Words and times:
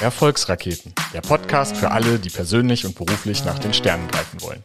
Erfolgsraketen, 0.00 0.94
der 1.12 1.22
Podcast 1.22 1.76
für 1.76 1.90
alle, 1.90 2.20
die 2.20 2.30
persönlich 2.30 2.86
und 2.86 2.94
beruflich 2.94 3.44
nach 3.44 3.58
den 3.58 3.74
Sternen 3.74 4.06
greifen 4.08 4.40
wollen. 4.42 4.62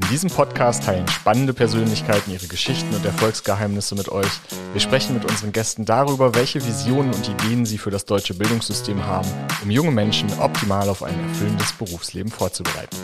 In 0.00 0.08
diesem 0.08 0.28
Podcast 0.28 0.84
teilen 0.84 1.06
spannende 1.06 1.52
Persönlichkeiten 1.52 2.32
ihre 2.32 2.48
Geschichten 2.48 2.92
und 2.94 3.04
Erfolgsgeheimnisse 3.04 3.94
mit 3.94 4.08
euch. 4.08 4.40
Wir 4.72 4.80
sprechen 4.80 5.14
mit 5.14 5.24
unseren 5.24 5.52
Gästen 5.52 5.84
darüber, 5.84 6.34
welche 6.34 6.66
Visionen 6.66 7.14
und 7.14 7.28
Ideen 7.28 7.64
sie 7.64 7.78
für 7.78 7.90
das 7.90 8.06
deutsche 8.06 8.34
Bildungssystem 8.34 9.04
haben, 9.04 9.28
um 9.62 9.70
junge 9.70 9.92
Menschen 9.92 10.32
optimal 10.40 10.88
auf 10.88 11.02
ein 11.02 11.28
erfüllendes 11.28 11.72
Berufsleben 11.74 12.32
vorzubereiten. 12.32 12.96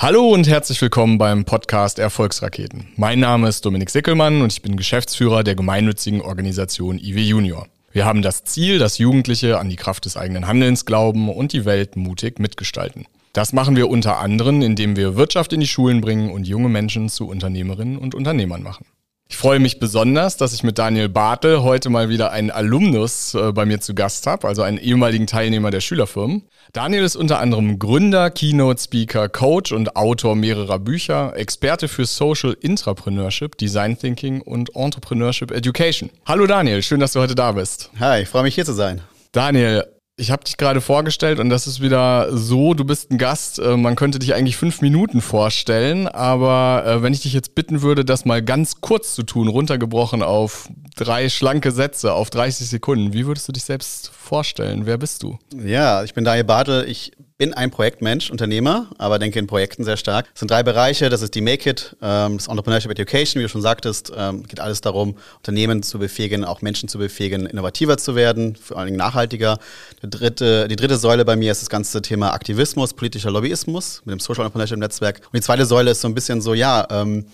Hallo 0.00 0.28
und 0.28 0.46
herzlich 0.46 0.80
willkommen 0.80 1.18
beim 1.18 1.44
Podcast 1.44 1.98
Erfolgsraketen. 1.98 2.86
Mein 2.94 3.18
Name 3.18 3.48
ist 3.48 3.64
Dominik 3.64 3.90
Sickelmann 3.90 4.42
und 4.42 4.52
ich 4.52 4.62
bin 4.62 4.76
Geschäftsführer 4.76 5.42
der 5.42 5.56
gemeinnützigen 5.56 6.20
Organisation 6.20 7.00
IW 7.00 7.20
Junior. 7.20 7.66
Wir 7.90 8.04
haben 8.04 8.22
das 8.22 8.44
Ziel, 8.44 8.78
dass 8.78 8.98
Jugendliche 8.98 9.58
an 9.58 9.68
die 9.68 9.74
Kraft 9.74 10.04
des 10.04 10.16
eigenen 10.16 10.46
Handelns 10.46 10.84
glauben 10.84 11.28
und 11.28 11.52
die 11.52 11.64
Welt 11.64 11.96
mutig 11.96 12.38
mitgestalten. 12.38 13.06
Das 13.32 13.52
machen 13.52 13.74
wir 13.74 13.90
unter 13.90 14.18
anderem, 14.18 14.62
indem 14.62 14.94
wir 14.94 15.16
Wirtschaft 15.16 15.52
in 15.52 15.58
die 15.58 15.66
Schulen 15.66 16.00
bringen 16.00 16.30
und 16.30 16.46
junge 16.46 16.68
Menschen 16.68 17.08
zu 17.08 17.26
Unternehmerinnen 17.26 17.98
und 17.98 18.14
Unternehmern 18.14 18.62
machen. 18.62 18.86
Ich 19.28 19.36
freue 19.36 19.58
mich 19.58 19.80
besonders, 19.80 20.36
dass 20.36 20.54
ich 20.54 20.62
mit 20.62 20.78
Daniel 20.78 21.08
Bartel 21.08 21.62
heute 21.62 21.90
mal 21.90 22.08
wieder 22.08 22.30
einen 22.30 22.52
Alumnus 22.52 23.34
äh, 23.34 23.52
bei 23.52 23.66
mir 23.66 23.80
zu 23.80 23.96
Gast 23.96 24.28
habe, 24.28 24.46
also 24.46 24.62
einen 24.62 24.78
ehemaligen 24.78 25.26
Teilnehmer 25.26 25.72
der 25.72 25.80
Schülerfirmen. 25.80 26.44
Daniel 26.74 27.02
ist 27.02 27.16
unter 27.16 27.38
anderem 27.38 27.78
Gründer, 27.78 28.30
Keynote 28.30 28.82
Speaker, 28.82 29.30
Coach 29.30 29.72
und 29.72 29.96
Autor 29.96 30.36
mehrerer 30.36 30.78
Bücher, 30.78 31.34
Experte 31.34 31.88
für 31.88 32.04
Social 32.04 32.54
Intrapreneurship, 32.60 33.56
Design 33.56 33.98
Thinking 33.98 34.42
und 34.42 34.76
Entrepreneurship 34.76 35.50
Education. 35.50 36.10
Hallo 36.26 36.46
Daniel, 36.46 36.82
schön, 36.82 37.00
dass 37.00 37.14
du 37.14 37.20
heute 37.20 37.34
da 37.34 37.52
bist. 37.52 37.90
Hi, 37.98 38.22
ich 38.22 38.28
freue 38.28 38.42
mich 38.42 38.54
hier 38.54 38.66
zu 38.66 38.74
sein. 38.74 39.00
Daniel, 39.32 39.84
ich 40.18 40.32
habe 40.32 40.42
dich 40.44 40.56
gerade 40.56 40.80
vorgestellt 40.80 41.38
und 41.38 41.48
das 41.48 41.66
ist 41.68 41.80
wieder 41.80 42.36
so, 42.36 42.74
du 42.74 42.84
bist 42.84 43.10
ein 43.10 43.18
Gast, 43.18 43.60
äh, 43.60 43.76
man 43.76 43.94
könnte 43.94 44.18
dich 44.18 44.34
eigentlich 44.34 44.56
fünf 44.56 44.80
Minuten 44.80 45.20
vorstellen, 45.20 46.08
aber 46.08 46.84
äh, 46.84 47.02
wenn 47.02 47.12
ich 47.12 47.22
dich 47.22 47.32
jetzt 47.32 47.54
bitten 47.54 47.82
würde, 47.82 48.04
das 48.04 48.24
mal 48.24 48.42
ganz 48.42 48.80
kurz 48.80 49.14
zu 49.14 49.22
tun, 49.22 49.46
runtergebrochen 49.46 50.22
auf 50.22 50.68
drei 50.96 51.28
schlanke 51.28 51.70
Sätze, 51.70 52.12
auf 52.12 52.30
30 52.30 52.68
Sekunden, 52.68 53.12
wie 53.12 53.26
würdest 53.26 53.46
du 53.46 53.52
dich 53.52 53.64
selbst 53.64 54.10
vorstellen? 54.12 54.86
Wer 54.86 54.98
bist 54.98 55.22
du? 55.22 55.38
Ja, 55.64 56.02
ich 56.02 56.14
bin 56.14 56.24
Daniel 56.24 56.44
Bartel, 56.44 56.88
ich 56.88 57.12
bin 57.38 57.54
ein 57.54 57.70
Projektmensch, 57.70 58.30
Unternehmer, 58.32 58.88
aber 58.98 59.20
denke 59.20 59.38
in 59.38 59.46
Projekten 59.46 59.84
sehr 59.84 59.96
stark. 59.96 60.26
Es 60.34 60.40
sind 60.40 60.50
drei 60.50 60.64
Bereiche, 60.64 61.08
das 61.08 61.22
ist 61.22 61.36
die 61.36 61.40
Make 61.40 61.70
It, 61.70 61.96
ähm, 62.02 62.36
das 62.36 62.48
Entrepreneurship 62.48 62.90
Education, 62.90 63.38
wie 63.38 63.44
du 63.44 63.48
schon 63.48 63.62
sagtest, 63.62 64.12
ähm, 64.16 64.42
geht 64.42 64.58
alles 64.58 64.80
darum, 64.80 65.16
Unternehmen 65.36 65.84
zu 65.84 66.00
befähigen, 66.00 66.44
auch 66.44 66.62
Menschen 66.62 66.88
zu 66.88 66.98
befähigen, 66.98 67.46
innovativer 67.46 67.96
zu 67.96 68.16
werden, 68.16 68.56
vor 68.56 68.76
allen 68.76 68.86
Dingen 68.86 68.98
nachhaltiger. 68.98 69.60
Die 70.02 70.10
dritte, 70.10 70.66
die 70.66 70.74
dritte 70.74 70.96
Säule 70.96 71.24
bei 71.24 71.36
mir 71.36 71.52
ist 71.52 71.62
das 71.62 71.70
ganze 71.70 72.02
Thema 72.02 72.32
Aktivismus, 72.32 72.92
politischer 72.92 73.30
Lobbyismus 73.30 74.02
mit 74.04 74.14
dem 74.14 74.18
Social 74.18 74.44
Entrepreneurship 74.44 74.78
Netzwerk. 74.78 75.20
Und 75.26 75.36
die 75.36 75.40
zweite 75.40 75.64
Säule 75.64 75.92
ist 75.92 76.00
so 76.00 76.08
ein 76.08 76.14
bisschen 76.14 76.40
so, 76.40 76.54
ja, 76.54 76.88
ähm, 76.90 77.24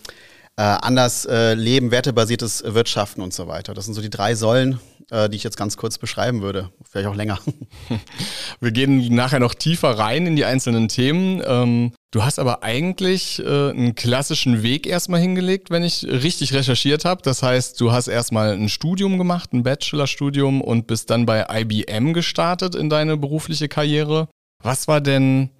äh, 0.57 0.63
anders 0.63 1.25
äh, 1.25 1.55
leben, 1.55 1.91
wertebasiertes 1.91 2.63
Wirtschaften 2.65 3.23
und 3.23 3.35
so 3.35 3.49
weiter. 3.49 3.75
Das 3.75 3.87
sind 3.87 3.95
so 3.95 4.03
die 4.03 4.11
drei 4.11 4.35
Säulen, 4.37 4.79
äh, 5.11 5.29
die 5.29 5.37
ich 5.37 5.43
jetzt 5.43 5.57
ganz 5.57 5.77
kurz 5.77 5.99
beschreiben 5.99 6.43
würde. 6.43 6.71
Vielleicht 6.89 7.09
auch 7.09 7.17
länger. 7.17 7.41
Wir 8.61 8.71
gehen 8.71 9.13
nachher 9.15 9.41
noch 9.41 9.55
tiefer 9.55 9.99
rein 9.99 10.27
in 10.27 10.37
die 10.37 10.45
einzelnen 10.45 10.89
Themen. 10.89 11.43
Ähm, 11.45 11.93
du 12.13 12.23
hast 12.23 12.39
aber 12.39 12.63
eigentlich 12.63 13.41
äh, 13.45 13.71
einen 13.71 13.97
klassischen 13.97 14.63
Weg 14.63 14.87
erstmal 14.87 15.21
hingelegt, 15.21 15.71
wenn 15.71 15.83
ich 15.83 16.05
richtig 16.05 16.53
recherchiert 16.55 17.05
habe. 17.05 17.23
Das 17.23 17.43
heißt, 17.43 17.81
du 17.81 17.91
hast 17.91 18.07
erstmal 18.07 18.53
ein 18.53 18.69
Studium 18.69 19.19
gemacht, 19.19 19.53
ein 19.53 19.65
Bachelorstudium 19.65 20.61
und 20.61 20.87
bist 20.87 21.11
dann 21.11 21.27
bei 21.27 21.47
IBM 21.51 22.13
gestartet 22.13 22.77
in 22.77 22.89
deine 22.89 23.17
berufliche 23.17 23.69
Karriere. 23.69 24.29
Was 24.63 24.87
war 24.87 25.01
denn 25.01 25.51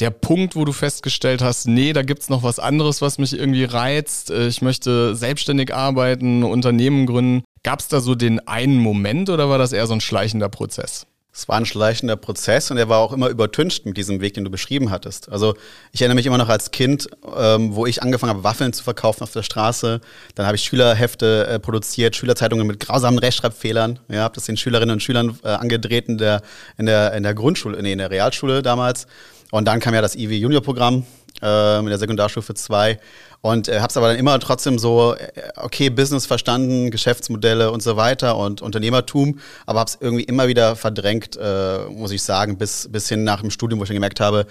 der 0.00 0.10
Punkt, 0.10 0.56
wo 0.56 0.64
du 0.64 0.72
festgestellt 0.72 1.42
hast, 1.42 1.66
nee, 1.66 1.92
da 1.92 2.02
gibt's 2.02 2.28
noch 2.28 2.42
was 2.42 2.58
anderes, 2.58 3.00
was 3.00 3.18
mich 3.18 3.38
irgendwie 3.38 3.64
reizt, 3.64 4.30
äh, 4.30 4.48
ich 4.48 4.62
möchte 4.62 5.14
selbstständig 5.14 5.74
arbeiten, 5.74 6.42
Unternehmen 6.42 7.06
gründen. 7.06 7.44
Gab's 7.62 7.88
da 7.88 8.00
so 8.00 8.14
den 8.14 8.46
einen 8.46 8.78
Moment 8.78 9.30
oder 9.30 9.48
war 9.48 9.58
das 9.58 9.72
eher 9.72 9.86
so 9.86 9.94
ein 9.94 10.00
schleichender 10.00 10.48
Prozess? 10.48 11.06
Es 11.36 11.48
war 11.48 11.56
ein 11.56 11.66
schleichender 11.66 12.14
Prozess 12.14 12.70
und 12.70 12.76
er 12.76 12.88
war 12.88 13.00
auch 13.00 13.12
immer 13.12 13.28
übertüncht 13.28 13.86
mit 13.86 13.96
diesem 13.96 14.20
Weg, 14.20 14.34
den 14.34 14.44
du 14.44 14.50
beschrieben 14.50 14.92
hattest. 14.92 15.28
Also 15.32 15.56
ich 15.90 16.00
erinnere 16.00 16.14
mich 16.14 16.26
immer 16.26 16.38
noch 16.38 16.48
als 16.48 16.70
Kind, 16.70 17.08
ähm, 17.36 17.74
wo 17.74 17.86
ich 17.86 18.04
angefangen 18.04 18.30
habe, 18.30 18.44
Waffeln 18.44 18.72
zu 18.72 18.84
verkaufen 18.84 19.24
auf 19.24 19.32
der 19.32 19.42
Straße. 19.42 20.00
Dann 20.36 20.46
habe 20.46 20.54
ich 20.54 20.62
Schülerhefte 20.62 21.48
äh, 21.48 21.58
produziert, 21.58 22.14
Schülerzeitungen 22.14 22.64
mit 22.68 22.78
grausamen 22.78 23.18
Rechtschreibfehlern. 23.18 23.98
Ja, 24.08 24.22
habe 24.22 24.36
das 24.36 24.44
den 24.44 24.56
Schülerinnen 24.56 24.92
und 24.92 25.02
Schülern 25.02 25.36
äh, 25.42 25.48
angedreht 25.48 26.06
in 26.06 26.18
der, 26.18 26.40
in 26.78 26.86
der, 26.86 27.14
in 27.14 27.24
der 27.24 27.34
Grundschule, 27.34 27.82
nee, 27.82 27.90
in 27.90 27.98
der 27.98 28.12
Realschule 28.12 28.62
damals. 28.62 29.08
Und 29.50 29.66
dann 29.66 29.80
kam 29.80 29.92
ja 29.92 30.02
das 30.02 30.14
IW 30.14 30.36
Junior 30.36 30.62
Programm 30.62 31.04
äh, 31.44 31.78
in 31.78 31.86
der 31.86 31.98
Sekundarstufe 31.98 32.54
2 32.54 32.98
und 33.44 33.68
äh, 33.68 33.80
habe 33.80 33.90
es 33.90 33.96
aber 33.98 34.08
dann 34.08 34.16
immer 34.16 34.40
trotzdem 34.40 34.78
so, 34.78 35.14
äh, 35.14 35.28
okay, 35.56 35.90
Business 35.90 36.24
verstanden, 36.24 36.90
Geschäftsmodelle 36.90 37.70
und 37.70 37.82
so 37.82 37.96
weiter 37.96 38.38
und 38.38 38.62
Unternehmertum, 38.62 39.38
aber 39.66 39.80
habe 39.80 39.90
es 39.90 39.98
irgendwie 40.00 40.24
immer 40.24 40.48
wieder 40.48 40.76
verdrängt, 40.76 41.36
äh, 41.36 41.80
muss 41.90 42.10
ich 42.10 42.22
sagen, 42.22 42.56
bis, 42.56 42.88
bis 42.90 43.08
hin 43.08 43.22
nach 43.22 43.42
dem 43.42 43.50
Studium, 43.50 43.80
wo 43.80 43.84
ich 43.84 43.88
dann 43.88 43.96
gemerkt 43.96 44.20
habe, 44.20 44.46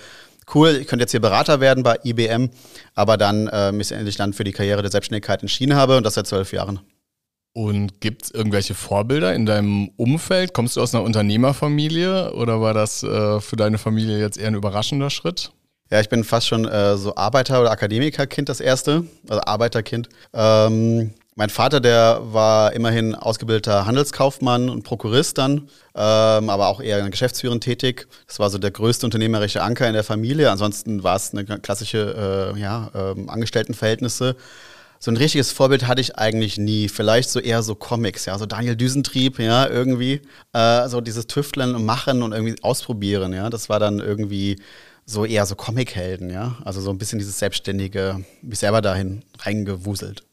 cool, 0.53 0.77
ich 0.79 0.87
könnte 0.87 1.03
jetzt 1.03 1.11
hier 1.11 1.21
Berater 1.21 1.59
werden 1.59 1.83
bei 1.83 1.97
IBM, 2.03 2.51
aber 2.93 3.17
dann 3.17 3.47
äh, 3.47 3.71
mich 3.71 3.91
endlich 3.91 4.15
dann 4.15 4.33
für 4.33 4.43
die 4.43 4.51
Karriere 4.51 4.83
der 4.83 4.91
Selbstständigkeit 4.91 5.41
entschieden 5.41 5.75
habe 5.75 5.97
und 5.97 6.05
das 6.05 6.13
seit 6.13 6.27
zwölf 6.27 6.53
Jahren. 6.53 6.79
Und 7.53 7.99
gibt 7.99 8.23
es 8.23 8.31
irgendwelche 8.31 8.73
Vorbilder 8.73 9.33
in 9.33 9.45
deinem 9.45 9.89
Umfeld? 9.95 10.53
Kommst 10.53 10.75
du 10.75 10.81
aus 10.81 10.93
einer 10.93 11.03
Unternehmerfamilie 11.03 12.33
oder 12.33 12.61
war 12.61 12.73
das 12.73 13.03
äh, 13.03 13.39
für 13.41 13.55
deine 13.55 13.77
Familie 13.77 14.19
jetzt 14.19 14.37
eher 14.37 14.47
ein 14.47 14.55
überraschender 14.55 15.11
Schritt? 15.11 15.51
Ja, 15.93 16.01
ich 16.01 16.09
bin 16.09 16.23
fast 16.23 16.47
schon 16.47 16.67
äh, 16.67 16.97
so 16.97 17.15
Arbeiter- 17.15 17.61
oder 17.61 17.69
Akademikerkind, 17.69 18.49
das 18.49 18.59
erste, 18.59 19.05
also 19.29 19.43
Arbeiterkind. 19.43 20.09
Ähm, 20.33 21.13
mein 21.35 21.51
Vater, 21.51 21.81
der 21.81 22.19
war 22.23 22.73
immerhin 22.73 23.13
ausgebildeter 23.13 23.85
Handelskaufmann 23.85 24.69
und 24.69 24.81
Prokurist 24.81 25.37
dann, 25.37 25.69
ähm, 25.93 26.49
aber 26.49 26.69
auch 26.69 26.81
eher 26.81 26.97
in 26.97 27.11
Geschäftsführern 27.11 27.61
tätig. 27.61 28.07
Das 28.25 28.39
war 28.39 28.49
so 28.49 28.57
der 28.57 28.71
größte 28.71 29.05
unternehmerische 29.05 29.61
Anker 29.61 29.85
in 29.87 29.93
der 29.93 30.03
Familie. 30.03 30.49
Ansonsten 30.49 31.03
war 31.03 31.15
es 31.15 31.31
eine 31.31 31.45
klassische 31.45 32.53
äh, 32.55 32.59
ja, 32.59 32.89
ähm, 32.95 33.29
Angestelltenverhältnisse 33.29 34.35
so 35.03 35.11
ein 35.11 35.17
richtiges 35.17 35.51
Vorbild 35.51 35.85
hatte 35.85 35.99
ich 35.99 36.17
eigentlich 36.17 36.57
nie. 36.57 36.87
Vielleicht 36.87 37.29
so 37.29 37.41
eher 37.41 37.61
so 37.61 37.75
Comics, 37.75 38.25
ja, 38.25 38.37
so 38.37 38.45
Daniel 38.45 38.77
Düsentrieb, 38.77 39.37
ja, 39.37 39.67
irgendwie. 39.67 40.21
Äh, 40.53 40.87
so 40.87 41.01
dieses 41.01 41.27
Tüfteln 41.27 41.75
und 41.75 41.83
Machen 41.83 42.23
und 42.23 42.31
irgendwie 42.31 42.55
ausprobieren, 42.63 43.33
ja. 43.33 43.49
Das 43.49 43.67
war 43.67 43.81
dann 43.81 43.99
irgendwie 43.99 44.61
so 45.05 45.25
eher 45.25 45.45
so 45.45 45.55
Comichelden, 45.55 46.29
ja. 46.29 46.57
Also 46.63 46.81
so 46.81 46.89
ein 46.89 46.97
bisschen 46.97 47.19
dieses 47.19 47.39
Selbstständige, 47.39 48.23
mich 48.41 48.59
selber 48.59 48.81
dahin 48.81 49.23
reingewuselt. 49.39 50.23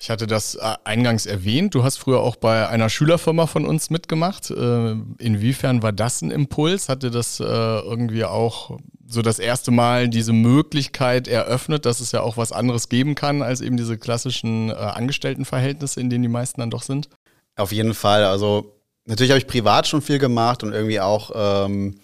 Ich 0.00 0.10
hatte 0.10 0.28
das 0.28 0.54
äh, 0.54 0.74
eingangs 0.84 1.26
erwähnt. 1.26 1.74
Du 1.74 1.82
hast 1.82 1.96
früher 1.96 2.20
auch 2.20 2.36
bei 2.36 2.68
einer 2.68 2.88
Schülerfirma 2.88 3.46
von 3.46 3.66
uns 3.66 3.90
mitgemacht. 3.90 4.50
Äh, 4.50 4.94
inwiefern 5.18 5.82
war 5.82 5.92
das 5.92 6.22
ein 6.22 6.30
Impuls? 6.30 6.88
Hatte 6.88 7.10
das 7.10 7.40
äh, 7.40 7.44
irgendwie 7.44 8.24
auch 8.24 8.78
so 9.08 9.22
das 9.22 9.40
erste 9.40 9.72
Mal 9.72 10.08
diese 10.08 10.32
Möglichkeit 10.32 11.26
eröffnet, 11.26 11.84
dass 11.84 11.98
es 11.98 12.12
ja 12.12 12.20
auch 12.20 12.36
was 12.36 12.52
anderes 12.52 12.88
geben 12.88 13.14
kann 13.16 13.42
als 13.42 13.60
eben 13.60 13.76
diese 13.78 13.96
klassischen 13.96 14.70
Angestelltenverhältnisse, 14.70 15.98
in 15.98 16.10
denen 16.10 16.22
die 16.22 16.28
meisten 16.28 16.60
dann 16.60 16.70
doch 16.70 16.82
sind? 16.82 17.08
Auf 17.56 17.72
jeden 17.72 17.94
Fall. 17.94 18.24
Also 18.24 18.76
natürlich 19.06 19.30
habe 19.30 19.38
ich 19.38 19.46
privat 19.46 19.88
schon 19.88 20.02
viel 20.02 20.18
gemacht 20.18 20.62
und 20.62 20.74
irgendwie 20.74 21.00
auch 21.00 21.30
ähm, 21.34 21.98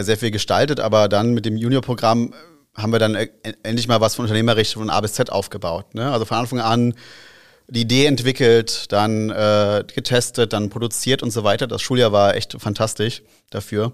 sehr 0.00 0.16
viel 0.16 0.30
gestaltet, 0.30 0.80
aber 0.80 1.08
dann 1.08 1.34
mit 1.34 1.44
dem 1.46 1.56
Juniorprogramm 1.56 2.32
haben 2.74 2.92
wir 2.92 2.98
dann 2.98 3.14
endlich 3.62 3.88
mal 3.88 4.00
was 4.00 4.14
von 4.14 4.24
unternehmerisch 4.24 4.74
von 4.74 4.88
A 4.88 5.00
bis 5.00 5.12
Z 5.12 5.30
aufgebaut. 5.30 5.94
Ne? 5.94 6.10
Also 6.10 6.24
von 6.24 6.38
Anfang 6.38 6.60
an 6.60 6.94
die 7.68 7.82
Idee 7.82 8.06
entwickelt, 8.06 8.92
dann 8.92 9.30
äh, 9.30 9.84
getestet, 9.94 10.52
dann 10.52 10.68
produziert 10.68 11.22
und 11.22 11.30
so 11.30 11.44
weiter. 11.44 11.66
Das 11.66 11.80
Schuljahr 11.80 12.12
war 12.12 12.34
echt 12.34 12.56
fantastisch 12.58 13.22
dafür. 13.50 13.92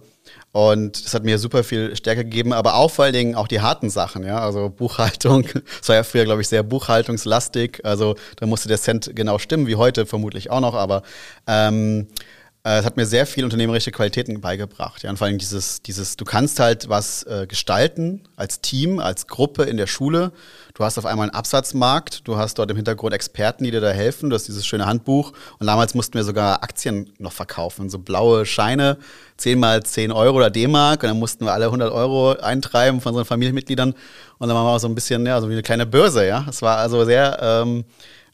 Und 0.52 1.04
das 1.04 1.14
hat 1.14 1.24
mir 1.24 1.38
super 1.38 1.62
viel 1.62 1.94
Stärke 1.94 2.24
gegeben, 2.24 2.52
aber 2.52 2.74
auch 2.74 2.90
vor 2.90 3.04
allen 3.04 3.14
Dingen 3.14 3.34
auch 3.34 3.48
die 3.48 3.60
harten 3.60 3.90
Sachen, 3.90 4.24
ja. 4.24 4.40
Also 4.40 4.68
Buchhaltung, 4.68 5.42
das 5.80 5.88
war 5.88 5.96
ja 5.96 6.02
früher, 6.02 6.24
glaube 6.24 6.40
ich, 6.40 6.48
sehr 6.48 6.62
buchhaltungslastig. 6.62 7.84
Also 7.84 8.16
da 8.36 8.46
musste 8.46 8.68
der 8.68 8.78
Cent 8.78 9.10
genau 9.14 9.38
stimmen, 9.38 9.66
wie 9.66 9.76
heute 9.76 10.06
vermutlich 10.06 10.50
auch 10.50 10.60
noch, 10.60 10.74
aber 10.74 11.02
ähm, 11.46 12.08
äh, 12.08 12.37
es 12.76 12.84
hat 12.84 12.96
mir 12.96 13.06
sehr 13.06 13.24
viel 13.24 13.44
unternehmerische 13.44 13.92
Qualitäten 13.92 14.40
beigebracht. 14.40 15.02
Ja, 15.02 15.10
und 15.10 15.16
vor 15.16 15.26
allem 15.26 15.38
dieses, 15.38 15.80
dieses, 15.82 16.16
du 16.16 16.24
kannst 16.24 16.60
halt 16.60 16.88
was 16.88 17.22
äh, 17.22 17.46
gestalten 17.46 18.22
als 18.36 18.60
Team, 18.60 18.98
als 18.98 19.26
Gruppe 19.26 19.64
in 19.64 19.76
der 19.76 19.86
Schule. 19.86 20.32
Du 20.74 20.84
hast 20.84 20.98
auf 20.98 21.06
einmal 21.06 21.28
einen 21.28 21.34
Absatzmarkt, 21.34 22.26
du 22.28 22.36
hast 22.36 22.58
dort 22.58 22.70
im 22.70 22.76
Hintergrund 22.76 23.14
Experten, 23.14 23.64
die 23.64 23.70
dir 23.70 23.80
da 23.80 23.90
helfen. 23.90 24.30
Du 24.30 24.34
hast 24.34 24.48
dieses 24.48 24.66
schöne 24.66 24.86
Handbuch. 24.86 25.32
Und 25.58 25.66
damals 25.66 25.94
mussten 25.94 26.14
wir 26.14 26.24
sogar 26.24 26.62
Aktien 26.62 27.12
noch 27.18 27.32
verkaufen, 27.32 27.90
so 27.90 27.98
blaue 27.98 28.44
Scheine, 28.44 28.98
10 29.38 29.58
mal 29.58 29.82
10 29.82 30.12
Euro 30.12 30.36
oder 30.36 30.50
D-Mark. 30.50 31.02
Und 31.02 31.08
dann 31.08 31.18
mussten 31.18 31.44
wir 31.44 31.52
alle 31.52 31.66
100 31.66 31.92
Euro 31.92 32.32
eintreiben 32.32 33.00
von 33.00 33.10
unseren 33.10 33.24
Familienmitgliedern. 33.24 33.94
Und 34.38 34.48
dann 34.48 34.56
waren 34.56 34.66
wir 34.66 34.78
so 34.78 34.88
ein 34.88 34.94
bisschen, 34.94 35.24
ja, 35.26 35.40
so 35.40 35.48
wie 35.48 35.52
eine 35.52 35.62
kleine 35.62 35.86
Börse, 35.86 36.26
ja. 36.26 36.44
Es 36.48 36.60
war 36.62 36.76
also 36.78 37.04
sehr, 37.04 37.38
ähm, 37.40 37.84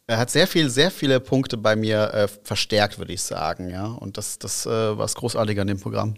er 0.06 0.18
hat 0.18 0.30
sehr 0.30 0.46
viel, 0.46 0.68
sehr 0.70 0.90
viele 0.90 1.20
Punkte 1.20 1.56
bei 1.56 1.76
mir 1.76 2.12
äh, 2.12 2.28
verstärkt, 2.28 2.98
würde 2.98 3.12
ich 3.12 3.22
sagen, 3.22 3.70
ja. 3.70 3.86
Und 3.86 4.18
das, 4.18 4.38
das 4.38 4.66
äh, 4.66 4.70
war 4.70 4.96
das 4.96 5.14
Großartige 5.14 5.60
an 5.60 5.66
dem 5.66 5.80
Programm. 5.80 6.16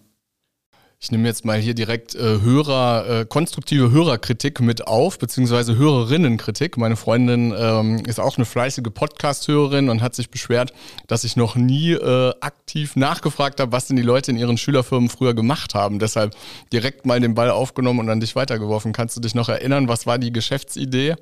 Ich 0.99 1.11
nehme 1.11 1.29
jetzt 1.29 1.45
mal 1.45 1.59
hier 1.59 1.75
direkt 1.75 2.15
äh, 2.15 2.41
Hörer, 2.41 3.21
äh, 3.21 3.27
konstruktive 3.27 3.91
Hörerkritik 3.91 4.61
mit 4.61 4.87
auf, 4.87 5.19
beziehungsweise 5.19 5.77
Hörerinnenkritik. 5.77 6.79
Meine 6.79 6.97
Freundin 6.97 7.55
ähm, 7.57 8.03
ist 8.07 8.19
auch 8.19 8.39
eine 8.39 8.47
fleißige 8.47 8.89
Podcast-Hörerin 8.95 9.91
und 9.91 10.01
hat 10.01 10.15
sich 10.15 10.31
beschwert, 10.31 10.73
dass 11.07 11.25
ich 11.25 11.37
noch 11.37 11.55
nie 11.55 11.93
äh, 11.93 12.33
aktiv 12.41 12.97
nachgefragt 12.97 13.61
habe, 13.61 13.73
was 13.73 13.87
denn 13.87 13.97
die 13.97 14.03
Leute 14.03 14.31
in 14.31 14.39
ihren 14.39 14.57
Schülerfirmen 14.57 15.11
früher 15.11 15.35
gemacht 15.35 15.75
haben. 15.75 15.99
Deshalb 15.99 16.35
direkt 16.73 17.05
mal 17.05 17.21
den 17.21 17.35
Ball 17.35 17.51
aufgenommen 17.51 18.01
und 18.01 18.09
an 18.09 18.21
dich 18.21 18.35
weitergeworfen. 18.35 18.95
Kannst 18.95 19.17
du 19.17 19.21
dich 19.21 19.35
noch 19.35 19.51
erinnern, 19.51 19.89
was 19.89 20.07
war 20.07 20.19
die 20.19 20.33
Geschäftsidee? 20.33 21.17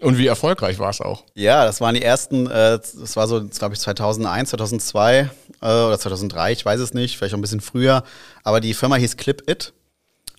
Und 0.00 0.16
wie 0.16 0.28
erfolgreich 0.28 0.78
war 0.78 0.90
es 0.90 1.00
auch? 1.00 1.24
Ja, 1.34 1.64
das 1.64 1.80
waren 1.80 1.94
die 1.94 2.02
ersten, 2.02 2.46
äh, 2.46 2.78
das 2.78 3.16
war 3.16 3.26
so, 3.26 3.44
glaube 3.44 3.74
ich, 3.74 3.80
2001, 3.80 4.50
2002 4.50 5.18
äh, 5.18 5.28
oder 5.60 5.98
2003, 5.98 6.52
ich 6.52 6.64
weiß 6.64 6.78
es 6.80 6.94
nicht, 6.94 7.16
vielleicht 7.16 7.34
auch 7.34 7.38
ein 7.38 7.42
bisschen 7.42 7.60
früher. 7.60 8.04
Aber 8.44 8.60
die 8.60 8.74
Firma 8.74 8.96
hieß 8.96 9.16
Clip 9.16 9.42
It 9.50 9.72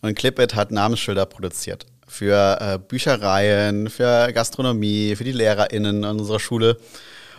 und 0.02 0.16
Clip 0.16 0.40
It 0.40 0.56
hat 0.56 0.72
Namensschilder 0.72 1.26
produziert 1.26 1.86
für 2.08 2.58
äh, 2.60 2.80
Büchereien, 2.80 3.90
für 3.90 4.32
Gastronomie, 4.34 5.16
für 5.16 5.24
die 5.24 5.32
LehrerInnen 5.32 6.06
an 6.06 6.20
unserer 6.20 6.40
Schule. 6.40 6.78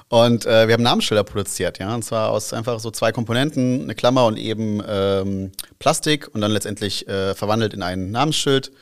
Und 0.08 0.44
äh, 0.44 0.66
wir 0.66 0.74
haben 0.74 0.82
Namensschilder 0.82 1.24
produziert, 1.24 1.78
ja. 1.78 1.94
Und 1.94 2.04
zwar 2.04 2.30
aus 2.30 2.52
einfach 2.52 2.80
so 2.80 2.90
zwei 2.90 3.12
Komponenten, 3.12 3.82
eine 3.82 3.94
Klammer 3.94 4.26
und 4.26 4.38
eben 4.38 4.82
ähm, 4.86 5.52
Plastik 5.78 6.28
und 6.34 6.40
dann 6.40 6.50
letztendlich 6.50 7.08
äh, 7.08 7.34
verwandelt 7.34 7.74
in 7.74 7.82
ein 7.82 8.10
Namensschild 8.10 8.72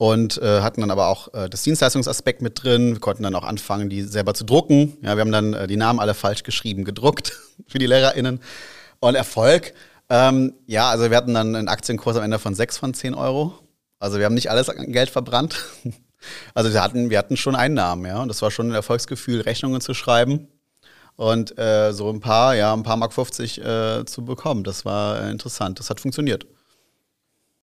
und 0.00 0.38
äh, 0.38 0.62
hatten 0.62 0.80
dann 0.80 0.90
aber 0.90 1.08
auch 1.08 1.34
äh, 1.34 1.50
das 1.50 1.62
Dienstleistungsaspekt 1.62 2.40
mit 2.40 2.64
drin. 2.64 2.94
Wir 2.94 3.00
konnten 3.00 3.22
dann 3.22 3.34
auch 3.34 3.44
anfangen, 3.44 3.90
die 3.90 4.00
selber 4.00 4.32
zu 4.32 4.44
drucken. 4.44 4.96
Ja, 5.02 5.14
wir 5.14 5.20
haben 5.20 5.30
dann 5.30 5.52
äh, 5.52 5.66
die 5.66 5.76
Namen 5.76 6.00
alle 6.00 6.14
falsch 6.14 6.42
geschrieben, 6.42 6.86
gedruckt 6.86 7.38
für 7.66 7.78
die 7.78 7.84
LehrerInnen. 7.84 8.40
Und 9.00 9.14
Erfolg, 9.14 9.74
ähm, 10.08 10.54
ja, 10.66 10.88
also 10.88 11.10
wir 11.10 11.16
hatten 11.18 11.34
dann 11.34 11.54
einen 11.54 11.68
Aktienkurs 11.68 12.16
am 12.16 12.22
Ende 12.22 12.38
von 12.38 12.54
6 12.54 12.78
von 12.78 12.94
10 12.94 13.12
Euro. 13.12 13.52
Also 13.98 14.18
wir 14.18 14.24
haben 14.24 14.32
nicht 14.32 14.50
alles 14.50 14.70
an 14.70 14.90
Geld 14.90 15.10
verbrannt. 15.10 15.56
Also 16.52 16.70
wir 16.74 16.82
hatten, 16.82 17.08
wir 17.08 17.16
hatten 17.16 17.38
schon 17.38 17.56
Einnahmen, 17.56 18.04
ja. 18.04 18.20
Und 18.20 18.28
das 18.28 18.42
war 18.42 18.50
schon 18.50 18.68
ein 18.68 18.74
Erfolgsgefühl, 18.74 19.40
Rechnungen 19.40 19.80
zu 19.80 19.94
schreiben 19.94 20.48
und 21.16 21.58
äh, 21.58 21.94
so 21.94 22.10
ein 22.10 22.20
paar, 22.20 22.54
ja, 22.54 22.74
ein 22.74 22.82
paar 22.82 22.98
Mark 22.98 23.14
50 23.14 23.64
äh, 23.64 24.04
zu 24.04 24.22
bekommen. 24.26 24.62
Das 24.62 24.84
war 24.84 25.22
äh, 25.22 25.30
interessant. 25.30 25.78
Das 25.78 25.88
hat 25.88 25.98
funktioniert. 25.98 26.46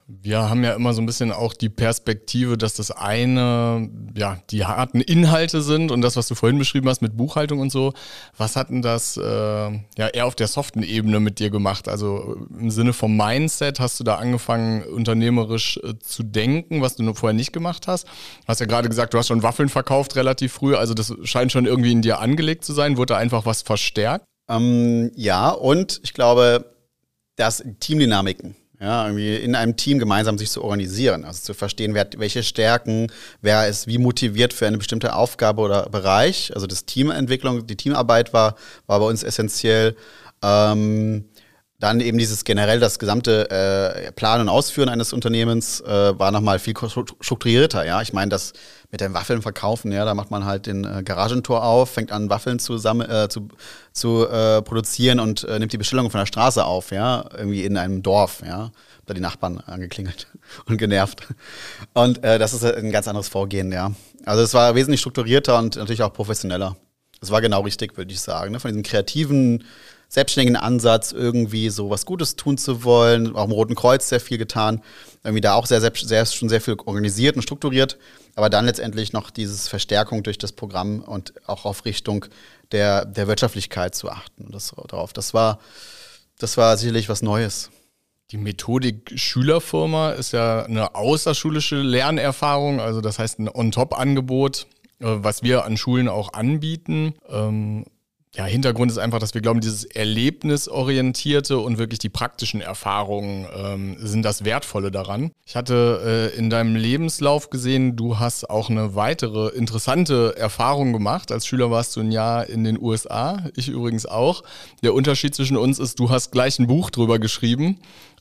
Wir 0.07 0.51
haben 0.51 0.63
ja 0.63 0.75
immer 0.75 0.93
so 0.93 1.01
ein 1.01 1.07
bisschen 1.07 1.33
auch 1.33 1.55
die 1.55 1.71
Perspektive, 1.71 2.59
dass 2.59 2.75
das 2.75 2.91
eine, 2.91 3.89
ja, 4.15 4.37
die 4.51 4.67
harten 4.67 5.01
Inhalte 5.01 5.63
sind 5.63 5.91
und 5.91 6.03
das, 6.03 6.17
was 6.17 6.29
du 6.29 6.35
vorhin 6.35 6.59
beschrieben 6.59 6.91
hast 6.91 7.01
mit 7.01 7.17
Buchhaltung 7.17 7.59
und 7.61 7.73
so. 7.73 7.95
Was 8.37 8.55
hat 8.55 8.69
denn 8.69 8.83
das 8.83 9.17
äh, 9.17 9.23
ja 9.23 10.09
eher 10.13 10.27
auf 10.27 10.35
der 10.35 10.49
soften 10.49 10.83
Ebene 10.83 11.21
mit 11.21 11.39
dir 11.39 11.49
gemacht? 11.49 11.89
Also 11.89 12.37
im 12.51 12.71
Sinne 12.71 12.93
vom 12.93 13.17
Mindset 13.17 13.81
hast 13.81 13.99
du 13.99 14.05
da 14.05 14.17
angefangen, 14.17 14.83
unternehmerisch 14.83 15.81
äh, 15.83 15.99
zu 15.99 16.23
denken, 16.23 16.83
was 16.83 16.97
du 16.97 17.15
vorher 17.15 17.35
nicht 17.35 17.55
gemacht 17.55 17.89
hast. 17.89 18.07
Du 18.07 18.49
hast 18.49 18.61
ja 18.61 18.67
gerade 18.67 18.91
gesagt, 18.91 19.15
du 19.15 19.19
hast 19.19 19.29
schon 19.29 19.43
Waffeln 19.43 19.71
verkauft 19.71 20.17
relativ 20.17 20.53
früh, 20.53 20.75
also 20.75 20.93
das 20.93 21.15
scheint 21.23 21.51
schon 21.51 21.65
irgendwie 21.65 21.93
in 21.93 22.03
dir 22.03 22.19
angelegt 22.19 22.67
zu 22.67 22.75
sein. 22.75 22.99
Wurde 22.99 23.15
da 23.15 23.19
einfach 23.19 23.47
was 23.47 23.63
verstärkt? 23.63 24.27
Ähm, 24.51 25.13
ja, 25.17 25.49
und 25.49 26.01
ich 26.03 26.13
glaube, 26.13 26.75
dass 27.37 27.65
Teamdynamiken 27.81 28.55
ja, 28.81 29.07
irgendwie 29.07 29.37
in 29.37 29.55
einem 29.55 29.77
Team 29.77 29.99
gemeinsam 29.99 30.37
sich 30.37 30.51
zu 30.51 30.63
organisieren, 30.63 31.25
also 31.25 31.41
zu 31.41 31.55
verstehen, 31.55 31.95
wer 31.95 32.09
welche 32.17 32.43
Stärken, 32.43 33.11
wer 33.41 33.69
ist 33.69 33.87
wie 33.87 33.99
motiviert 33.99 34.53
für 34.53 34.67
eine 34.67 34.79
bestimmte 34.79 35.15
Aufgabe 35.15 35.63
oder 35.63 35.89
Bereich. 35.89 36.53
Also 36.55 36.67
das 36.67 36.85
Teamentwicklung, 36.85 37.67
die 37.67 37.77
Teamarbeit 37.77 38.33
war, 38.33 38.57
war 38.87 39.01
bei 39.01 39.07
uns 39.07 39.23
essentiell. 39.23 39.97
Ähm, 40.43 41.25
dann 41.85 42.01
eben 42.01 42.17
dieses 42.17 42.45
generell 42.45 42.81
das 42.81 42.99
gesamte 42.99 43.51
äh, 43.51 44.11
Planen 44.13 44.43
und 44.43 44.49
Ausführen 44.49 44.89
eines 44.89 45.13
Unternehmens 45.13 45.83
äh, 45.83 46.19
war 46.19 46.33
nochmal 46.33 46.59
viel 46.59 46.75
strukturierter. 46.75 47.85
Ja, 47.85 48.01
ich 48.01 48.15
meine, 48.15 48.31
das 48.31 48.55
mit 48.91 49.03
den 49.03 49.13
Waffeln 49.13 49.43
verkaufen, 49.43 49.93
ja, 49.93 50.07
da 50.07 50.15
macht 50.15 50.31
man 50.31 50.47
halt 50.47 50.65
den 50.67 50.85
äh, 50.85 51.03
Garagentor 51.03 51.63
auf, 51.63 51.91
fängt 51.91 52.11
an 52.11 52.31
Waffeln 52.31 52.59
zusammen 52.59 53.09
äh, 53.11 53.29
zu, 53.29 53.49
zu 53.93 54.27
äh, 54.27 54.63
produzieren 54.63 55.21
und 55.21 55.45
äh, 55.45 55.59
nimmt 55.59 55.75
die 55.75 55.79
Bestellung 55.79 56.11
von 56.11 56.21
der 56.21 56.27
Straße 56.27 56.65
auf, 56.65 56.91
ja, 56.91 57.27
irgendwie 57.37 57.65
in 57.65 57.77
einem 57.77 58.03
Dorf, 58.03 58.43
ja, 58.47 58.71
da 59.05 59.13
die 59.13 59.21
Nachbarn 59.21 59.61
angeklingelt 59.61 60.29
und 60.67 60.79
genervt. 60.79 61.27
Und 61.93 62.25
äh, 62.25 62.39
das 62.39 62.55
ist 62.55 62.65
ein 62.65 62.93
ganz 62.93 63.09
anderes 63.09 63.29
Vorgehen, 63.29 63.73
ja. 63.73 63.93
Also 64.25 64.43
es 64.43 64.55
war 64.55 64.75
wesentlich 64.75 65.01
strukturierter 65.01 65.59
und 65.59 65.77
natürlich 65.77 66.03
auch 66.03 66.15
professioneller. 66.15 66.77
Das 67.21 67.31
war 67.31 67.43
genau 67.43 67.61
richtig, 67.61 67.99
würde 67.99 68.13
ich 68.13 68.21
sagen. 68.21 68.53
Ne? 68.53 68.61
Von 68.61 68.71
diesem 68.71 68.83
kreativen 68.83 69.65
selbstständigen 70.15 70.57
Ansatz, 70.57 71.11
irgendwie 71.11 71.71
so 71.71 71.91
was 71.91 72.07
Gutes 72.07 72.37
tun 72.37 72.57
zu 72.57 72.85
wollen. 72.85 73.35
Auch 73.35 73.47
im 73.47 73.51
Roten 73.51 73.75
Kreuz 73.75 74.09
sehr 74.09 74.21
viel 74.21 74.39
getan. 74.39 74.81
Irgendwie 75.25 75.41
da 75.41 75.55
auch 75.55 75.67
sehr, 75.67 75.81
sehr, 75.81 75.93
sehr, 75.93 76.25
schon 76.25 76.49
sehr 76.49 76.61
viel 76.61 76.77
organisiert 76.85 77.35
und 77.35 77.43
strukturiert. 77.43 77.99
Aber 78.37 78.49
dann 78.49 78.65
letztendlich 78.65 79.13
noch 79.13 79.33
dieses 79.33 79.67
Verstärkung 79.67 80.23
durch 80.23 80.39
das 80.39 80.53
Programm 80.53 81.01
und 81.01 81.35
auch 81.49 81.65
auf 81.65 81.85
Richtung 81.85 82.27
der, 82.71 83.07
der 83.07 83.27
Wirtschaftlichkeit 83.27 83.97
zu 83.97 84.09
achten. 84.09 84.53
Das, 84.53 84.73
darauf. 84.87 85.13
Das 85.13 85.35
war, 85.35 85.59
das 86.39 86.57
war 86.57 86.77
sicherlich 86.77 87.09
was 87.09 87.21
Neues. 87.21 87.71
Die 88.31 88.37
Methodik 88.37 89.19
Schülerfirma 89.19 90.13
ist 90.13 90.33
ja 90.33 90.63
eine 90.65 90.95
außerschulische 90.95 91.83
Lernerfahrung, 91.83 92.81
also 92.81 93.01
das 93.01 93.19
heißt 93.19 93.41
ein 93.41 93.49
On-Top-Angebot, 93.49 94.69
äh, 95.01 95.07
was 95.07 95.43
wir 95.43 95.65
an 95.65 95.77
Schulen 95.77 96.09
auch 96.09 96.33
anbieten. 96.35 97.15
Ja, 98.37 98.47
Hintergrund 98.47 98.91
ist 98.91 98.99
einfach, 98.99 99.21
dass 99.21 99.33
wir 99.35 99.41
glauben, 99.41 99.61
dieses 99.61 99.85
erlebnisorientierte 99.85 101.57
und 101.59 101.79
wirklich 101.79 102.01
die 102.01 102.09
praktischen 102.09 102.61
Erfahrungen 102.61 103.47
ähm, 103.57 103.97
sind 104.01 104.25
das 104.25 104.45
Wertvolle 104.45 104.91
daran. 104.91 105.31
Ich 105.47 105.55
hatte 105.55 106.33
äh, 106.35 106.37
in 106.37 106.51
deinem 106.51 106.75
Lebenslauf 106.75 107.51
gesehen, 107.51 107.95
du 107.95 108.19
hast 108.19 108.51
auch 108.51 108.71
eine 108.71 108.97
weitere 108.97 109.51
interessante 109.51 110.37
Erfahrung 110.37 110.93
gemacht. 110.93 111.31
Als 111.31 111.47
Schüler 111.47 111.71
warst 111.71 111.95
du 111.95 112.01
ein 112.01 112.11
Jahr 112.11 112.49
in 112.49 112.65
den 112.65 112.81
USA, 112.81 113.45
ich 113.55 113.69
übrigens 113.69 114.05
auch. 114.05 114.43
Der 114.83 114.95
Unterschied 114.95 115.37
zwischen 115.37 115.57
uns 115.57 115.79
ist, 115.79 116.01
du 116.01 116.11
hast 116.11 116.33
gleich 116.33 116.59
ein 116.59 116.67
Buch 116.67 116.91
drüber 116.91 117.21
geschrieben. 117.21 117.79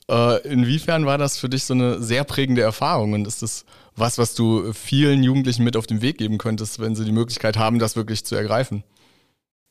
Äh, 0.08 0.46
inwiefern 0.46 1.06
war 1.06 1.18
das 1.18 1.38
für 1.38 1.48
dich 1.48 1.64
so 1.64 1.74
eine 1.74 2.00
sehr 2.00 2.22
prägende 2.22 2.62
Erfahrung 2.62 3.14
und 3.14 3.26
ist 3.26 3.42
das 3.42 3.64
was, 3.96 4.18
was 4.18 4.34
du 4.34 4.72
vielen 4.72 5.22
Jugendlichen 5.22 5.64
mit 5.64 5.76
auf 5.76 5.86
den 5.86 6.02
Weg 6.02 6.18
geben 6.18 6.38
könntest, 6.38 6.80
wenn 6.80 6.96
sie 6.96 7.04
die 7.04 7.12
Möglichkeit 7.12 7.56
haben, 7.56 7.78
das 7.78 7.96
wirklich 7.96 8.24
zu 8.24 8.34
ergreifen? 8.34 8.82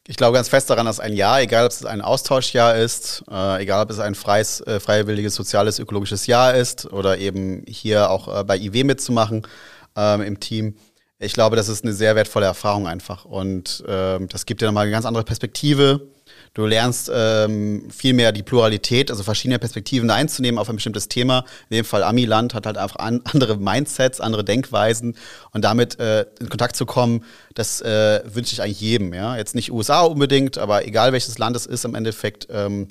Ich 0.06 0.18
glaube 0.18 0.36
ganz 0.36 0.50
fest 0.50 0.70
daran, 0.70 0.86
dass 0.86 1.00
ein 1.00 1.14
Jahr, 1.14 1.42
egal 1.42 1.66
ob 1.66 1.72
es 1.72 1.86
ein 1.86 2.02
Austauschjahr 2.02 2.76
ist, 2.76 3.24
äh, 3.32 3.62
egal 3.62 3.84
ob 3.84 3.90
es 3.90 4.00
ein 4.00 4.16
freies, 4.16 4.60
äh, 4.62 4.82
freiwilliges, 4.82 5.34
soziales, 5.34 5.80
ökologisches 5.80 6.28
Jahr 6.28 6.56
ist 6.56 6.92
oder 6.92 7.18
eben 7.18 7.64
hier 7.68 8.10
auch 8.10 8.40
äh, 8.40 8.44
bei 8.44 8.58
IW 8.58 8.84
mitzumachen 8.84 9.48
ähm, 9.96 10.22
im 10.22 10.40
Team, 10.42 10.76
ich 11.24 11.34
glaube, 11.34 11.56
das 11.56 11.70
ist 11.70 11.86
eine 11.86 11.94
sehr 11.94 12.16
wertvolle 12.16 12.46
Erfahrung 12.46 12.86
einfach. 12.86 13.24
Und 13.24 13.84
ähm, 13.88 14.28
das 14.28 14.46
gibt 14.46 14.62
dir 14.62 14.66
nochmal 14.66 14.84
eine 14.84 14.92
ganz 14.92 15.06
andere 15.06 15.24
Perspektive 15.24 16.10
Du 16.56 16.68
lernst 16.68 17.10
ähm, 17.12 17.90
viel 17.90 18.14
mehr 18.14 18.32
die 18.32 18.44
Pluralität, 18.44 19.10
also 19.10 19.24
verschiedene 19.24 19.58
Perspektiven 19.58 20.12
einzunehmen 20.12 20.60
auf 20.60 20.70
ein 20.70 20.76
bestimmtes 20.76 21.08
Thema. 21.08 21.46
In 21.70 21.78
dem 21.78 21.86
Fall 21.86 22.04
Amiland 22.04 22.54
hat 22.54 22.68
halt 22.68 22.78
einfach 22.78 22.98
an, 22.98 23.22
andere 23.34 23.58
Mindsets, 23.58 24.22
andere 24.22 24.44
Denkweisen 24.44 25.16
und 25.52 25.64
damit 25.64 26.00
äh, 26.00 26.28
in 26.40 26.50
Kontakt 26.50 26.76
zu 26.76 26.86
kommen, 26.86 27.24
das 27.56 27.82
äh, 27.82 28.22
wünsche 28.26 28.54
ich 28.54 28.62
eigentlich 28.62 28.82
jedem. 28.82 29.16
Ja? 29.16 29.36
Jetzt 29.36 29.56
nicht 29.56 29.72
USA 29.72 30.02
unbedingt, 30.02 30.60
aber 30.60 30.86
egal 30.86 31.12
welches 31.12 31.40
Land 31.40 31.56
es 31.56 31.66
ist, 31.66 31.86
im 31.86 31.96
Endeffekt 31.96 32.48
ähm, 32.52 32.88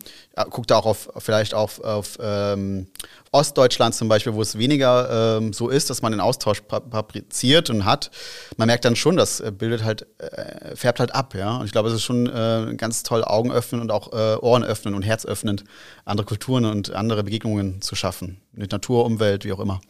guckt 0.51 0.73
da 0.73 0.79
auch 0.79 0.87
auf 0.87 1.11
vielleicht 1.19 1.55
auf, 1.55 1.79
auf 1.85 2.19
ähm, 2.21 2.89
Ostdeutschland 3.33 3.95
zum 3.95 4.09
Beispiel, 4.09 4.35
wo 4.35 4.43
es 4.43 4.59
weniger 4.59 5.39
ähm, 5.39 5.53
so 5.53 5.71
ist, 5.71 5.89
dass 5.91 6.03
man 6.03 6.13
den 6.13 6.21
Austausch 6.21 6.63
fabriziert 6.69 7.71
und 7.71 7.87
hat. 7.87 8.11
Man 8.59 8.67
merkt 8.67 8.85
dann 8.85 8.95
schon, 8.95 9.17
das 9.17 9.41
äh, 9.41 9.51
bildet 9.51 9.83
halt, 9.83 10.07
äh, 10.19 10.77
färbt 10.77 11.01
halt 11.01 11.15
ab, 11.15 11.35
ja. 11.35 11.57
Und 11.57 11.65
ich 11.65 11.73
glaube, 11.73 11.89
es 11.89 11.95
ist 11.95 12.03
schon 12.03 12.27
äh, 12.29 12.75
ganz 12.77 13.03
toll, 13.03 13.25
Augen 13.25 13.51
öffnen 13.51 13.81
und 13.81 13.91
auch 13.91 14.13
äh, 14.13 14.37
Ohren 14.37 14.63
öffnen 14.63 14.95
und 14.95 15.03
Herz 15.03 15.25
öffnend, 15.25 15.65
andere 16.05 16.27
Kulturen 16.27 16.67
und 16.67 16.93
andere 16.95 17.25
Begegnungen 17.25 17.81
zu 17.81 17.95
schaffen. 17.95 18.41
Mit 18.53 18.71
Natur, 18.71 19.07
Umwelt, 19.07 19.45
wie 19.47 19.53
auch 19.53 19.61
immer. 19.61 19.81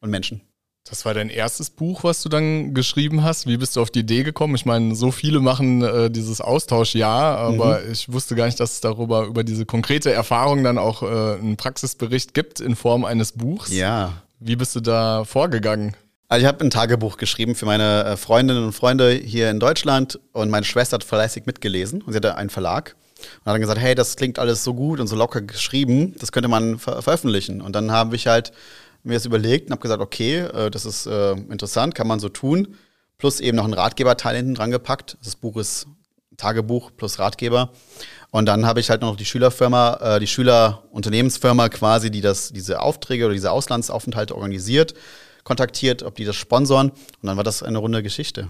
Und 0.00 0.10
Menschen. 0.10 0.40
Das 0.88 1.06
war 1.06 1.14
dein 1.14 1.30
erstes 1.30 1.70
Buch, 1.70 2.04
was 2.04 2.22
du 2.22 2.28
dann 2.28 2.74
geschrieben 2.74 3.24
hast. 3.24 3.46
Wie 3.46 3.56
bist 3.56 3.74
du 3.74 3.80
auf 3.80 3.90
die 3.90 4.00
Idee 4.00 4.22
gekommen? 4.22 4.54
Ich 4.54 4.66
meine, 4.66 4.94
so 4.94 5.10
viele 5.10 5.40
machen 5.40 5.82
äh, 5.82 6.10
dieses 6.10 6.42
Austauschjahr, 6.42 7.38
aber 7.38 7.80
mhm. 7.80 7.92
ich 7.92 8.12
wusste 8.12 8.34
gar 8.34 8.44
nicht, 8.44 8.60
dass 8.60 8.72
es 8.72 8.80
darüber 8.82 9.24
über 9.24 9.44
diese 9.44 9.64
konkrete 9.64 10.12
Erfahrung 10.12 10.62
dann 10.62 10.76
auch 10.76 11.02
äh, 11.02 11.06
einen 11.06 11.56
Praxisbericht 11.56 12.34
gibt 12.34 12.60
in 12.60 12.76
Form 12.76 13.06
eines 13.06 13.32
Buchs. 13.32 13.72
Ja. 13.72 14.12
Wie 14.40 14.56
bist 14.56 14.76
du 14.76 14.80
da 14.80 15.24
vorgegangen? 15.24 15.96
Also 16.28 16.44
ich 16.44 16.48
habe 16.48 16.62
ein 16.62 16.70
Tagebuch 16.70 17.16
geschrieben 17.16 17.54
für 17.54 17.64
meine 17.64 18.04
äh, 18.04 18.16
Freundinnen 18.18 18.64
und 18.64 18.72
Freunde 18.72 19.10
hier 19.12 19.50
in 19.50 19.60
Deutschland 19.60 20.20
und 20.32 20.50
meine 20.50 20.66
Schwester 20.66 20.96
hat 20.96 21.04
fleißig 21.04 21.46
mitgelesen 21.46 22.02
und 22.02 22.12
sie 22.12 22.16
hatte 22.18 22.36
einen 22.36 22.50
Verlag 22.50 22.94
und 23.40 23.46
hat 23.46 23.54
dann 23.54 23.60
gesagt, 23.62 23.80
hey, 23.80 23.94
das 23.94 24.16
klingt 24.16 24.38
alles 24.38 24.64
so 24.64 24.74
gut 24.74 25.00
und 25.00 25.06
so 25.06 25.16
locker 25.16 25.40
geschrieben, 25.40 26.14
das 26.18 26.30
könnte 26.30 26.48
man 26.48 26.78
ver 26.78 27.00
veröffentlichen. 27.00 27.62
Und 27.62 27.74
dann 27.74 27.90
habe 27.90 28.16
ich 28.16 28.26
halt 28.26 28.52
mir 29.04 29.14
das 29.14 29.26
überlegt 29.26 29.66
und 29.66 29.72
habe 29.72 29.82
gesagt, 29.82 30.02
okay, 30.02 30.38
äh, 30.38 30.70
das 30.70 30.84
ist 30.86 31.06
äh, 31.06 31.32
interessant, 31.32 31.94
kann 31.94 32.08
man 32.08 32.20
so 32.20 32.28
tun. 32.28 32.76
Plus 33.18 33.40
eben 33.40 33.56
noch 33.56 33.64
einen 33.64 33.74
Ratgeberteil 33.74 34.36
hinten 34.36 34.54
dran 34.54 34.70
gepackt. 34.70 35.16
Das 35.22 35.36
Buch 35.36 35.56
ist 35.56 35.86
Tagebuch 36.36 36.90
plus 36.96 37.18
Ratgeber. 37.18 37.70
Und 38.30 38.46
dann 38.46 38.66
habe 38.66 38.80
ich 38.80 38.90
halt 38.90 39.02
noch 39.02 39.16
die 39.16 39.24
Schülerfirma, 39.24 40.16
äh, 40.16 40.20
die 40.20 40.26
Schülerunternehmensfirma 40.26 41.68
quasi, 41.68 42.10
die 42.10 42.20
das, 42.20 42.52
diese 42.52 42.80
Aufträge 42.80 43.26
oder 43.26 43.34
diese 43.34 43.52
Auslandsaufenthalte 43.52 44.34
organisiert, 44.34 44.94
kontaktiert, 45.44 46.02
ob 46.02 46.16
die 46.16 46.24
das 46.24 46.34
sponsoren. 46.34 46.90
Und 46.90 47.22
dann 47.22 47.36
war 47.36 47.44
das 47.44 47.62
eine 47.62 47.78
runde 47.78 48.02
Geschichte. 48.02 48.48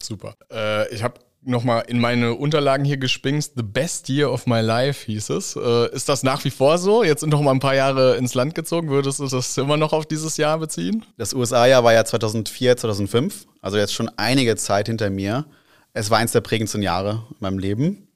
Super. 0.00 0.34
Äh, 0.52 0.94
ich 0.94 1.02
habe 1.02 1.14
nochmal 1.42 1.84
in 1.88 1.98
meine 1.98 2.34
Unterlagen 2.34 2.84
hier 2.84 2.96
gespingst. 2.96 3.52
The 3.56 3.62
best 3.62 4.08
year 4.08 4.30
of 4.30 4.46
my 4.46 4.60
life 4.60 5.06
hieß 5.06 5.30
es. 5.30 5.56
Äh, 5.56 5.94
ist 5.94 6.08
das 6.08 6.22
nach 6.22 6.44
wie 6.44 6.50
vor 6.50 6.78
so? 6.78 7.02
Jetzt 7.02 7.20
sind 7.20 7.30
noch 7.30 7.42
mal 7.42 7.52
ein 7.52 7.60
paar 7.60 7.74
Jahre 7.74 8.16
ins 8.16 8.34
Land 8.34 8.54
gezogen. 8.54 8.90
Würdest 8.90 9.20
du 9.20 9.26
das 9.26 9.56
immer 9.56 9.76
noch 9.76 9.92
auf 9.92 10.06
dieses 10.06 10.36
Jahr 10.36 10.58
beziehen? 10.58 11.04
Das 11.16 11.32
USA-Jahr 11.32 11.84
war 11.84 11.92
ja 11.92 12.04
2004, 12.04 12.76
2005. 12.76 13.46
Also 13.60 13.78
jetzt 13.78 13.94
schon 13.94 14.10
einige 14.16 14.56
Zeit 14.56 14.88
hinter 14.88 15.10
mir. 15.10 15.46
Es 15.92 16.10
war 16.10 16.18
eins 16.18 16.32
der 16.32 16.40
prägendsten 16.40 16.82
Jahre 16.82 17.26
in 17.30 17.36
meinem 17.40 17.58
Leben. 17.58 18.06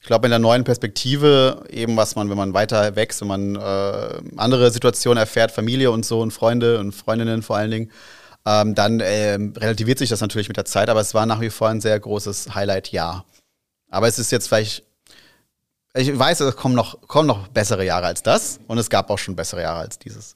Ich 0.00 0.06
glaube, 0.06 0.26
in 0.26 0.30
der 0.30 0.38
neuen 0.38 0.64
Perspektive, 0.64 1.64
eben 1.70 1.96
was 1.96 2.14
man, 2.14 2.30
wenn 2.30 2.36
man 2.36 2.54
weiter 2.54 2.94
wächst, 2.96 3.20
wenn 3.20 3.28
man 3.28 3.56
äh, 3.56 4.20
andere 4.36 4.70
Situationen 4.70 5.18
erfährt, 5.18 5.50
Familie 5.50 5.90
und 5.90 6.06
so 6.06 6.20
und 6.20 6.30
Freunde 6.30 6.78
und 6.78 6.92
Freundinnen 6.92 7.42
vor 7.42 7.56
allen 7.56 7.70
Dingen, 7.70 7.90
ähm, 8.46 8.74
dann 8.74 9.00
äh, 9.00 9.34
relativiert 9.34 9.98
sich 9.98 10.08
das 10.08 10.20
natürlich 10.20 10.48
mit 10.48 10.56
der 10.56 10.64
Zeit, 10.64 10.88
aber 10.88 11.00
es 11.00 11.14
war 11.14 11.26
nach 11.26 11.40
wie 11.40 11.50
vor 11.50 11.68
ein 11.68 11.80
sehr 11.80 11.98
großes 11.98 12.54
Highlight-Jahr. 12.54 13.24
Aber 13.90 14.08
es 14.08 14.18
ist 14.18 14.30
jetzt 14.30 14.48
vielleicht, 14.48 14.84
ich 15.94 16.16
weiß, 16.18 16.40
es 16.40 16.56
kommen 16.56 16.74
noch, 16.74 17.00
kommen 17.08 17.26
noch 17.26 17.48
bessere 17.48 17.84
Jahre 17.84 18.06
als 18.06 18.22
das 18.22 18.60
und 18.66 18.78
es 18.78 18.90
gab 18.90 19.10
auch 19.10 19.18
schon 19.18 19.36
bessere 19.36 19.62
Jahre 19.62 19.80
als 19.80 19.98
dieses. 19.98 20.34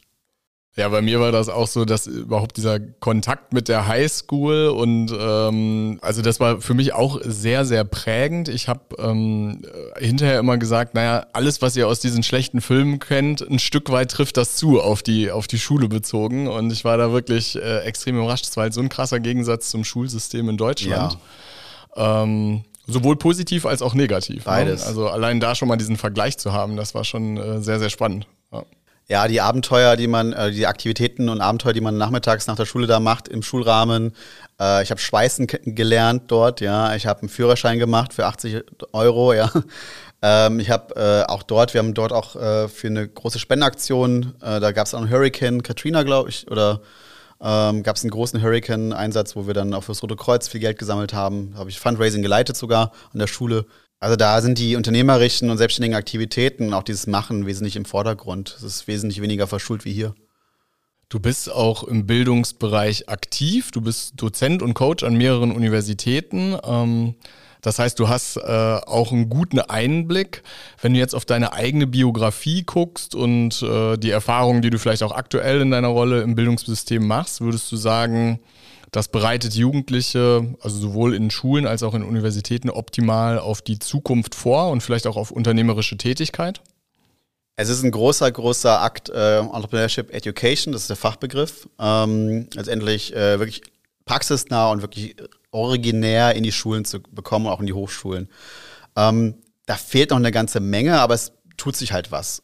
Ja, 0.75 0.89
bei 0.89 1.03
mir 1.03 1.21
war 1.21 1.33
das 1.33 1.51
auch 1.51 1.67
so, 1.67 1.85
dass 1.85 2.07
überhaupt 2.07 2.57
dieser 2.57 2.81
Kontakt 2.81 3.53
mit 3.53 3.69
der 3.69 3.87
Highschool 3.89 4.69
und 4.69 5.15
ähm, 5.15 5.99
also 6.01 6.23
das 6.23 6.41
war 6.41 6.63
für 6.63 6.73
mich 6.73 6.95
auch 6.95 7.21
sehr, 7.23 7.67
sehr 7.67 7.85
prägend. 7.85 8.49
Ich 8.49 8.69
habe 8.69 8.81
ähm, 8.99 9.61
hinterher 9.99 10.39
immer 10.39 10.57
gesagt, 10.57 10.95
naja, 10.95 11.27
alles, 11.35 11.61
was 11.61 11.77
ihr 11.77 11.87
aus 11.87 12.01
diesen 12.01 12.23
schlechten 12.23 12.63
Filmen 12.63 13.01
kennt, 13.01 13.43
ein 13.43 13.59
Stück 13.59 13.91
weit 13.91 14.11
trifft 14.13 14.39
das 14.39 14.57
zu 14.57 14.81
auf 14.81 15.03
die, 15.03 15.31
auf 15.31 15.47
die 15.47 15.59
Schule 15.59 15.89
bezogen. 15.89 16.49
Und 16.49 16.73
ich 16.73 16.87
war 16.87 16.97
da 16.97 17.13
wirklich 17.13 17.57
äh, 17.57 17.81
extrem 17.81 18.17
überrascht. 18.17 18.47
Es 18.47 18.57
war 18.57 18.63
halt 18.63 18.73
so 18.73 18.81
ein 18.81 18.89
krasser 18.89 19.21
Gegensatz 19.21 19.69
zum 19.69 19.85
Schulsystem 19.85 20.49
in 20.49 20.57
Deutschland. 20.57 21.19
Ja. 21.95 22.23
Ähm, 22.23 22.65
sowohl 22.87 23.17
positiv 23.17 23.67
als 23.67 23.83
auch 23.83 23.93
negativ. 23.93 24.37
Ne? 24.37 24.43
Beides. 24.45 24.81
Ne? 24.83 24.87
Also 24.87 25.09
allein 25.09 25.39
da 25.39 25.55
schon 25.55 25.69
mal 25.69 25.77
diesen 25.77 25.99
Vergleich 25.99 26.39
zu 26.39 26.55
haben, 26.55 26.77
das 26.77 26.95
war 26.95 27.05
schon 27.05 27.37
äh, 27.37 27.61
sehr, 27.61 27.79
sehr 27.79 27.91
spannend. 27.91 28.27
Ja. 29.09 29.29
Die 29.29 29.41
Abenteuer, 29.41 29.97
die 29.97 30.07
man, 30.07 30.33
äh, 30.33 30.51
die 30.51 30.67
Aktivitäten 30.67 31.29
und 31.29 31.41
Abenteuer, 31.41 31.73
die 31.73 31.81
man 31.81 31.99
nachmittags 31.99 32.47
nach 32.47 32.57
der 32.57 32.67
Schule 32.67 32.87
da 32.87 33.01
macht, 33.01 33.29
im 33.29 33.43
Schulrahmen. 33.43 34.15
Äh, 34.61 34.83
ich 34.83 34.91
habe 34.91 35.01
Schweißen 35.01 35.47
gelernt 35.47 36.25
dort, 36.29 36.61
ja. 36.61 36.95
Ich 36.95 37.07
habe 37.07 37.21
einen 37.21 37.29
Führerschein 37.29 37.79
gemacht 37.79 38.13
für 38.13 38.27
80 38.27 38.63
Euro, 38.93 39.33
ja. 39.33 39.51
Ähm, 40.25 40.61
ich 40.61 40.71
habe 40.71 40.95
äh, 40.95 41.29
auch 41.29 41.43
dort, 41.43 41.75
wir 41.75 41.81
haben 41.81 41.95
dort 41.95 42.13
auch 42.13 42.37
äh, 42.37 42.69
für 42.69 42.87
eine 42.87 43.09
große 43.09 43.41
Spendenaktion, 43.41 44.35
äh, 44.41 44.61
da 44.61 44.71
gab 44.71 44.87
es 44.87 44.95
auch 44.95 45.01
einen 45.01 45.11
Hurricane 45.11 45.65
Katrina, 45.65 46.05
glaube 46.05 46.29
ich, 46.29 46.49
oder 46.49 46.81
ähm, 47.43 47.83
gab 47.83 47.97
es 47.97 48.05
einen 48.05 48.13
großen 48.13 48.41
Hurricane-Einsatz, 48.41 49.35
wo 49.35 49.49
wir 49.49 49.55
dann 49.55 49.75
auch 49.75 49.83
fürs 49.83 50.01
Rote 50.03 50.15
Kreuz 50.15 50.47
viel 50.47 50.61
Geld 50.61 50.79
gesammelt 50.79 51.13
haben. 51.13 51.55
Habe 51.57 51.71
ich 51.71 51.81
Fundraising 51.81 52.23
geleitet 52.23 52.57
sogar 52.57 52.93
an 53.13 53.19
der 53.19 53.27
Schule. 53.27 53.67
Also 54.03 54.17
da 54.17 54.41
sind 54.43 54.59
die 54.59 54.75
unternehmerischen 54.75 55.49
und 55.49 55.59
selbstständigen 55.59 55.97
Aktivitäten, 55.97 56.75
auch 56.75 56.83
dieses 56.83 57.07
Machen, 57.07 57.47
wesentlich 57.47 57.77
im 57.77 57.85
Vordergrund. 57.85 58.53
Es 58.57 58.65
ist 58.65 58.89
wesentlich 58.89 59.23
weniger 59.23 59.47
verschult 59.47 59.85
wie 59.85 59.93
hier. 59.93 60.13
Du 61.09 61.21
bist 61.21 61.49
auch 61.49 61.85
im 61.85 62.05
Bildungsbereich 62.05 63.09
aktiv. 63.09 63.71
Du 63.71 63.81
bist 63.81 64.21
Dozent 64.21 64.61
und 64.61 64.75
Coach 64.75 65.05
an 65.05 65.15
mehreren 65.15 65.53
Universitäten. 65.53 66.57
Ähm, 66.65 67.15
das 67.61 67.79
heißt, 67.79 67.97
du 68.01 68.09
hast 68.09 68.39
äh, 68.39 68.41
auch 68.41 69.13
einen 69.13 69.29
guten 69.29 69.61
Einblick. 69.61 70.43
Wenn 70.81 70.95
du 70.95 70.99
jetzt 70.99 71.15
auf 71.15 71.25
deine 71.25 71.53
eigene 71.53 71.87
Biografie 71.87 72.65
guckst 72.65 73.15
und 73.15 73.63
äh, 73.63 73.97
die 73.99 74.11
Erfahrungen, 74.11 74.63
die 74.63 74.71
du 74.71 74.81
vielleicht 74.81 75.05
auch 75.05 75.13
aktuell 75.13 75.61
in 75.61 75.71
deiner 75.71 75.87
Rolle 75.87 76.23
im 76.23 76.35
Bildungssystem 76.35 77.07
machst, 77.07 77.41
würdest 77.41 77.71
du 77.71 77.77
sagen, 77.77 78.41
das 78.93 79.09
bereitet 79.09 79.55
Jugendliche, 79.55 80.55
also 80.61 80.79
sowohl 80.79 81.15
in 81.15 81.31
Schulen 81.31 81.67
als 81.67 81.83
auch 81.83 81.95
in 81.95 82.03
Universitäten, 82.03 82.69
optimal 82.69 83.39
auf 83.39 83.63
die 83.63 83.79
Zukunft 83.79 84.35
vor 84.35 84.71
und 84.71 84.83
vielleicht 84.83 85.07
auch 85.07 85.17
auf 85.17 85.31
unternehmerische 85.31 85.97
Tätigkeit? 85.97 86.61
Es 87.57 87.71
ist 87.71 87.83
ein 87.83 87.91
großer, 87.91 88.31
großer 88.31 88.81
Akt 88.81 89.09
äh, 89.09 89.39
Entrepreneurship 89.39 90.13
Education, 90.13 90.73
das 90.73 90.83
ist 90.83 90.91
der 90.91 90.97
Fachbegriff. 90.97 91.69
Ähm, 91.79 92.49
letztendlich 92.55 93.17
äh, 93.17 93.39
wirklich 93.39 93.63
praxisnah 94.05 94.71
und 94.71 94.83
wirklich 94.83 95.17
originär 95.51 96.35
in 96.35 96.43
die 96.43 96.53
Schulen 96.53 96.85
zu 96.85 97.01
bekommen, 97.01 97.47
auch 97.47 97.61
in 97.61 97.67
die 97.67 97.73
Hochschulen. 97.73 98.29
Ähm, 98.95 99.37
da 99.65 99.77
fehlt 99.77 100.11
noch 100.11 100.19
eine 100.19 100.33
ganze 100.33 100.61
Menge, 100.61 101.01
aber 101.01 101.15
es 101.15 101.33
tut 101.57 101.77
sich 101.77 101.93
halt 101.93 102.13
was. 102.13 102.43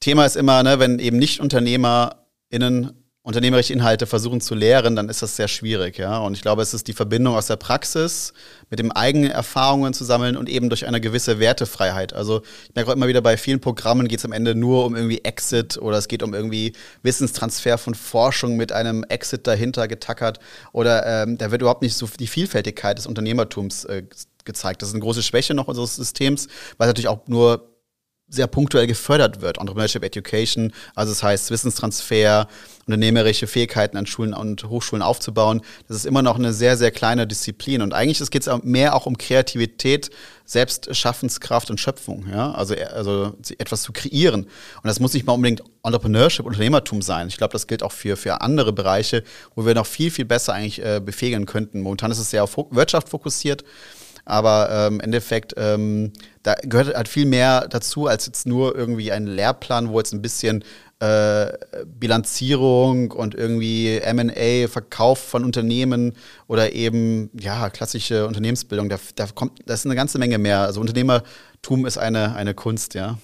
Thema 0.00 0.24
ist 0.24 0.36
immer, 0.36 0.62
ne, 0.64 0.80
wenn 0.80 0.98
eben 0.98 1.18
nicht 1.18 1.40
UnternehmerInnen 1.40 2.92
unternehmerische 3.28 3.74
Inhalte 3.74 4.06
versuchen 4.06 4.40
zu 4.40 4.54
lehren, 4.54 4.96
dann 4.96 5.10
ist 5.10 5.20
das 5.20 5.36
sehr 5.36 5.48
schwierig, 5.48 5.98
ja. 5.98 6.16
Und 6.16 6.32
ich 6.32 6.40
glaube, 6.40 6.62
es 6.62 6.72
ist 6.72 6.88
die 6.88 6.94
Verbindung 6.94 7.34
aus 7.34 7.46
der 7.46 7.56
Praxis 7.56 8.32
mit 8.70 8.78
dem 8.78 8.90
eigenen 8.90 9.30
Erfahrungen 9.30 9.92
zu 9.92 10.02
sammeln 10.06 10.34
und 10.34 10.48
eben 10.48 10.70
durch 10.70 10.86
eine 10.86 10.98
gewisse 10.98 11.38
Wertefreiheit. 11.38 12.14
Also 12.14 12.40
ich 12.66 12.74
merke 12.74 12.90
auch 12.90 12.96
immer 12.96 13.06
wieder 13.06 13.20
bei 13.20 13.36
vielen 13.36 13.60
Programmen 13.60 14.08
geht 14.08 14.20
es 14.20 14.24
am 14.24 14.32
Ende 14.32 14.54
nur 14.54 14.86
um 14.86 14.96
irgendwie 14.96 15.22
Exit 15.24 15.76
oder 15.76 15.98
es 15.98 16.08
geht 16.08 16.22
um 16.22 16.32
irgendwie 16.32 16.72
Wissenstransfer 17.02 17.76
von 17.76 17.94
Forschung 17.94 18.56
mit 18.56 18.72
einem 18.72 19.04
Exit 19.04 19.46
dahinter 19.46 19.88
getackert 19.88 20.38
oder 20.72 21.04
ähm, 21.04 21.36
da 21.36 21.50
wird 21.50 21.60
überhaupt 21.60 21.82
nicht 21.82 21.96
so 21.96 22.08
die 22.18 22.28
Vielfältigkeit 22.28 22.96
des 22.96 23.06
Unternehmertums 23.06 23.84
äh, 23.84 24.04
gezeigt. 24.46 24.80
Das 24.80 24.88
ist 24.88 24.94
eine 24.94 25.02
große 25.02 25.22
Schwäche 25.22 25.52
noch 25.52 25.68
unseres 25.68 25.96
Systems, 25.96 26.46
weil 26.78 26.86
es 26.86 26.92
natürlich 26.92 27.08
auch 27.08 27.26
nur 27.26 27.68
sehr 28.28 28.46
punktuell 28.46 28.86
gefördert 28.86 29.40
wird. 29.40 29.58
Entrepreneurship 29.58 30.04
Education, 30.04 30.72
also 30.94 31.12
das 31.12 31.22
heißt 31.22 31.50
Wissenstransfer, 31.50 32.48
unternehmerische 32.86 33.46
Fähigkeiten 33.46 33.96
an 33.96 34.06
Schulen 34.06 34.34
und 34.34 34.64
Hochschulen 34.64 35.02
aufzubauen. 35.02 35.62
Das 35.88 35.96
ist 35.96 36.06
immer 36.06 36.22
noch 36.22 36.36
eine 36.36 36.52
sehr, 36.52 36.76
sehr 36.76 36.90
kleine 36.90 37.26
Disziplin. 37.26 37.82
Und 37.82 37.92
eigentlich 37.92 38.18
geht 38.30 38.46
es 38.46 38.62
mehr 38.62 38.94
auch 38.94 39.06
um 39.06 39.18
Kreativität, 39.18 40.10
Selbstschaffenskraft 40.44 41.70
und 41.70 41.78
Schöpfung. 41.78 42.26
Ja? 42.30 42.52
Also, 42.52 42.74
also 42.74 43.34
etwas 43.58 43.82
zu 43.82 43.92
kreieren. 43.92 44.44
Und 44.44 44.84
das 44.84 45.00
muss 45.00 45.12
nicht 45.12 45.26
mal 45.26 45.34
unbedingt 45.34 45.62
Entrepreneurship, 45.82 46.46
Unternehmertum 46.46 47.02
sein. 47.02 47.28
Ich 47.28 47.36
glaube, 47.36 47.52
das 47.52 47.66
gilt 47.66 47.82
auch 47.82 47.92
für, 47.92 48.16
für 48.16 48.40
andere 48.40 48.72
Bereiche, 48.72 49.22
wo 49.54 49.66
wir 49.66 49.74
noch 49.74 49.86
viel, 49.86 50.10
viel 50.10 50.24
besser 50.24 50.54
eigentlich 50.54 50.82
äh, 50.82 51.00
befähigen 51.04 51.44
könnten. 51.44 51.82
Momentan 51.82 52.10
ist 52.10 52.18
es 52.18 52.30
sehr 52.30 52.44
auf 52.44 52.56
Wirtschaft 52.70 53.10
fokussiert. 53.10 53.64
Aber 54.28 54.68
ähm, 54.70 54.94
im 54.94 55.00
Endeffekt, 55.00 55.54
ähm, 55.56 56.12
da 56.42 56.54
gehört 56.62 56.94
halt 56.94 57.08
viel 57.08 57.24
mehr 57.24 57.66
dazu, 57.66 58.08
als 58.08 58.26
jetzt 58.26 58.46
nur 58.46 58.76
irgendwie 58.76 59.10
ein 59.10 59.26
Lehrplan, 59.26 59.88
wo 59.88 59.98
jetzt 59.98 60.12
ein 60.12 60.20
bisschen 60.20 60.62
äh, 60.98 61.52
Bilanzierung 61.86 63.10
und 63.10 63.34
irgendwie 63.34 64.02
MA, 64.12 64.68
Verkauf 64.68 65.18
von 65.18 65.44
Unternehmen 65.44 66.12
oder 66.46 66.74
eben 66.74 67.30
ja 67.40 67.70
klassische 67.70 68.26
Unternehmensbildung, 68.26 68.90
da, 68.90 68.98
da 69.14 69.28
kommt, 69.28 69.60
das 69.64 69.80
ist 69.80 69.86
eine 69.86 69.94
ganze 69.94 70.18
Menge 70.18 70.36
mehr. 70.36 70.60
Also 70.60 70.82
Unternehmertum 70.82 71.86
ist 71.86 71.96
eine, 71.96 72.34
eine 72.34 72.52
Kunst, 72.52 72.92
ja. 72.92 73.16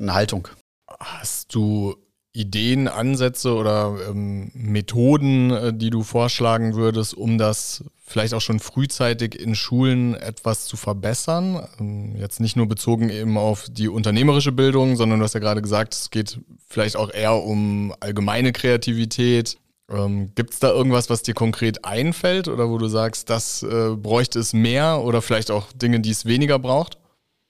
Eine 0.00 0.14
Haltung. 0.14 0.46
Hast 1.00 1.52
du 1.52 1.96
Ideen, 2.32 2.86
Ansätze 2.86 3.54
oder 3.54 3.96
ähm, 4.08 4.52
Methoden, 4.54 5.50
äh, 5.50 5.74
die 5.74 5.90
du 5.90 6.04
vorschlagen 6.04 6.76
würdest, 6.76 7.14
um 7.14 7.38
das 7.38 7.82
vielleicht 8.12 8.34
auch 8.34 8.40
schon 8.40 8.60
frühzeitig 8.60 9.40
in 9.40 9.54
Schulen 9.54 10.14
etwas 10.14 10.66
zu 10.66 10.76
verbessern? 10.76 11.66
Ähm, 11.80 12.14
jetzt 12.16 12.40
nicht 12.40 12.56
nur 12.56 12.66
bezogen 12.66 13.08
eben 13.08 13.36
auf 13.36 13.66
die 13.70 13.88
unternehmerische 13.88 14.52
Bildung, 14.52 14.96
sondern 14.96 15.18
du 15.18 15.24
hast 15.24 15.34
ja 15.34 15.40
gerade 15.40 15.62
gesagt, 15.62 15.94
es 15.94 16.10
geht 16.10 16.38
vielleicht 16.68 16.96
auch 16.96 17.12
eher 17.12 17.34
um 17.34 17.94
allgemeine 18.00 18.52
Kreativität. 18.52 19.56
Ähm, 19.90 20.32
Gibt 20.34 20.52
es 20.52 20.60
da 20.60 20.70
irgendwas, 20.70 21.10
was 21.10 21.22
dir 21.22 21.34
konkret 21.34 21.84
einfällt 21.84 22.48
oder 22.48 22.68
wo 22.68 22.78
du 22.78 22.88
sagst, 22.88 23.30
das 23.30 23.62
äh, 23.62 23.96
bräuchte 23.96 24.38
es 24.38 24.52
mehr 24.52 25.00
oder 25.02 25.22
vielleicht 25.22 25.50
auch 25.50 25.72
Dinge, 25.72 26.00
die 26.00 26.10
es 26.10 26.24
weniger 26.24 26.58
braucht? 26.58 26.98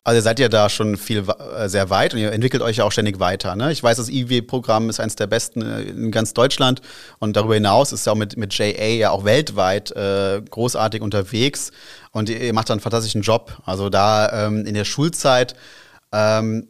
Also 0.04 0.18
ihr 0.18 0.22
seid 0.22 0.40
ja 0.40 0.48
da 0.48 0.68
schon 0.68 0.96
viel 0.96 1.24
äh, 1.28 1.68
sehr 1.68 1.88
weit 1.88 2.12
und 2.12 2.18
ihr 2.18 2.32
entwickelt 2.32 2.60
euch 2.60 2.78
ja 2.78 2.84
auch 2.84 2.90
ständig 2.90 3.20
weiter. 3.20 3.54
Ne? 3.54 3.70
Ich 3.70 3.82
weiß, 3.84 3.98
das 3.98 4.08
IW-Programm 4.08 4.90
ist 4.90 4.98
eines 4.98 5.14
der 5.14 5.28
besten 5.28 5.62
äh, 5.62 5.82
in 5.82 6.10
ganz 6.10 6.34
Deutschland 6.34 6.82
und 7.20 7.36
darüber 7.36 7.54
hinaus 7.54 7.92
ist 7.92 8.06
ja 8.06 8.12
auch 8.12 8.16
mit, 8.16 8.36
mit 8.36 8.52
JA 8.52 8.84
ja 8.84 9.10
auch 9.10 9.24
weltweit 9.24 9.92
äh, 9.92 10.42
großartig 10.50 11.02
unterwegs 11.02 11.70
und 12.10 12.28
ihr, 12.28 12.40
ihr 12.40 12.52
macht 12.52 12.68
da 12.68 12.74
einen 12.74 12.80
fantastischen 12.80 13.22
Job. 13.22 13.62
Also 13.64 13.90
da 13.90 14.46
ähm, 14.46 14.66
in 14.66 14.74
der 14.74 14.84
Schulzeit 14.84 15.54
ähm, 16.10 16.66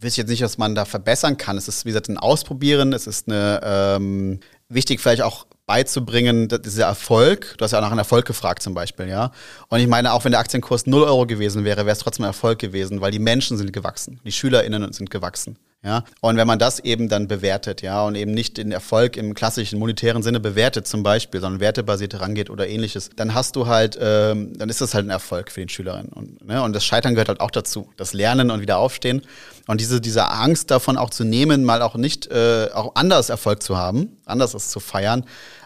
weiß 0.00 0.12
ich 0.12 0.16
jetzt 0.16 0.30
nicht, 0.30 0.42
was 0.42 0.56
man 0.56 0.74
da 0.74 0.86
verbessern 0.86 1.36
kann. 1.36 1.58
Es 1.58 1.68
ist, 1.68 1.84
wie 1.84 1.90
gesagt, 1.90 2.08
ein 2.08 2.16
Ausprobieren, 2.16 2.94
es 2.94 3.06
ist 3.06 3.28
eine 3.28 3.60
ähm, 3.62 4.40
wichtig 4.70 5.00
vielleicht 5.00 5.20
auch 5.20 5.46
beizubringen, 5.70 6.48
dieser 6.48 6.86
Erfolg, 6.86 7.54
du 7.56 7.64
hast 7.64 7.70
ja 7.70 7.78
auch 7.78 7.82
nach 7.82 7.92
einem 7.92 8.00
Erfolg 8.00 8.26
gefragt 8.26 8.60
zum 8.60 8.74
Beispiel, 8.74 9.06
ja. 9.06 9.30
Und 9.68 9.78
ich 9.78 9.86
meine, 9.86 10.12
auch 10.12 10.24
wenn 10.24 10.32
der 10.32 10.40
Aktienkurs 10.40 10.88
0 10.88 11.04
Euro 11.04 11.26
gewesen 11.26 11.64
wäre, 11.64 11.86
wäre 11.86 11.92
es 11.92 12.00
trotzdem 12.00 12.24
ein 12.24 12.30
Erfolg 12.30 12.58
gewesen, 12.58 13.00
weil 13.00 13.12
die 13.12 13.20
Menschen 13.20 13.56
sind 13.56 13.72
gewachsen, 13.72 14.18
die 14.24 14.32
SchülerInnen 14.32 14.92
sind 14.92 15.10
gewachsen, 15.10 15.58
Ja, 15.84 16.02
und 16.20 16.36
wenn 16.36 16.48
man 16.48 16.58
das 16.58 16.80
eben 16.80 17.08
dann 17.08 17.28
bewertet, 17.28 17.82
ja, 17.82 18.02
und 18.02 18.16
eben 18.16 18.32
nicht 18.32 18.56
den 18.56 18.72
Erfolg 18.72 19.16
im 19.16 19.32
klassischen 19.32 19.78
monetären 19.78 20.24
Sinne 20.24 20.40
bewertet 20.40 20.88
zum 20.88 21.04
Beispiel, 21.04 21.40
sondern 21.40 21.60
wertebasiert 21.60 22.20
rangeht 22.20 22.50
oder 22.50 22.66
ähnliches, 22.66 23.10
dann 23.14 23.32
hast 23.32 23.54
du 23.54 23.68
halt, 23.68 23.96
ähm, 24.02 24.58
dann 24.58 24.68
ist 24.70 24.80
das 24.80 24.92
halt 24.92 25.06
ein 25.06 25.10
Erfolg 25.10 25.52
für 25.52 25.60
den 25.60 25.68
Schülerinnen. 25.68 26.12
Und, 26.12 26.44
ne, 26.44 26.64
und 26.64 26.74
das 26.74 26.84
Scheitern 26.84 27.14
gehört 27.14 27.28
halt 27.28 27.40
auch 27.40 27.52
dazu. 27.52 27.88
Das 27.96 28.12
Lernen 28.12 28.50
und 28.50 28.60
wieder 28.60 28.78
aufstehen. 28.78 29.22
Und 29.68 29.80
diese, 29.80 30.00
diese 30.00 30.28
Angst 30.28 30.72
davon 30.72 30.96
auch 30.96 31.10
zu 31.10 31.22
nehmen, 31.22 31.62
mal 31.62 31.80
auch 31.80 31.94
nicht, 31.94 32.26
äh, 32.26 32.70
auch 32.74 32.96
anders 32.96 33.30
Erfolg 33.30 33.62
zu 33.62 33.76
haben, 33.76 34.16
anders 34.26 34.52
es 34.52 34.68
zu 34.68 34.80
feiern, 34.80 35.24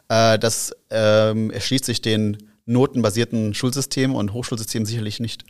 äh, 0.09 0.39
das 0.39 0.75
ähm, 0.91 1.51
erschließt 1.51 1.85
sich 1.85 2.03
den 2.03 2.39
notenbasierten 2.67 3.55
Schulsystemen 3.55 4.17
und 4.17 4.33
Hochschulsystemen 4.33 4.87
sicherlich 4.87 5.21
nicht. 5.21 5.45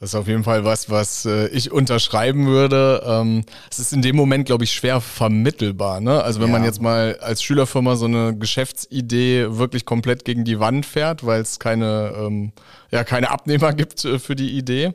Das 0.00 0.10
ist 0.10 0.14
auf 0.14 0.28
jeden 0.28 0.44
Fall 0.44 0.64
was, 0.64 0.88
was 0.88 1.26
äh, 1.26 1.48
ich 1.48 1.70
unterschreiben 1.70 2.46
würde. 2.46 3.02
Ähm, 3.04 3.44
es 3.70 3.78
ist 3.78 3.92
in 3.92 4.00
dem 4.00 4.16
Moment, 4.16 4.46
glaube 4.46 4.64
ich, 4.64 4.72
schwer 4.72 5.02
vermittelbar. 5.02 6.00
Ne? 6.00 6.22
Also 6.24 6.40
wenn 6.40 6.48
ja. 6.48 6.52
man 6.54 6.64
jetzt 6.64 6.80
mal 6.80 7.18
als 7.20 7.42
Schülerfirma 7.42 7.96
so 7.96 8.06
eine 8.06 8.34
Geschäftsidee 8.34 9.58
wirklich 9.58 9.84
komplett 9.84 10.24
gegen 10.24 10.46
die 10.46 10.58
Wand 10.58 10.86
fährt, 10.86 11.26
weil 11.26 11.42
es 11.42 11.58
keine, 11.58 12.14
ähm, 12.16 12.52
ja, 12.90 13.04
keine 13.04 13.30
Abnehmer 13.30 13.72
gibt 13.74 14.02
äh, 14.06 14.18
für 14.18 14.34
die 14.34 14.56
Idee, 14.56 14.94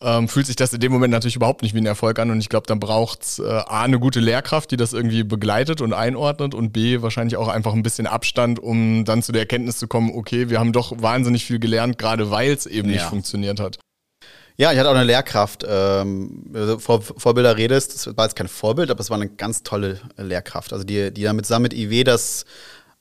ähm, 0.00 0.28
fühlt 0.28 0.46
sich 0.46 0.56
das 0.56 0.72
in 0.72 0.80
dem 0.80 0.92
Moment 0.92 1.12
natürlich 1.12 1.36
überhaupt 1.36 1.62
nicht 1.62 1.74
wie 1.74 1.78
ein 1.78 1.86
Erfolg 1.86 2.18
an. 2.18 2.30
Und 2.30 2.40
ich 2.40 2.48
glaube, 2.48 2.66
dann 2.66 2.80
braucht 2.80 3.22
es 3.22 3.38
äh, 3.38 3.44
A, 3.44 3.82
eine 3.82 3.98
gute 3.98 4.20
Lehrkraft, 4.20 4.70
die 4.70 4.76
das 4.76 4.92
irgendwie 4.92 5.22
begleitet 5.24 5.80
und 5.80 5.92
einordnet 5.92 6.54
und 6.54 6.72
B, 6.72 7.02
wahrscheinlich 7.02 7.36
auch 7.36 7.48
einfach 7.48 7.72
ein 7.72 7.82
bisschen 7.82 8.06
Abstand, 8.06 8.58
um 8.58 9.04
dann 9.04 9.22
zu 9.22 9.32
der 9.32 9.42
Erkenntnis 9.42 9.78
zu 9.78 9.88
kommen, 9.88 10.10
okay, 10.14 10.50
wir 10.50 10.58
haben 10.58 10.72
doch 10.72 11.00
wahnsinnig 11.00 11.44
viel 11.44 11.58
gelernt, 11.58 11.98
gerade 11.98 12.30
weil 12.30 12.52
es 12.52 12.66
eben 12.66 12.88
ja. 12.88 12.94
nicht 12.94 13.04
funktioniert 13.04 13.60
hat. 13.60 13.78
Ja, 14.58 14.72
ich 14.72 14.78
hatte 14.78 14.88
auch 14.88 14.94
eine 14.94 15.04
Lehrkraft. 15.04 15.64
Ähm, 15.68 16.50
also 16.54 16.78
Vor 16.78 17.02
Vorbilder 17.02 17.56
redest, 17.56 17.94
das 17.94 18.16
war 18.16 18.24
jetzt 18.24 18.36
kein 18.36 18.48
Vorbild, 18.48 18.90
aber 18.90 19.00
es 19.00 19.10
war 19.10 19.16
eine 19.16 19.28
ganz 19.28 19.62
tolle 19.62 20.00
Lehrkraft. 20.16 20.72
Also 20.72 20.84
die, 20.84 21.12
die 21.12 21.22
damit 21.22 21.46
zusammen 21.46 21.64
mit 21.64 21.74
IW 21.74 22.04
das, 22.04 22.44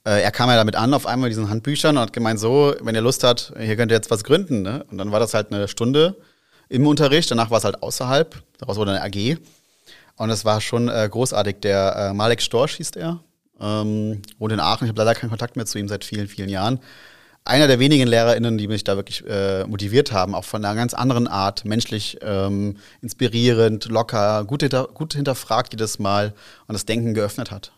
äh, 0.05 0.21
er 0.21 0.31
kam 0.31 0.49
ja 0.49 0.55
damit 0.55 0.75
an 0.75 0.93
auf 0.93 1.05
einmal 1.05 1.29
mit 1.29 1.37
diesen 1.37 1.49
Handbüchern 1.49 1.97
und 1.97 2.03
hat 2.03 2.13
gemeint, 2.13 2.39
so, 2.39 2.73
wenn 2.81 2.95
ihr 2.95 3.01
Lust 3.01 3.23
habt, 3.23 3.53
hier 3.57 3.75
könnt 3.77 3.91
ihr 3.91 3.95
jetzt 3.95 4.11
was 4.11 4.23
gründen. 4.23 4.61
Ne? 4.61 4.85
Und 4.91 4.97
dann 4.97 5.11
war 5.11 5.19
das 5.19 5.33
halt 5.33 5.51
eine 5.51 5.67
Stunde 5.67 6.17
im 6.69 6.88
Unterricht, 6.88 7.29
danach 7.31 7.50
war 7.51 7.57
es 7.60 7.63
halt 7.63 7.81
außerhalb, 7.81 8.36
daraus 8.57 8.77
wurde 8.77 8.91
eine 8.91 9.03
AG. 9.03 9.38
Und 10.17 10.29
es 10.29 10.45
war 10.45 10.62
schon 10.62 10.88
äh, 10.88 11.07
großartig. 11.12 11.57
Der 11.62 11.95
äh, 11.95 12.13
Malek 12.13 12.41
Storch 12.41 12.75
hieß 12.75 12.91
er, 12.91 13.19
ähm, 13.60 14.22
wohnt 14.39 14.53
in 14.53 14.60
Aachen. 14.60 14.86
Ich 14.86 14.89
habe 14.89 15.01
leider 15.01 15.13
keinen 15.13 15.29
Kontakt 15.29 15.57
mehr 15.57 15.65
zu 15.65 15.77
ihm 15.77 15.89
seit 15.89 16.05
vielen, 16.05 16.27
vielen 16.27 16.50
Jahren 16.50 16.79
einer 17.45 17.67
der 17.67 17.79
wenigen 17.79 18.07
LehrerInnen, 18.07 18.57
die 18.57 18.67
mich 18.67 18.84
da 18.84 18.95
wirklich 18.95 19.24
äh, 19.27 19.65
motiviert 19.65 20.12
haben, 20.12 20.34
auch 20.34 20.43
von 20.43 20.65
einer 20.65 20.75
ganz 20.75 20.95
anderen 20.95 21.27
Art, 21.27 21.63
menschlich 21.63 22.17
ähm, 22.22 22.77
inspirierend, 23.01 23.86
locker, 23.86 24.43
gut, 24.45 24.63
hinter, 24.63 24.88
gut 24.88 25.13
hinterfragt 25.13 25.72
jedes 25.72 26.00
Mal 26.00 26.34
und 26.67 26.74
das 26.74 26.86
Denken 26.86 27.13
geöffnet 27.13 27.51
hat. 27.51 27.72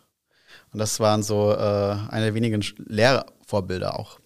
Und 0.71 0.79
das 0.79 0.99
waren 1.01 1.21
so 1.21 1.51
äh, 1.51 1.95
eine 2.09 2.25
der 2.25 2.33
wenigen 2.33 2.63
Lehrvorbilder 2.77 3.99
auch. 3.99 4.19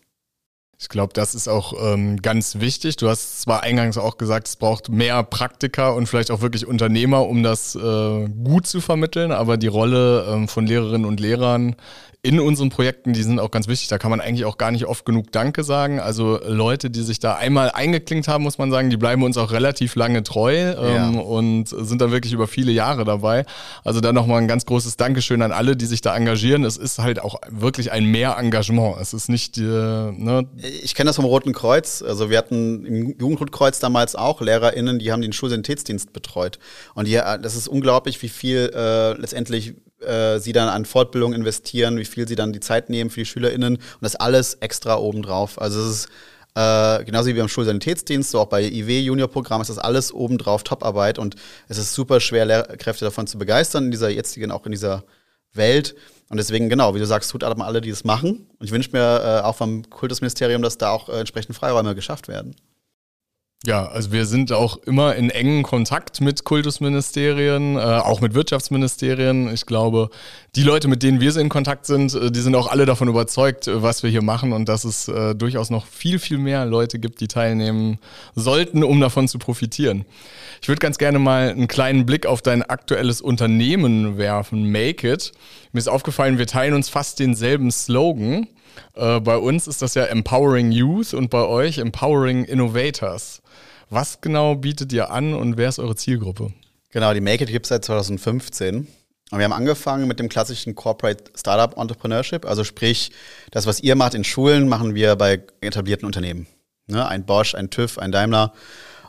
Ich 0.81 0.89
glaube, 0.89 1.13
das 1.13 1.35
ist 1.35 1.47
auch 1.47 1.73
ähm, 1.79 2.23
ganz 2.23 2.59
wichtig. 2.59 2.95
Du 2.95 3.07
hast 3.07 3.39
zwar 3.39 3.61
eingangs 3.61 3.99
auch 3.99 4.17
gesagt, 4.17 4.47
es 4.47 4.55
braucht 4.55 4.89
mehr 4.89 5.21
Praktiker 5.21 5.93
und 5.93 6.07
vielleicht 6.07 6.31
auch 6.31 6.41
wirklich 6.41 6.65
Unternehmer, 6.65 7.27
um 7.27 7.43
das 7.43 7.75
äh, 7.75 8.27
gut 8.43 8.65
zu 8.65 8.81
vermitteln, 8.81 9.31
aber 9.31 9.57
die 9.57 9.67
Rolle 9.67 10.25
ähm, 10.27 10.47
von 10.47 10.65
Lehrerinnen 10.65 11.05
und 11.05 11.19
Lehrern 11.19 11.75
in 12.23 12.39
unseren 12.39 12.69
Projekten, 12.69 13.13
die 13.13 13.23
sind 13.23 13.39
auch 13.39 13.49
ganz 13.49 13.67
wichtig. 13.67 13.87
Da 13.87 13.97
kann 13.97 14.11
man 14.11 14.21
eigentlich 14.21 14.45
auch 14.45 14.59
gar 14.59 14.69
nicht 14.69 14.85
oft 14.85 15.05
genug 15.05 15.31
Danke 15.31 15.63
sagen. 15.63 15.99
Also 15.99 16.39
Leute, 16.45 16.91
die 16.91 17.01
sich 17.01 17.19
da 17.19 17.33
einmal 17.33 17.71
eingeklinkt 17.71 18.27
haben, 18.27 18.43
muss 18.43 18.59
man 18.59 18.69
sagen, 18.69 18.91
die 18.91 18.97
bleiben 18.97 19.23
uns 19.23 19.37
auch 19.37 19.51
relativ 19.51 19.95
lange 19.95 20.21
treu 20.21 20.53
ähm, 20.53 21.15
ja. 21.15 21.19
und 21.19 21.69
sind 21.69 21.99
da 21.99 22.11
wirklich 22.11 22.33
über 22.33 22.47
viele 22.47 22.71
Jahre 22.71 23.05
dabei. 23.05 23.43
Also 23.83 24.01
da 24.01 24.13
nochmal 24.13 24.39
ein 24.39 24.47
ganz 24.47 24.67
großes 24.67 24.97
Dankeschön 24.97 25.41
an 25.41 25.51
alle, 25.51 25.75
die 25.75 25.87
sich 25.87 26.01
da 26.01 26.15
engagieren. 26.15 26.63
Es 26.63 26.77
ist 26.77 26.99
halt 26.99 27.19
auch 27.19 27.41
wirklich 27.49 27.91
ein 27.91 28.05
Mehr-Engagement. 28.05 28.97
Es 29.01 29.15
ist 29.15 29.27
nicht, 29.27 29.57
äh, 29.57 29.61
ne? 29.61 30.47
Ich 30.83 30.93
kenne 30.93 31.07
das 31.07 31.15
vom 31.15 31.25
Roten 31.25 31.53
Kreuz. 31.53 32.03
Also 32.03 32.29
wir 32.29 32.37
hatten 32.37 32.85
im 32.85 33.15
Jugendrotkreuz 33.19 33.79
damals 33.79 34.15
auch 34.15 34.41
LehrerInnen, 34.41 34.99
die 34.99 35.11
haben 35.11 35.23
den 35.23 35.33
Schulsanitätsdienst 35.33 36.13
betreut. 36.13 36.59
Und 36.93 37.07
die, 37.07 37.15
das 37.15 37.55
ist 37.55 37.67
unglaublich, 37.67 38.21
wie 38.21 38.29
viel 38.29 38.71
äh, 38.75 39.13
letztendlich 39.13 39.73
äh, 40.01 40.39
sie 40.39 40.53
dann 40.53 40.69
an 40.69 40.85
Fortbildung 40.85 41.33
investieren, 41.33 41.97
wie 41.97 42.05
viel 42.05 42.27
sie 42.27 42.35
dann 42.35 42.53
die 42.53 42.59
Zeit 42.59 42.89
nehmen 42.89 43.09
für 43.09 43.21
die 43.21 43.25
SchülerInnen 43.25 43.75
und 43.75 44.01
das 44.01 44.15
alles 44.15 44.55
extra 44.55 44.97
obendrauf. 44.97 45.61
Also 45.61 45.81
es 45.81 45.89
ist 45.89 46.09
äh, 46.55 47.03
genauso 47.05 47.29
wie 47.29 47.33
beim 47.33 47.47
Schulsanitätsdienst, 47.47 48.31
so 48.31 48.39
auch 48.39 48.47
bei 48.47 48.63
IW 48.63 48.99
Junior 48.99 49.29
Programm 49.29 49.61
ist 49.61 49.69
das 49.69 49.77
alles 49.77 50.13
obendrauf 50.13 50.63
Toparbeit 50.63 51.17
und 51.17 51.35
es 51.69 51.77
ist 51.77 51.93
super 51.93 52.19
schwer, 52.19 52.45
Lehrkräfte 52.45 53.05
davon 53.05 53.27
zu 53.27 53.37
begeistern 53.37 53.85
in 53.85 53.91
dieser 53.91 54.09
jetzigen, 54.09 54.51
auch 54.51 54.65
in 54.65 54.71
dieser 54.71 55.03
Welt. 55.53 55.95
Und 56.29 56.37
deswegen, 56.37 56.69
genau, 56.69 56.95
wie 56.95 56.99
du 56.99 57.05
sagst, 57.05 57.31
tut 57.31 57.43
aber 57.43 57.65
alle, 57.65 57.81
die 57.81 57.89
es 57.89 58.03
machen. 58.03 58.47
Und 58.57 58.65
ich 58.65 58.71
wünsche 58.71 58.91
mir 58.91 59.41
äh, 59.41 59.45
auch 59.45 59.55
vom 59.55 59.89
Kultusministerium, 59.89 60.61
dass 60.61 60.77
da 60.77 60.91
auch 60.91 61.09
äh, 61.09 61.19
entsprechend 61.19 61.55
Freiräume 61.55 61.93
geschafft 61.95 62.27
werden. 62.27 62.55
Ja, 63.63 63.85
also 63.85 64.11
wir 64.11 64.25
sind 64.25 64.51
auch 64.51 64.77
immer 64.87 65.15
in 65.15 65.29
engen 65.29 65.61
Kontakt 65.61 66.19
mit 66.19 66.45
Kultusministerien, 66.45 67.75
äh, 67.75 67.79
auch 67.79 68.19
mit 68.19 68.33
Wirtschaftsministerien. 68.33 69.53
Ich 69.53 69.67
glaube, 69.67 70.09
die 70.55 70.63
Leute, 70.63 70.87
mit 70.87 71.03
denen 71.03 71.21
wir 71.21 71.31
so 71.31 71.39
in 71.39 71.49
Kontakt 71.49 71.85
sind, 71.85 72.15
äh, 72.15 72.31
die 72.31 72.39
sind 72.39 72.55
auch 72.55 72.71
alle 72.71 72.87
davon 72.87 73.07
überzeugt, 73.07 73.67
äh, 73.67 73.83
was 73.83 74.01
wir 74.01 74.09
hier 74.09 74.23
machen 74.23 74.51
und 74.51 74.67
dass 74.67 74.83
es 74.83 75.07
äh, 75.09 75.35
durchaus 75.35 75.69
noch 75.69 75.85
viel, 75.85 76.17
viel 76.17 76.39
mehr 76.39 76.65
Leute 76.65 76.97
gibt, 76.97 77.21
die 77.21 77.27
teilnehmen 77.27 77.99
sollten, 78.33 78.83
um 78.83 78.99
davon 78.99 79.27
zu 79.27 79.37
profitieren. 79.37 80.05
Ich 80.59 80.67
würde 80.67 80.79
ganz 80.79 80.97
gerne 80.97 81.19
mal 81.19 81.49
einen 81.49 81.67
kleinen 81.67 82.07
Blick 82.07 82.25
auf 82.25 82.41
dein 82.41 82.63
aktuelles 82.63 83.21
Unternehmen 83.21 84.17
werfen, 84.17 84.71
Make 84.71 85.07
It. 85.07 85.33
Mir 85.71 85.79
ist 85.79 85.87
aufgefallen, 85.87 86.39
wir 86.39 86.47
teilen 86.47 86.73
uns 86.73 86.89
fast 86.89 87.19
denselben 87.19 87.69
Slogan. 87.69 88.47
Äh, 88.95 89.19
bei 89.19 89.37
uns 89.37 89.67
ist 89.67 89.81
das 89.81 89.95
ja 89.95 90.05
Empowering 90.05 90.71
Youth 90.71 91.13
und 91.13 91.29
bei 91.29 91.45
euch 91.45 91.77
Empowering 91.77 92.45
Innovators. 92.45 93.41
Was 93.89 94.21
genau 94.21 94.55
bietet 94.55 94.93
ihr 94.93 95.11
an 95.11 95.33
und 95.33 95.57
wer 95.57 95.69
ist 95.69 95.79
eure 95.79 95.95
Zielgruppe? 95.95 96.53
Genau, 96.91 97.13
die 97.13 97.21
Make 97.21 97.43
It 97.43 97.49
gibt 97.49 97.65
es 97.65 97.69
seit 97.69 97.85
2015. 97.85 98.87
Und 99.31 99.37
wir 99.37 99.45
haben 99.45 99.53
angefangen 99.53 100.07
mit 100.07 100.19
dem 100.19 100.27
klassischen 100.27 100.75
Corporate 100.75 101.23
Startup 101.37 101.77
Entrepreneurship. 101.77 102.45
Also 102.45 102.65
sprich, 102.65 103.11
das, 103.51 103.65
was 103.65 103.79
ihr 103.79 103.95
macht 103.95 104.13
in 104.13 104.25
Schulen, 104.25 104.67
machen 104.67 104.93
wir 104.93 105.15
bei 105.15 105.41
etablierten 105.61 106.05
Unternehmen. 106.05 106.47
Ne? 106.87 107.07
Ein 107.07 107.25
Bosch, 107.25 107.55
ein 107.55 107.69
TÜV, 107.69 107.97
ein 107.97 108.11
Daimler. 108.11 108.53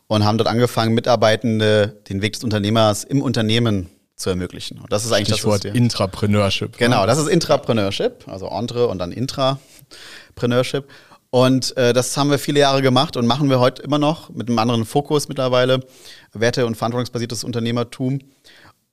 Und 0.07 0.25
haben 0.25 0.38
dort 0.38 0.48
angefangen, 0.48 0.94
Mitarbeitende 0.94 2.01
den 2.09 2.22
Weg 2.22 2.35
des 2.35 2.44
Unternehmers 2.44 3.03
im 3.03 3.20
Unternehmen 3.20 3.88
zu 4.23 4.31
ermöglichen. 4.31 4.79
Und 4.79 4.91
das 4.93 5.05
ist 5.05 5.13
eigentlich 5.13 5.35
Stichwort 5.35 5.65
das, 5.65 5.73
was 5.73 5.79
Intrapreneurship. 5.79 6.79
Genau, 6.79 7.07
das 7.07 7.19
ist 7.19 7.29
Intrapreneurship, 7.29 8.27
also 8.27 8.49
Entre 8.49 8.89
und 8.89 8.99
dann 8.99 9.13
Intrapreneurship. 9.13 10.89
Und 11.31 11.77
äh, 11.79 11.93
das 11.95 12.17
haben 12.17 12.31
wir 12.31 12.39
viele 12.39 12.61
Jahre 12.61 12.83
gemacht 12.83 13.17
und 13.17 13.27
machen 13.27 13.49
wir 13.49 13.59
heute 13.59 13.83
immer 13.83 13.99
noch 13.99 14.29
mit 14.31 14.49
einem 14.49 14.59
anderen 14.59 14.85
Fokus 14.85 15.29
mittlerweile. 15.29 15.81
Werte- 16.35 16.67
und 16.67 16.77
verantwortungsbasiertes 16.77 17.43
Unternehmertum. 17.43 18.21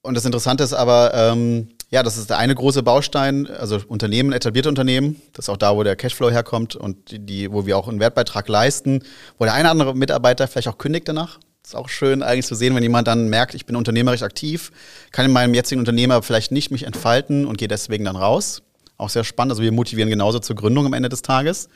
Und 0.01 0.15
das 0.15 0.23
Interessante 0.23 0.63
ist 0.63 0.73
aber, 0.73 1.13
ähm, 1.13 1.69
ja, 1.89 2.01
das 2.01 2.17
ist 2.17 2.29
der 2.29 2.37
eine 2.37 2.55
große 2.55 2.81
Baustein, 2.83 3.47
also 3.47 3.79
Unternehmen, 3.87 4.31
etablierte 4.31 4.69
Unternehmen, 4.69 5.21
das 5.33 5.45
ist 5.45 5.49
auch 5.49 5.57
da, 5.57 5.75
wo 5.75 5.83
der 5.83 5.97
Cashflow 5.97 6.31
herkommt 6.31 6.75
und 6.77 6.97
die, 7.11 7.51
wo 7.51 7.65
wir 7.65 7.77
auch 7.77 7.89
einen 7.89 7.99
Wertbeitrag 7.99 8.47
leisten, 8.47 9.03
wo 9.37 9.43
der 9.43 9.53
eine 9.53 9.63
oder 9.65 9.71
andere 9.71 9.95
Mitarbeiter 9.95 10.47
vielleicht 10.47 10.69
auch 10.69 10.77
kündigt 10.77 11.09
danach. 11.09 11.39
Ist 11.63 11.75
auch 11.75 11.89
schön 11.89 12.23
eigentlich 12.23 12.45
zu 12.45 12.55
sehen, 12.55 12.75
wenn 12.75 12.83
jemand 12.83 13.07
dann 13.07 13.29
merkt, 13.29 13.53
ich 13.53 13.65
bin 13.65 13.75
unternehmerisch 13.75 14.23
aktiv, 14.23 14.71
kann 15.11 15.25
in 15.25 15.31
meinem 15.31 15.53
jetzigen 15.53 15.79
Unternehmer 15.79 16.21
vielleicht 16.23 16.51
nicht 16.51 16.71
mich 16.71 16.83
entfalten 16.83 17.45
und 17.45 17.57
gehe 17.57 17.67
deswegen 17.67 18.05
dann 18.05 18.15
raus. 18.15 18.63
Auch 18.97 19.09
sehr 19.09 19.23
spannend. 19.23 19.51
Also 19.51 19.61
wir 19.61 19.71
motivieren 19.71 20.09
genauso 20.09 20.39
zur 20.39 20.55
Gründung 20.55 20.85
am 20.85 20.93
Ende 20.93 21.09
des 21.09 21.21
Tages. 21.21 21.69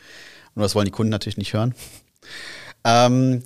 Nur 0.55 0.63
das 0.63 0.75
wollen 0.75 0.85
die 0.85 0.91
Kunden 0.91 1.09
natürlich 1.09 1.37
nicht 1.37 1.53
hören. 1.53 1.75
Ähm, 2.85 3.43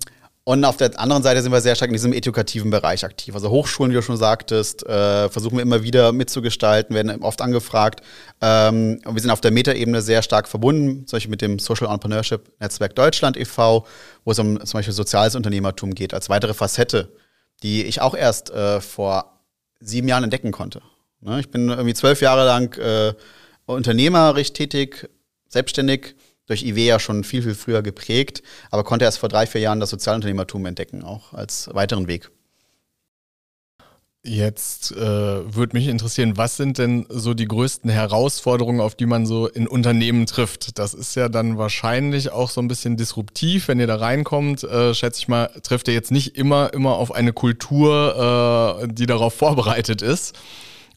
und 0.48 0.64
auf 0.64 0.78
der 0.78 0.98
anderen 0.98 1.22
Seite 1.22 1.42
sind 1.42 1.52
wir 1.52 1.60
sehr 1.60 1.74
stark 1.74 1.90
in 1.90 1.92
diesem 1.92 2.14
edukativen 2.14 2.70
Bereich 2.70 3.04
aktiv. 3.04 3.34
Also 3.34 3.50
Hochschulen, 3.50 3.92
wie 3.92 3.96
du 3.96 4.00
schon 4.00 4.16
sagtest, 4.16 4.82
äh, 4.86 5.28
versuchen 5.28 5.58
wir 5.58 5.62
immer 5.62 5.82
wieder 5.82 6.10
mitzugestalten, 6.12 6.96
werden 6.96 7.20
oft 7.20 7.42
angefragt. 7.42 8.00
Ähm, 8.40 8.98
und 9.04 9.14
wir 9.14 9.20
sind 9.20 9.30
auf 9.30 9.42
der 9.42 9.50
Metaebene 9.50 10.00
sehr 10.00 10.22
stark 10.22 10.48
verbunden, 10.48 11.06
zum 11.06 11.18
Beispiel 11.18 11.32
mit 11.32 11.42
dem 11.42 11.58
Social 11.58 11.88
Entrepreneurship 11.88 12.50
Netzwerk 12.60 12.94
Deutschland 12.94 13.36
e.V., 13.36 13.86
wo 14.24 14.30
es 14.30 14.38
um 14.38 14.64
zum 14.64 14.78
Beispiel 14.78 14.94
soziales 14.94 15.34
Unternehmertum 15.34 15.94
geht, 15.94 16.14
als 16.14 16.30
weitere 16.30 16.54
Facette, 16.54 17.12
die 17.62 17.84
ich 17.84 18.00
auch 18.00 18.14
erst 18.14 18.48
äh, 18.48 18.80
vor 18.80 19.42
sieben 19.80 20.08
Jahren 20.08 20.24
entdecken 20.24 20.50
konnte. 20.50 20.80
Ne? 21.20 21.40
Ich 21.40 21.50
bin 21.50 21.68
irgendwie 21.68 21.92
zwölf 21.92 22.22
Jahre 22.22 22.46
lang 22.46 22.74
äh, 22.78 23.12
unternehmerisch 23.66 24.54
tätig, 24.54 25.10
selbstständig 25.50 26.14
durch 26.48 26.64
IW 26.64 26.84
ja 26.84 26.98
schon 26.98 27.22
viel, 27.24 27.42
viel 27.42 27.54
früher 27.54 27.82
geprägt, 27.82 28.42
aber 28.70 28.82
konnte 28.82 29.04
erst 29.04 29.18
vor 29.18 29.28
drei, 29.28 29.46
vier 29.46 29.60
Jahren 29.60 29.80
das 29.80 29.90
Sozialunternehmertum 29.90 30.66
entdecken, 30.66 31.04
auch 31.04 31.32
als 31.32 31.70
weiteren 31.72 32.08
Weg. 32.08 32.30
Jetzt 34.24 34.92
äh, 34.92 34.96
würde 34.98 35.76
mich 35.76 35.86
interessieren, 35.86 36.36
was 36.36 36.56
sind 36.56 36.78
denn 36.78 37.06
so 37.08 37.34
die 37.34 37.46
größten 37.46 37.88
Herausforderungen, 37.88 38.80
auf 38.80 38.96
die 38.96 39.06
man 39.06 39.26
so 39.26 39.46
in 39.46 39.68
Unternehmen 39.68 40.26
trifft? 40.26 40.78
Das 40.78 40.92
ist 40.92 41.14
ja 41.14 41.28
dann 41.28 41.56
wahrscheinlich 41.56 42.30
auch 42.32 42.50
so 42.50 42.60
ein 42.60 42.68
bisschen 42.68 42.96
disruptiv, 42.96 43.68
wenn 43.68 43.78
ihr 43.78 43.86
da 43.86 43.96
reinkommt. 43.96 44.64
Äh, 44.64 44.92
schätze 44.92 45.20
ich 45.20 45.28
mal, 45.28 45.46
trifft 45.62 45.86
ihr 45.86 45.94
jetzt 45.94 46.10
nicht 46.10 46.36
immer 46.36 46.74
immer 46.74 46.96
auf 46.96 47.12
eine 47.14 47.32
Kultur, 47.32 48.82
äh, 48.82 48.88
die 48.88 49.06
darauf 49.06 49.34
vorbereitet 49.34 50.02
ist. 50.02 50.36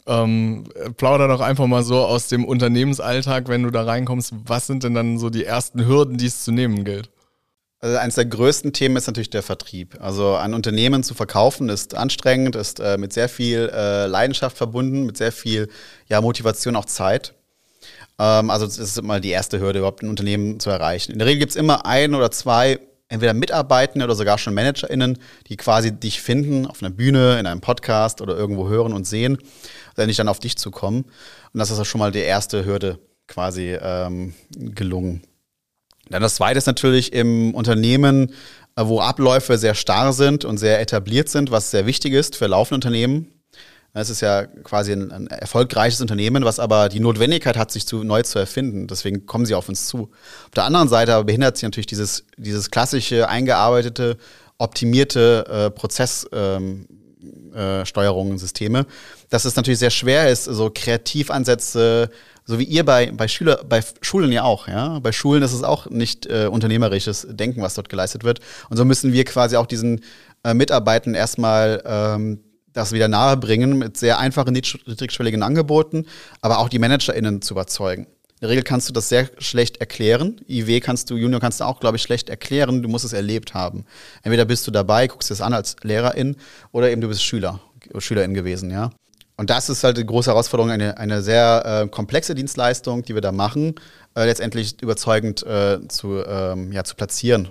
Ähm, 0.08 0.66
plauder 0.98 1.28
doch 1.28 1.42
einfach 1.42 1.68
mal 1.68 1.84
so 1.84 2.00
aus 2.00 2.28
dem 2.28 2.44
Unternehmensalltag, 2.46 3.48
wenn 3.48 3.64
du 3.64 3.70
da 3.70 3.84
reinkommst. 3.84 4.34
Was 4.46 4.68
sind 4.68 4.84
denn 4.84 4.96
dann 4.96 5.20
so 5.20 5.30
die 5.30 5.46
ersten 5.46 5.86
Hürden, 5.86 6.18
die 6.18 6.26
es 6.26 6.44
zu 6.44 6.52
nehmen 6.52 6.84
gilt? 6.84 7.10
Also 7.80 7.98
eines 7.98 8.16
der 8.16 8.26
größten 8.26 8.74
Themen 8.74 8.96
ist 8.96 9.08
natürlich 9.08 9.32
der 9.32 9.42
Vertrieb. 9.42 9.98
Also 10.00 10.36
ein 10.36 10.54
Unternehmen 10.54 11.04
zu 11.04 11.16
verkaufen 11.16 11.68
ist 11.70 11.96
anstrengend, 11.96 12.56
ist 12.56 12.80
äh, 12.80 12.98
mit 12.98 13.12
sehr 13.12 13.28
viel 13.28 13.72
äh, 13.74 14.06
Leidenschaft 14.06 14.56
verbunden, 14.56 15.06
mit 15.06 15.18
sehr 15.18 15.32
viel 15.32 15.68
ja, 16.08 16.22
Motivation, 16.22 16.76
auch 16.76 16.86
Zeit. 16.86 17.34
Ähm, 18.20 18.52
also 18.52 18.68
das 18.68 18.78
ist 18.78 19.00
immer 19.00 19.20
die 19.20 19.32
erste 19.32 19.60
Hürde, 19.60 19.80
überhaupt 19.80 20.04
ein 20.04 20.10
Unternehmen 20.10 20.60
zu 20.60 20.70
erreichen. 20.70 21.12
In 21.12 21.18
der 21.18 21.28
Regel 21.28 21.40
gibt 21.40 21.52
es 21.52 21.56
immer 21.56 21.88
ein 21.88 22.14
oder 22.14 22.30
zwei, 22.30 22.80
entweder 23.12 23.34
Mitarbeitende 23.34 24.06
oder 24.06 24.16
sogar 24.16 24.38
schon 24.38 24.54
ManagerInnen, 24.54 25.18
die 25.48 25.58
quasi 25.58 25.92
dich 25.92 26.22
finden 26.22 26.66
auf 26.66 26.82
einer 26.82 26.90
Bühne, 26.90 27.40
in 27.40 27.46
einem 27.46 27.62
Podcast 27.62 28.22
oder 28.22 28.36
irgendwo 28.36 28.70
hören 28.70 28.94
und 28.94 29.06
sehen, 29.06 29.38
nicht 29.98 30.20
dann 30.20 30.30
auf 30.30 30.40
dich 30.40 30.58
zu 30.58 30.72
kommen. 30.72 31.04
Und 31.54 31.60
das 31.60 31.70
ist 31.70 31.88
schon 31.88 32.00
mal 32.00 32.12
die 32.12 32.20
erste 32.20 32.66
Hürde 32.66 33.00
quasi 33.28 33.78
ähm, 33.80 34.34
gelungen. 34.56 35.22
Dann 36.10 36.22
das 36.22 36.36
zweite 36.36 36.58
ist 36.58 36.66
natürlich 36.66 37.14
im 37.14 37.54
Unternehmen, 37.54 38.32
äh, 38.76 38.84
wo 38.86 39.00
Abläufe 39.00 39.58
sehr 39.58 39.76
starr 39.76 40.14
sind 40.14 40.46
und 40.46 40.58
sehr 40.58 40.82
etabliert 40.82 41.30
sind, 41.30 41.52
was 41.52 41.72
sehr 41.72 41.86
wichtig 41.86 42.14
ist 42.14 42.36
für 42.36 42.48
laufende 42.48 42.76
Unternehmen. 42.76 43.28
Es 43.94 44.10
ist 44.10 44.22
ja 44.22 44.46
quasi 44.46 44.94
ein, 44.94 45.12
ein, 45.12 45.28
erfolgreiches 45.28 46.00
Unternehmen, 46.00 46.46
was 46.46 46.60
aber 46.60 46.88
die 46.88 47.02
Notwendigkeit 47.02 47.58
hat, 47.58 47.72
sich 47.72 47.86
zu, 47.86 48.04
neu 48.04 48.22
zu 48.24 48.40
erfinden. 48.40 48.88
Deswegen 48.88 49.26
kommen 49.26 49.46
sie 49.46 49.54
auf 49.54 49.68
uns 49.68 49.88
zu. 49.88 50.10
Auf 50.46 50.52
der 50.56 50.64
anderen 50.64 50.88
Seite 50.88 51.14
aber 51.14 51.26
behindert 51.26 51.58
sie 51.58 51.66
natürlich 51.66 51.88
dieses, 51.88 52.24
dieses 52.38 52.72
klassische, 52.72 53.28
eingearbeitete, 53.28 54.18
optimierte 54.58 55.46
äh, 55.50 55.70
Prozesssteuerungen, 55.72 56.88
ähm, 58.32 58.36
äh, 58.36 58.40
Systeme, 58.40 58.86
dass 59.30 59.44
es 59.44 59.58
natürlich 59.58 59.80
sehr 59.80 59.90
schwer 59.90 60.30
ist, 60.30 60.46
so 60.46 60.72
Kreativansätze, 60.74 62.10
so 62.46 62.60
wie 62.60 62.64
ihr 62.64 62.86
bei, 62.86 63.12
bei 63.12 63.28
Schüler, 63.28 63.62
bei 63.68 63.84
Schulen 64.02 64.32
ja 64.32 64.44
auch, 64.44 64.70
ja. 64.70 65.00
Bei 65.00 65.12
Schulen 65.12 65.44
ist 65.44 65.52
es 65.54 65.64
auch 65.64 65.90
nicht 65.90 66.28
äh, 66.28 66.48
unternehmerisches 66.50 67.28
Denken, 67.30 67.62
was 67.62 67.74
dort 67.74 67.90
geleistet 67.90 68.24
wird. 68.24 68.40
Und 68.70 68.78
so 68.78 68.86
müssen 68.86 69.12
wir 69.12 69.26
quasi 69.26 69.58
auch 69.58 69.66
diesen 69.66 70.02
äh, 70.44 70.54
Mitarbeitern 70.54 71.14
erstmal 71.14 71.84
ähm, 71.86 72.40
das 72.74 72.92
wieder 72.92 73.08
nahe 73.08 73.38
bringen 73.38 73.78
mit 73.78 73.98
sehr 73.98 74.20
einfachen, 74.20 74.54
niedrigschwelligen 74.54 75.44
Angeboten, 75.44 76.06
aber 76.42 76.60
auch 76.60 76.70
die 76.70 76.80
ManagerInnen 76.80 77.42
zu 77.42 77.54
überzeugen. 77.54 78.04
In 78.42 78.48
der 78.48 78.50
Regel 78.50 78.64
kannst 78.64 78.90
du 78.90 78.94
das 78.94 79.08
sehr 79.08 79.30
schlecht 79.38 79.78
erklären. 79.78 80.42
IW 80.48 80.80
kannst 80.80 81.10
du, 81.12 81.16
Junior 81.16 81.40
kannst 81.40 81.60
du 81.60 81.64
auch, 81.64 81.80
glaube 81.80 81.98
ich, 81.98 82.02
schlecht 82.02 82.28
erklären. 82.28 82.82
Du 82.82 82.90
musst 82.90 83.06
es 83.06 83.14
erlebt 83.14 83.54
haben. 83.54 83.86
Entweder 84.24 84.46
bist 84.46 84.66
du 84.66 84.72
dabei, 84.72 85.08
guckst 85.08 85.30
es 85.30 85.42
an 85.42 85.54
als 85.54 85.76
Lehrerin 85.84 86.36
oder 86.72 86.90
eben 86.90 87.02
du 87.02 87.08
bist 87.08 87.24
Schüler, 87.24 87.60
Schülerin 88.00 88.34
gewesen, 88.34 88.72
ja. 88.72 88.90
Und 89.38 89.50
das 89.50 89.70
ist 89.70 89.84
halt 89.84 89.98
die 89.98 90.06
große 90.06 90.30
Herausforderung, 90.30 90.72
eine, 90.72 90.98
eine 90.98 91.22
sehr 91.22 91.84
äh, 91.84 91.88
komplexe 91.88 92.36
Dienstleistung, 92.36 93.04
die 93.04 93.16
wir 93.16 93.22
da 93.22 93.32
machen, 93.32 93.76
äh, 94.16 94.26
letztendlich 94.26 94.82
überzeugend 94.82 95.44
äh, 95.44 95.80
zu, 95.88 96.24
ähm, 96.26 96.72
ja, 96.72 96.84
zu 96.84 96.96
platzieren. 96.96 97.50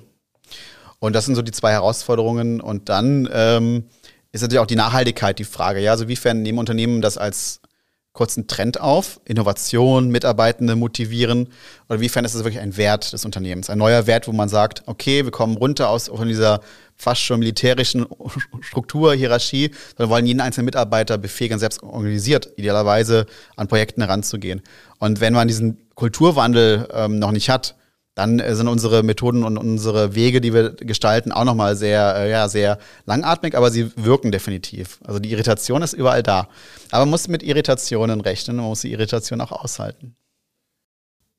Und 1.00 1.14
das 1.14 1.24
sind 1.24 1.34
so 1.34 1.42
die 1.42 1.50
zwei 1.50 1.72
Herausforderungen. 1.72 2.60
Und 2.60 2.88
dann 2.88 3.28
ähm, 3.32 3.84
ist 4.32 4.42
natürlich 4.42 4.60
auch 4.60 4.66
die 4.66 4.76
Nachhaltigkeit 4.76 5.38
die 5.38 5.44
Frage. 5.44 5.80
Ja, 5.80 5.92
also 5.92 6.08
wiefern 6.08 6.42
nehmen 6.42 6.58
Unternehmen 6.58 7.02
das 7.02 7.18
als 7.18 7.60
kurzen 8.12 8.48
Trend 8.48 8.80
auf, 8.80 9.20
Innovation, 9.24 10.08
Mitarbeitende 10.10 10.74
motivieren 10.74 11.48
oder 11.88 12.00
wiefern 12.00 12.24
ist 12.24 12.34
es 12.34 12.42
wirklich 12.42 12.60
ein 12.60 12.76
Wert 12.76 13.12
des 13.12 13.24
Unternehmens, 13.24 13.70
ein 13.70 13.78
neuer 13.78 14.06
Wert, 14.08 14.26
wo 14.26 14.32
man 14.32 14.48
sagt, 14.48 14.82
okay, 14.86 15.24
wir 15.24 15.30
kommen 15.30 15.56
runter 15.56 15.88
aus 15.88 16.08
von 16.08 16.26
dieser 16.26 16.60
fast 16.96 17.22
schon 17.22 17.38
militärischen 17.38 18.06
Struktur, 18.60 19.14
Hierarchie, 19.14 19.70
sondern 19.96 20.10
wollen 20.10 20.26
jeden 20.26 20.40
einzelnen 20.40 20.66
Mitarbeiter 20.66 21.18
befähigen, 21.18 21.58
selbst 21.58 21.82
organisiert, 21.82 22.50
idealerweise 22.56 23.26
an 23.56 23.68
Projekten 23.68 24.02
heranzugehen. 24.02 24.60
Und 24.98 25.20
wenn 25.20 25.32
man 25.32 25.46
diesen 25.46 25.78
Kulturwandel 25.94 26.88
ähm, 26.92 27.18
noch 27.18 27.32
nicht 27.32 27.48
hat, 27.48 27.76
dann 28.20 28.38
äh, 28.38 28.54
sind 28.54 28.68
unsere 28.68 29.02
Methoden 29.02 29.44
und 29.44 29.56
unsere 29.56 30.14
Wege, 30.14 30.40
die 30.40 30.52
wir 30.52 30.70
gestalten, 30.72 31.32
auch 31.32 31.44
nochmal 31.44 31.74
sehr, 31.74 32.14
äh, 32.16 32.30
ja, 32.30 32.48
sehr 32.48 32.78
langatmig, 33.06 33.56
aber 33.56 33.70
sie 33.70 33.90
wirken 33.96 34.30
definitiv. 34.30 35.00
Also 35.04 35.18
die 35.18 35.32
Irritation 35.32 35.82
ist 35.82 35.94
überall 35.94 36.22
da. 36.22 36.48
Aber 36.90 37.06
man 37.06 37.10
muss 37.10 37.28
mit 37.28 37.42
Irritationen 37.42 38.20
rechnen, 38.20 38.58
man 38.58 38.66
muss 38.66 38.82
die 38.82 38.92
Irritation 38.92 39.40
auch 39.40 39.52
aushalten. 39.52 40.14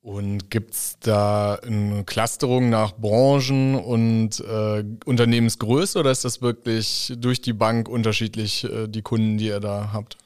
Und 0.00 0.50
gibt 0.50 0.74
es 0.74 0.96
da 0.98 1.54
eine 1.64 2.02
Clusterung 2.02 2.68
nach 2.68 2.92
Branchen 2.96 3.76
und 3.76 4.40
äh, 4.40 4.84
Unternehmensgröße 5.04 6.00
oder 6.00 6.10
ist 6.10 6.24
das 6.24 6.42
wirklich 6.42 7.12
durch 7.16 7.40
die 7.40 7.52
Bank 7.52 7.88
unterschiedlich, 7.88 8.64
äh, 8.64 8.88
die 8.88 9.02
Kunden, 9.02 9.38
die 9.38 9.46
ihr 9.46 9.60
da 9.60 9.90
habt? 9.92 10.16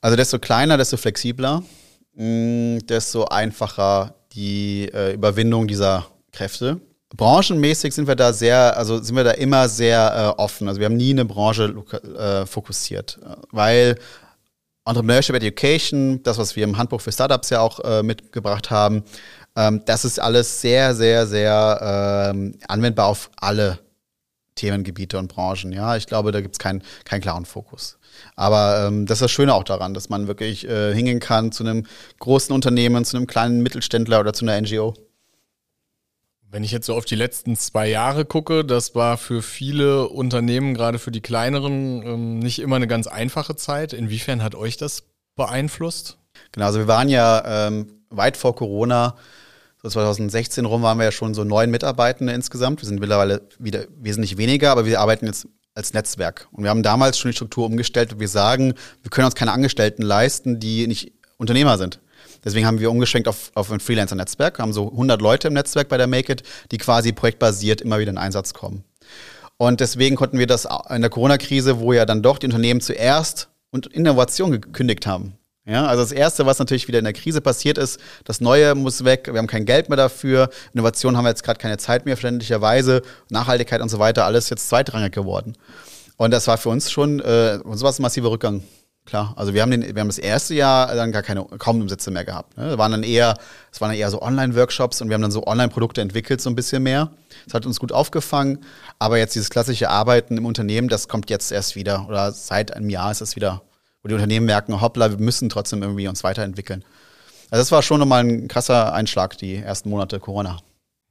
Also 0.00 0.16
desto 0.16 0.40
kleiner, 0.40 0.76
desto 0.76 0.96
flexibler, 0.96 1.62
mh, 2.14 2.24
mm, 2.24 2.86
desto 2.88 3.26
einfacher 3.26 4.16
die 4.32 4.90
äh, 4.92 5.14
Überwindung 5.14 5.66
dieser 5.66 6.06
Kräfte. 6.32 6.80
Branchenmäßig 7.16 7.92
sind 7.92 8.06
wir 8.06 8.14
da 8.14 8.32
sehr, 8.32 8.76
also 8.76 9.02
sind 9.02 9.16
wir 9.16 9.24
da 9.24 9.32
immer 9.32 9.68
sehr 9.68 10.34
äh, 10.38 10.40
offen. 10.40 10.68
Also 10.68 10.78
wir 10.80 10.86
haben 10.86 10.96
nie 10.96 11.10
eine 11.10 11.24
Branche 11.24 11.74
äh, 12.16 12.46
fokussiert, 12.46 13.18
weil 13.50 13.98
Entrepreneurship 14.84 15.36
Education, 15.36 16.22
das, 16.22 16.38
was 16.38 16.56
wir 16.56 16.64
im 16.64 16.78
Handbuch 16.78 17.00
für 17.00 17.12
Startups 17.12 17.50
ja 17.50 17.60
auch 17.60 17.80
äh, 17.80 18.02
mitgebracht 18.02 18.70
haben, 18.70 19.04
ähm, 19.56 19.82
das 19.86 20.04
ist 20.04 20.20
alles 20.20 20.60
sehr, 20.60 20.94
sehr, 20.94 21.26
sehr 21.26 22.30
ähm, 22.32 22.54
anwendbar 22.68 23.06
auf 23.06 23.30
alle 23.36 23.78
Themengebiete 24.54 25.18
und 25.18 25.28
Branchen. 25.28 25.72
Ja, 25.72 25.96
ich 25.96 26.06
glaube, 26.06 26.32
da 26.32 26.40
gibt 26.40 26.54
es 26.54 26.58
keinen 26.58 26.82
keinen 27.04 27.20
klaren 27.20 27.44
Fokus. 27.44 27.98
Aber 28.36 28.86
ähm, 28.86 29.06
das 29.06 29.16
ist 29.16 29.22
das 29.22 29.30
Schöne 29.30 29.54
auch 29.54 29.64
daran, 29.64 29.94
dass 29.94 30.08
man 30.08 30.26
wirklich 30.28 30.68
äh, 30.68 30.94
hingehen 30.94 31.20
kann 31.20 31.52
zu 31.52 31.64
einem 31.64 31.86
großen 32.18 32.54
Unternehmen, 32.54 33.04
zu 33.04 33.16
einem 33.16 33.26
kleinen 33.26 33.62
Mittelständler 33.62 34.20
oder 34.20 34.32
zu 34.32 34.44
einer 34.44 34.60
NGO. 34.60 34.94
Wenn 36.52 36.64
ich 36.64 36.72
jetzt 36.72 36.86
so 36.86 36.94
auf 36.94 37.04
die 37.04 37.14
letzten 37.14 37.56
zwei 37.56 37.88
Jahre 37.88 38.24
gucke, 38.24 38.64
das 38.64 38.94
war 38.96 39.18
für 39.18 39.40
viele 39.40 40.08
Unternehmen, 40.08 40.74
gerade 40.74 40.98
für 40.98 41.12
die 41.12 41.20
kleineren, 41.20 42.02
ähm, 42.02 42.38
nicht 42.40 42.58
immer 42.58 42.76
eine 42.76 42.88
ganz 42.88 43.06
einfache 43.06 43.54
Zeit. 43.54 43.92
Inwiefern 43.92 44.42
hat 44.42 44.56
euch 44.56 44.76
das 44.76 45.04
beeinflusst? 45.36 46.18
Genau, 46.52 46.66
also 46.66 46.80
wir 46.80 46.88
waren 46.88 47.08
ja 47.08 47.68
ähm, 47.68 47.86
weit 48.10 48.36
vor 48.36 48.56
Corona, 48.56 49.16
so 49.82 49.88
2016 49.88 50.66
rum 50.66 50.82
waren 50.82 50.98
wir 50.98 51.04
ja 51.04 51.12
schon 51.12 51.32
so 51.32 51.44
neun 51.44 51.70
Mitarbeitende 51.70 52.34
insgesamt. 52.34 52.82
Wir 52.82 52.86
sind 52.86 53.00
mittlerweile 53.00 53.48
wieder 53.58 53.86
wesentlich 53.96 54.36
weniger, 54.36 54.72
aber 54.72 54.84
wir 54.84 55.00
arbeiten 55.00 55.26
jetzt 55.26 55.48
als 55.74 55.92
Netzwerk. 55.94 56.48
Und 56.52 56.64
wir 56.64 56.70
haben 56.70 56.82
damals 56.82 57.18
schon 57.18 57.30
die 57.30 57.36
Struktur 57.36 57.66
umgestellt, 57.66 58.18
wir 58.18 58.28
sagen, 58.28 58.74
wir 59.02 59.10
können 59.10 59.26
uns 59.26 59.34
keine 59.34 59.52
Angestellten 59.52 60.02
leisten, 60.02 60.60
die 60.60 60.86
nicht 60.86 61.12
Unternehmer 61.36 61.78
sind. 61.78 62.00
Deswegen 62.44 62.66
haben 62.66 62.80
wir 62.80 62.90
umgeschwenkt 62.90 63.28
auf, 63.28 63.50
auf 63.54 63.70
ein 63.70 63.80
Freelancer-Netzwerk, 63.80 64.58
haben 64.58 64.72
so 64.72 64.90
100 64.90 65.20
Leute 65.20 65.48
im 65.48 65.54
Netzwerk 65.54 65.88
bei 65.88 65.96
der 65.96 66.06
Make 66.06 66.32
It, 66.32 66.42
die 66.70 66.78
quasi 66.78 67.12
projektbasiert 67.12 67.80
immer 67.80 67.98
wieder 67.98 68.10
in 68.10 68.18
Einsatz 68.18 68.54
kommen. 68.54 68.84
Und 69.56 69.80
deswegen 69.80 70.16
konnten 70.16 70.38
wir 70.38 70.46
das 70.46 70.66
in 70.88 71.02
der 71.02 71.10
Corona-Krise, 71.10 71.80
wo 71.80 71.92
ja 71.92 72.06
dann 72.06 72.22
doch 72.22 72.38
die 72.38 72.46
Unternehmen 72.46 72.80
zuerst 72.80 73.48
und 73.70 73.86
Innovation 73.86 74.52
gekündigt 74.52 75.06
haben. 75.06 75.36
Ja, 75.66 75.86
also 75.86 76.02
das 76.02 76.12
Erste, 76.12 76.46
was 76.46 76.58
natürlich 76.58 76.88
wieder 76.88 76.98
in 76.98 77.04
der 77.04 77.12
Krise 77.12 77.40
passiert 77.40 77.76
ist, 77.76 78.00
das 78.24 78.40
Neue 78.40 78.74
muss 78.74 79.04
weg, 79.04 79.28
wir 79.30 79.38
haben 79.38 79.46
kein 79.46 79.66
Geld 79.66 79.88
mehr 79.90 79.96
dafür, 79.96 80.48
Innovation 80.72 81.16
haben 81.16 81.24
wir 81.24 81.28
jetzt 81.28 81.44
gerade 81.44 81.60
keine 81.60 81.76
Zeit 81.76 82.06
mehr, 82.06 82.16
verständlicherweise, 82.16 83.02
Nachhaltigkeit 83.28 83.82
und 83.82 83.90
so 83.90 83.98
weiter, 83.98 84.24
alles 84.24 84.48
jetzt 84.48 84.68
zweitrangig 84.68 85.12
geworden. 85.12 85.56
Und 86.16 86.30
das 86.32 86.46
war 86.46 86.56
für 86.56 86.70
uns 86.70 86.90
schon, 86.90 87.20
äh, 87.20 87.58
uns 87.62 87.82
war 87.82 87.90
es 87.90 87.98
ein 87.98 88.02
massiver 88.02 88.30
Rückgang. 88.30 88.62
Klar, 89.06 89.34
also 89.36 89.54
wir 89.54 89.62
haben, 89.62 89.70
den, 89.70 89.82
wir 89.82 90.00
haben 90.00 90.08
das 90.08 90.18
erste 90.18 90.54
Jahr 90.54 90.94
dann 90.94 91.10
gar 91.12 91.22
keine, 91.22 91.44
kaum 91.58 91.80
Umsätze 91.80 92.10
mehr 92.10 92.24
gehabt. 92.24 92.56
Ne? 92.56 92.78
waren 92.78 92.92
dann 92.92 93.02
eher, 93.02 93.34
es 93.72 93.80
waren 93.80 93.90
dann 93.90 93.98
eher 93.98 94.10
so 94.10 94.22
Online-Workshops 94.22 95.00
und 95.00 95.08
wir 95.08 95.14
haben 95.14 95.22
dann 95.22 95.30
so 95.30 95.46
Online-Produkte 95.46 96.00
entwickelt, 96.00 96.40
so 96.40 96.48
ein 96.48 96.54
bisschen 96.54 96.82
mehr. 96.82 97.10
Das 97.44 97.54
hat 97.54 97.66
uns 97.66 97.80
gut 97.80 97.92
aufgefangen. 97.92 98.58
Aber 98.98 99.18
jetzt 99.18 99.34
dieses 99.34 99.50
klassische 99.50 99.90
Arbeiten 99.90 100.36
im 100.36 100.46
Unternehmen, 100.46 100.88
das 100.88 101.08
kommt 101.08 101.28
jetzt 101.28 101.50
erst 101.50 101.74
wieder. 101.74 102.06
Oder 102.08 102.32
seit 102.32 102.74
einem 102.74 102.90
Jahr 102.90 103.10
ist 103.10 103.20
es 103.20 103.34
wieder, 103.34 103.62
wo 104.02 104.08
die 104.08 104.14
Unternehmen 104.14 104.46
merken, 104.46 104.80
hoppla, 104.80 105.10
wir 105.10 105.18
müssen 105.18 105.48
trotzdem 105.48 105.82
irgendwie 105.82 106.08
uns 106.08 106.24
weiterentwickeln. 106.24 106.84
Also 107.50 107.62
das 107.62 107.72
war 107.72 107.82
schon 107.82 108.00
nochmal 108.00 108.24
ein 108.24 108.48
krasser 108.48 108.92
Einschlag, 108.92 109.36
die 109.38 109.56
ersten 109.56 109.90
Monate 109.90 110.20
Corona. 110.20 110.58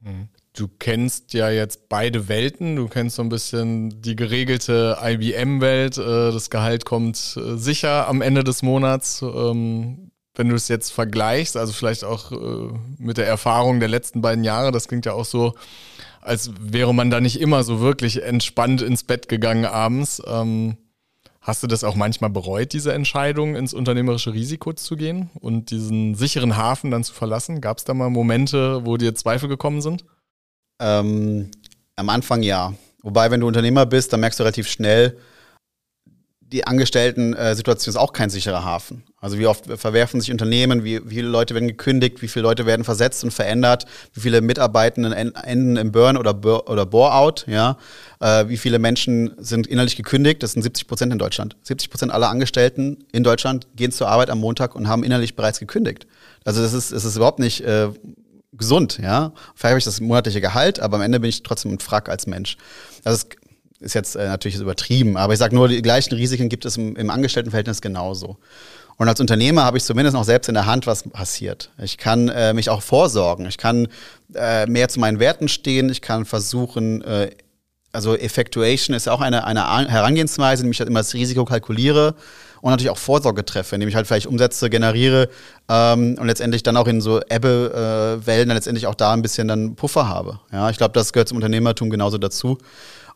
Mhm. 0.00 0.28
Du 0.52 0.66
kennst 0.66 1.32
ja 1.32 1.48
jetzt 1.50 1.88
beide 1.88 2.28
Welten. 2.28 2.74
Du 2.76 2.88
kennst 2.88 3.16
so 3.16 3.22
ein 3.22 3.28
bisschen 3.28 4.02
die 4.02 4.16
geregelte 4.16 4.98
IBM-Welt. 5.00 5.98
Äh, 5.98 6.32
das 6.32 6.50
Gehalt 6.50 6.84
kommt 6.84 7.36
äh, 7.36 7.56
sicher 7.56 8.08
am 8.08 8.20
Ende 8.20 8.42
des 8.42 8.62
Monats. 8.62 9.22
Ähm, 9.22 10.10
wenn 10.34 10.48
du 10.48 10.54
es 10.54 10.68
jetzt 10.68 10.90
vergleichst, 10.90 11.56
also 11.56 11.72
vielleicht 11.72 12.04
auch 12.04 12.32
äh, 12.32 12.72
mit 12.98 13.18
der 13.18 13.26
Erfahrung 13.26 13.78
der 13.78 13.88
letzten 13.88 14.22
beiden 14.22 14.42
Jahre, 14.42 14.72
das 14.72 14.88
klingt 14.88 15.06
ja 15.06 15.12
auch 15.12 15.24
so, 15.24 15.54
als 16.20 16.50
wäre 16.58 16.94
man 16.94 17.10
da 17.10 17.20
nicht 17.20 17.40
immer 17.40 17.62
so 17.62 17.80
wirklich 17.80 18.22
entspannt 18.22 18.82
ins 18.82 19.04
Bett 19.04 19.28
gegangen 19.28 19.66
abends. 19.66 20.22
Ähm, 20.26 20.76
Hast 21.42 21.62
du 21.62 21.66
das 21.66 21.84
auch 21.84 21.94
manchmal 21.94 22.28
bereut, 22.28 22.74
diese 22.74 22.92
Entscheidung, 22.92 23.56
ins 23.56 23.72
unternehmerische 23.72 24.34
Risiko 24.34 24.74
zu 24.74 24.94
gehen 24.96 25.30
und 25.40 25.70
diesen 25.70 26.14
sicheren 26.14 26.58
Hafen 26.58 26.90
dann 26.90 27.02
zu 27.02 27.14
verlassen? 27.14 27.62
Gab 27.62 27.78
es 27.78 27.84
da 27.84 27.94
mal 27.94 28.10
Momente, 28.10 28.84
wo 28.84 28.98
dir 28.98 29.14
Zweifel 29.14 29.48
gekommen 29.48 29.80
sind? 29.80 30.04
Ähm, 30.80 31.50
am 31.96 32.08
Anfang 32.10 32.42
ja. 32.42 32.74
Wobei, 33.02 33.30
wenn 33.30 33.40
du 33.40 33.46
Unternehmer 33.46 33.86
bist, 33.86 34.12
dann 34.12 34.20
merkst 34.20 34.38
du 34.38 34.42
relativ 34.42 34.68
schnell, 34.68 35.16
die 36.52 36.66
Angestellten-Situation 36.66 37.92
ist 37.92 37.96
auch 37.96 38.12
kein 38.12 38.28
sicherer 38.28 38.64
Hafen. 38.64 39.04
Also 39.20 39.38
wie 39.38 39.46
oft 39.46 39.66
verwerfen 39.66 40.20
sich 40.20 40.32
Unternehmen, 40.32 40.82
wie, 40.82 41.00
wie 41.08 41.16
viele 41.16 41.28
Leute 41.28 41.54
werden 41.54 41.68
gekündigt, 41.68 42.22
wie 42.22 42.28
viele 42.28 42.42
Leute 42.42 42.66
werden 42.66 42.84
versetzt 42.84 43.22
und 43.22 43.30
verändert, 43.30 43.86
wie 44.14 44.20
viele 44.20 44.40
Mitarbeitenden 44.40 45.12
enden 45.12 45.76
im 45.76 45.92
Burn 45.92 46.16
oder, 46.16 46.34
Bur 46.34 46.68
oder 46.68 46.86
Bore-out, 46.86 47.44
ja, 47.46 47.76
äh, 48.20 48.48
wie 48.48 48.56
viele 48.56 48.78
Menschen 48.78 49.32
sind 49.38 49.66
innerlich 49.66 49.96
gekündigt, 49.96 50.42
das 50.42 50.52
sind 50.52 50.62
70 50.62 50.88
Prozent 50.88 51.12
in 51.12 51.18
Deutschland. 51.18 51.56
70 51.62 51.90
Prozent 51.90 52.12
aller 52.12 52.28
Angestellten 52.28 53.04
in 53.12 53.22
Deutschland 53.22 53.68
gehen 53.76 53.92
zur 53.92 54.08
Arbeit 54.08 54.30
am 54.30 54.40
Montag 54.40 54.74
und 54.74 54.88
haben 54.88 55.04
innerlich 55.04 55.36
bereits 55.36 55.60
gekündigt. 55.60 56.06
Also 56.44 56.62
das 56.62 56.72
ist, 56.72 56.92
das 56.92 57.04
ist 57.04 57.16
überhaupt 57.16 57.38
nicht 57.38 57.60
äh, 57.60 57.90
gesund, 58.52 58.98
ja. 59.00 59.32
Vielleicht 59.54 59.70
habe 59.70 59.78
ich 59.78 59.84
das 59.84 60.00
monatliche 60.00 60.40
Gehalt, 60.40 60.80
aber 60.80 60.96
am 60.96 61.02
Ende 61.02 61.20
bin 61.20 61.28
ich 61.28 61.42
trotzdem 61.44 61.72
ein 61.72 61.78
Frack 61.78 62.08
als 62.08 62.26
Mensch. 62.26 62.56
Das 63.04 63.14
ist 63.14 63.36
ist 63.80 63.94
jetzt 63.94 64.14
äh, 64.14 64.28
natürlich 64.28 64.60
übertrieben, 64.60 65.16
aber 65.16 65.32
ich 65.32 65.38
sage 65.38 65.54
nur, 65.54 65.68
die 65.68 65.82
gleichen 65.82 66.14
Risiken 66.14 66.48
gibt 66.48 66.64
es 66.64 66.76
im, 66.76 66.96
im 66.96 67.10
Angestelltenverhältnis 67.10 67.80
genauso. 67.80 68.36
Und 68.96 69.08
als 69.08 69.18
Unternehmer 69.18 69.64
habe 69.64 69.78
ich 69.78 69.84
zumindest 69.84 70.14
noch 70.14 70.24
selbst 70.24 70.48
in 70.48 70.54
der 70.54 70.66
Hand, 70.66 70.86
was 70.86 71.04
passiert. 71.08 71.70
Ich 71.82 71.96
kann 71.96 72.28
äh, 72.28 72.52
mich 72.52 72.68
auch 72.68 72.82
vorsorgen. 72.82 73.46
Ich 73.46 73.56
kann 73.56 73.88
äh, 74.34 74.66
mehr 74.66 74.90
zu 74.90 75.00
meinen 75.00 75.18
Werten 75.18 75.48
stehen. 75.48 75.88
Ich 75.88 76.02
kann 76.02 76.26
versuchen, 76.26 77.00
äh, 77.00 77.30
also 77.92 78.14
Effectuation 78.14 78.94
ist 78.94 79.06
ja 79.06 79.12
auch 79.12 79.22
eine, 79.22 79.46
eine 79.46 79.88
Herangehensweise, 79.88 80.62
indem 80.62 80.72
ich 80.72 80.80
halt 80.80 80.90
immer 80.90 81.00
das 81.00 81.14
Risiko 81.14 81.46
kalkuliere 81.46 82.14
und 82.60 82.70
natürlich 82.70 82.90
auch 82.90 82.98
Vorsorge 82.98 83.44
treffe, 83.44 83.74
indem 83.74 83.88
ich 83.88 83.94
halt 83.94 84.06
vielleicht 84.06 84.26
Umsätze 84.26 84.68
generiere 84.70 85.30
ähm, 85.68 86.16
und 86.20 86.26
letztendlich 86.26 86.62
dann 86.62 86.76
auch 86.76 86.86
in 86.86 87.00
so 87.00 87.20
Ebbe-Wellen 87.20 88.42
äh, 88.42 88.46
dann 88.46 88.54
letztendlich 88.54 88.86
auch 88.86 88.94
da 88.94 89.12
ein 89.12 89.22
bisschen 89.22 89.48
dann 89.48 89.76
Puffer 89.76 90.08
habe. 90.08 90.40
Ja, 90.52 90.68
ich 90.70 90.76
glaube, 90.76 90.92
das 90.92 91.12
gehört 91.12 91.28
zum 91.28 91.36
Unternehmertum 91.36 91.90
genauso 91.90 92.18
dazu. 92.18 92.58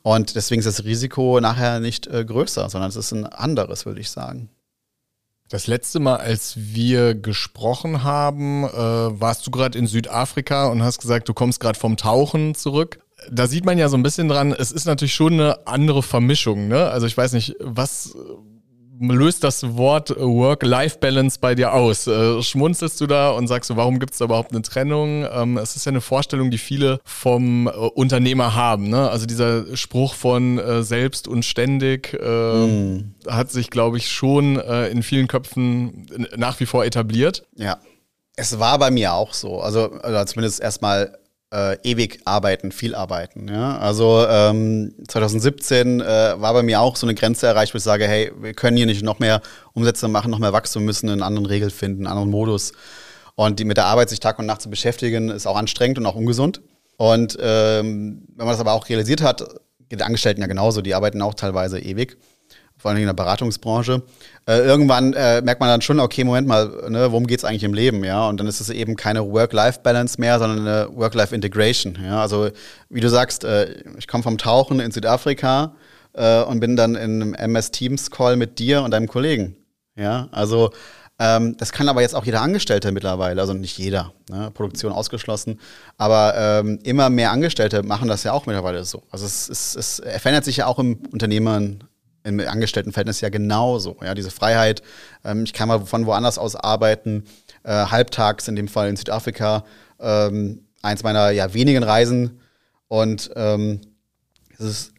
Und 0.07 0.37
deswegen 0.37 0.59
ist 0.61 0.67
das 0.67 0.85
Risiko 0.85 1.41
nachher 1.41 1.81
nicht 1.81 2.07
äh, 2.07 2.25
größer, 2.27 2.69
sondern 2.69 2.91
es 2.91 2.97
ist 2.97 3.13
ein 3.13 3.25
anderes, 3.27 3.87
würde 3.87 4.01
ich 4.01 4.11
sagen. 4.11 4.51
Das 5.49 5.67
letzte 5.67 5.99
Mal, 5.99 6.17
als 6.17 6.55
wir 6.57 7.15
gesprochen 7.15 8.05
haben, 8.05 8.65
äh, 8.65 8.69
warst 8.73 9.47
du 9.47 9.51
gerade 9.51 9.79
in 9.79 9.87
Südafrika 9.87 10.67
und 10.67 10.83
hast 10.83 11.01
gesagt, 11.01 11.29
du 11.29 11.33
kommst 11.33 11.59
gerade 11.59 11.79
vom 11.79 11.97
Tauchen 11.97 12.55
zurück. 12.55 12.99
Da 13.31 13.47
sieht 13.47 13.65
man 13.65 13.79
ja 13.79 13.89
so 13.89 13.97
ein 13.97 14.03
bisschen 14.03 14.29
dran, 14.29 14.53
es 14.53 14.73
ist 14.73 14.85
natürlich 14.85 15.15
schon 15.15 15.35
eine 15.35 15.67
andere 15.67 16.03
Vermischung. 16.03 16.69
Ne? 16.69 16.91
Also 16.91 17.07
ich 17.07 17.17
weiß 17.17 17.33
nicht, 17.33 17.57
was 17.61 18.15
löst 19.01 19.45
das 19.45 19.77
Wort 19.77 20.11
Work-Life-Balance 20.17 21.39
bei 21.41 21.55
dir 21.55 21.73
aus? 21.73 22.07
Äh, 22.07 22.43
schmunzelst 22.43 23.01
du 23.01 23.07
da 23.07 23.31
und 23.31 23.49
sagst 23.49 23.71
du, 23.71 23.77
warum 23.77 23.99
gibt 23.99 24.13
es 24.13 24.19
da 24.19 24.27
überhaupt 24.27 24.53
eine 24.53 24.63
Trennung? 24.63 25.27
Ähm, 25.33 25.57
es 25.59 25.77
ist 25.77 25.87
ja 25.87 25.91
eine 25.91 26.01
Vorstellung, 26.01 26.51
die 26.51 26.59
viele 26.59 27.01
vom 27.05 27.67
äh, 27.67 27.71
Unternehmer 27.71 28.55
haben. 28.55 28.89
Ne? 28.89 29.09
Also 29.09 29.27
dieser 29.27 29.77
Spruch 29.77 30.15
von 30.15 30.59
äh, 30.59 30.83
selbst 30.83 31.29
und 31.29 31.45
ständig 31.45 32.15
äh, 32.15 32.67
mm. 32.67 33.15
hat 33.29 33.51
sich, 33.51 33.71
glaube 33.71 33.99
ich, 33.99 34.11
schon 34.11 34.59
äh, 34.59 34.89
in 34.89 35.03
vielen 35.03 35.29
Köpfen 35.29 36.07
nach 36.37 36.61
wie 36.61 36.67
vor 36.67 36.85
etabliert. 36.85 37.47
Ja. 37.57 37.79
Es 38.37 38.59
war 38.59 38.79
bei 38.79 38.91
mir 38.91 39.13
auch 39.13 39.33
so. 39.33 39.61
Also, 39.61 39.93
also 40.03 40.25
zumindest 40.25 40.61
erstmal 40.61 41.17
äh, 41.55 41.79
ewig 41.85 42.21
arbeiten, 42.25 42.73
viel 42.73 42.95
arbeiten. 42.95 43.49
Ja? 43.49 43.79
Also 43.79 44.27
ähm, 44.29 44.93
2017 45.07 46.01
äh, 46.01 46.05
war 46.05 46.53
bei 46.53 46.63
mir 46.63 46.81
auch 46.81 46.97
so 46.97 47.07
eine 47.07 47.15
Grenze 47.15 47.47
erreicht, 47.47 47.75
wo 47.75 47.79
ich 47.79 47.85
sage, 47.85 48.07
hey, 48.07 48.33
wir 48.41 48.55
können 48.55 48.77
hier 48.77 48.87
nicht 48.87 49.03
noch 49.03 49.21
mehr 49.21 49.41
Umsätze 49.73 50.09
machen, 50.09 50.31
noch 50.31 50.41
mehr 50.41 50.53
Wachstum, 50.53 50.85
müssen 50.85 51.09
einen 51.09 51.23
anderen 51.23 51.47
Regel 51.47 51.71
finden, 51.71 52.07
einen 52.07 52.13
anderen 52.13 52.31
Modus. 52.31 52.73
Und 53.37 53.61
die 53.61 53.65
mit 53.65 53.77
der 53.77 53.87
Arbeit 53.87 54.11
sich 54.11 54.21
Tag 54.21 54.39
und 54.39 54.47
Nacht 54.47 54.63
zu 54.63 54.71
beschäftigen, 54.71 55.31
ist 55.31 55.47
auch 55.47 55.57
anstrengend 55.57 55.99
und 55.99 56.07
auch 56.07 56.17
ungesund. 56.17 56.61
Und 56.97 57.39
ähm, 57.41 58.25
wenn 58.37 58.47
man 58.47 58.53
das 58.53 58.61
aber 58.61 58.73
auch 58.73 58.89
realisiert 58.89 59.23
hat, 59.23 59.45
geht 59.89 60.03
Angestellten 60.03 60.41
ja 60.41 60.47
genauso, 60.47 60.83
die 60.83 60.95
arbeiten 60.95 61.23
auch 61.23 61.35
teilweise 61.35 61.79
ewig 61.79 62.17
vor 62.85 62.91
allem 62.91 63.01
in 63.01 63.07
der 63.07 63.15
Beratungsbranche. 63.15 64.03
Äh, 64.47 64.59
irgendwann 64.59 65.15
äh, 65.15 65.41
merkt 65.41 65.59
man 65.59 65.71
dann 65.71 65.81
schon, 65.81 66.01
okay, 66.01 66.23
Moment 66.23 66.47
mal, 66.47 66.91
ne, 66.91 67.11
worum 67.11 67.27
geht 67.27 67.39
es 67.39 67.45
eigentlich 67.47 67.65
im 67.65 67.73
Leben, 67.73 68.05
ja? 68.05 68.29
Und 68.29 68.39
dann 68.39 68.47
ist 68.47 68.61
es 68.61 68.69
eben 68.69 68.95
keine 68.95 69.25
Work-Life-Balance 69.27 70.21
mehr, 70.21 70.39
sondern 70.39 70.69
eine 70.69 70.95
Work-Life-Integration. 70.95 71.99
Ja? 72.05 72.21
Also 72.21 72.51
wie 72.91 73.01
du 73.01 73.09
sagst, 73.09 73.45
äh, 73.45 73.75
ich 73.97 74.07
komme 74.07 74.23
vom 74.23 74.37
Tauchen 74.37 74.81
in 74.81 74.91
Südafrika 74.91 75.75
äh, 76.13 76.43
und 76.43 76.61
bin 76.61 76.77
dann 76.77 76.95
in 76.95 77.23
einem 77.23 77.33
MS 77.33 77.71
Teams 77.71 78.11
Call 78.11 78.37
mit 78.37 78.59
dir 78.59 78.83
und 78.83 78.91
deinem 78.91 79.09
Kollegen. 79.09 79.57
Ja, 79.97 80.29
also 80.31 80.71
ähm, 81.19 81.57
das 81.57 81.73
kann 81.73 81.89
aber 81.89 82.03
jetzt 82.03 82.15
auch 82.15 82.27
jeder 82.27 82.43
Angestellte 82.43 82.93
mittlerweile, 82.93 83.41
also 83.41 83.55
nicht 83.55 83.79
jeder, 83.79 84.13
ne, 84.29 84.51
Produktion 84.53 84.93
ausgeschlossen, 84.93 85.59
aber 85.97 86.35
ähm, 86.37 86.81
immer 86.83 87.09
mehr 87.09 87.31
Angestellte 87.31 87.83
machen 87.83 88.09
das 88.09 88.25
ja 88.25 88.33
auch 88.33 88.45
mittlerweile 88.45 88.85
so. 88.85 89.05
Also 89.11 89.25
es, 89.25 89.49
es, 89.49 89.75
es 89.75 90.03
verändert 90.21 90.45
sich 90.45 90.59
ja 90.59 90.67
auch 90.67 90.79
im 90.79 90.99
Unternehmen, 91.13 91.85
im 92.25 92.41
Angestelltenverhältnis 92.41 93.21
ja 93.21 93.29
genauso. 93.29 93.97
Ja, 94.03 94.15
diese 94.15 94.31
Freiheit, 94.31 94.83
ähm, 95.25 95.45
ich 95.45 95.53
kann 95.53 95.69
mal 95.69 95.85
von 95.87 96.07
woanders 96.07 96.39
aus 96.39 96.57
arbeiten, 96.57 97.25
äh, 97.63 97.71
halbtags 97.71 98.49
in 98.49 98.57
dem 98.57 98.67
Fall 98.67 98.89
in 98.89 98.97
Südafrika, 98.97 99.65
ähm, 100.01 100.65
eins 100.83 101.03
meiner 101.03 101.31
ja 101.31 101.53
wenigen 101.55 101.83
Reisen 101.83 102.41
und 102.89 103.31
ähm, 103.37 103.81
es 104.59 104.65
ist 104.65 104.93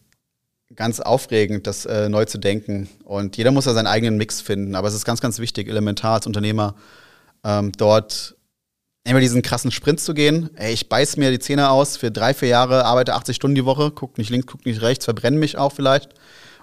ganz 0.74 1.00
aufregend, 1.00 1.66
das 1.66 1.84
äh, 1.86 2.08
neu 2.08 2.24
zu 2.26 2.38
denken 2.38 2.88
und 3.04 3.36
jeder 3.36 3.50
muss 3.50 3.66
ja 3.66 3.74
seinen 3.74 3.86
eigenen 3.86 4.16
Mix 4.16 4.40
finden, 4.40 4.74
aber 4.74 4.88
es 4.88 4.94
ist 4.94 5.04
ganz, 5.04 5.20
ganz 5.20 5.38
wichtig, 5.38 5.68
elementar 5.68 6.14
als 6.14 6.26
Unternehmer 6.26 6.76
ähm, 7.44 7.72
dort 7.72 8.36
immer 9.04 9.20
diesen 9.20 9.42
krassen 9.42 9.70
Sprint 9.70 10.00
zu 10.00 10.14
gehen. 10.14 10.50
Ey, 10.56 10.72
ich 10.72 10.88
beiß 10.88 11.16
mir 11.16 11.30
die 11.30 11.38
Zähne 11.38 11.70
aus 11.70 11.96
für 11.96 12.10
drei, 12.10 12.34
vier 12.34 12.48
Jahre, 12.48 12.84
arbeite 12.84 13.14
80 13.14 13.36
Stunden 13.36 13.54
die 13.54 13.64
Woche, 13.64 13.92
guck 13.92 14.18
nicht 14.18 14.30
links, 14.30 14.46
guck 14.48 14.66
nicht 14.66 14.82
rechts, 14.82 15.04
verbrenne 15.04 15.38
mich 15.38 15.56
auch 15.56 15.72
vielleicht 15.72 16.10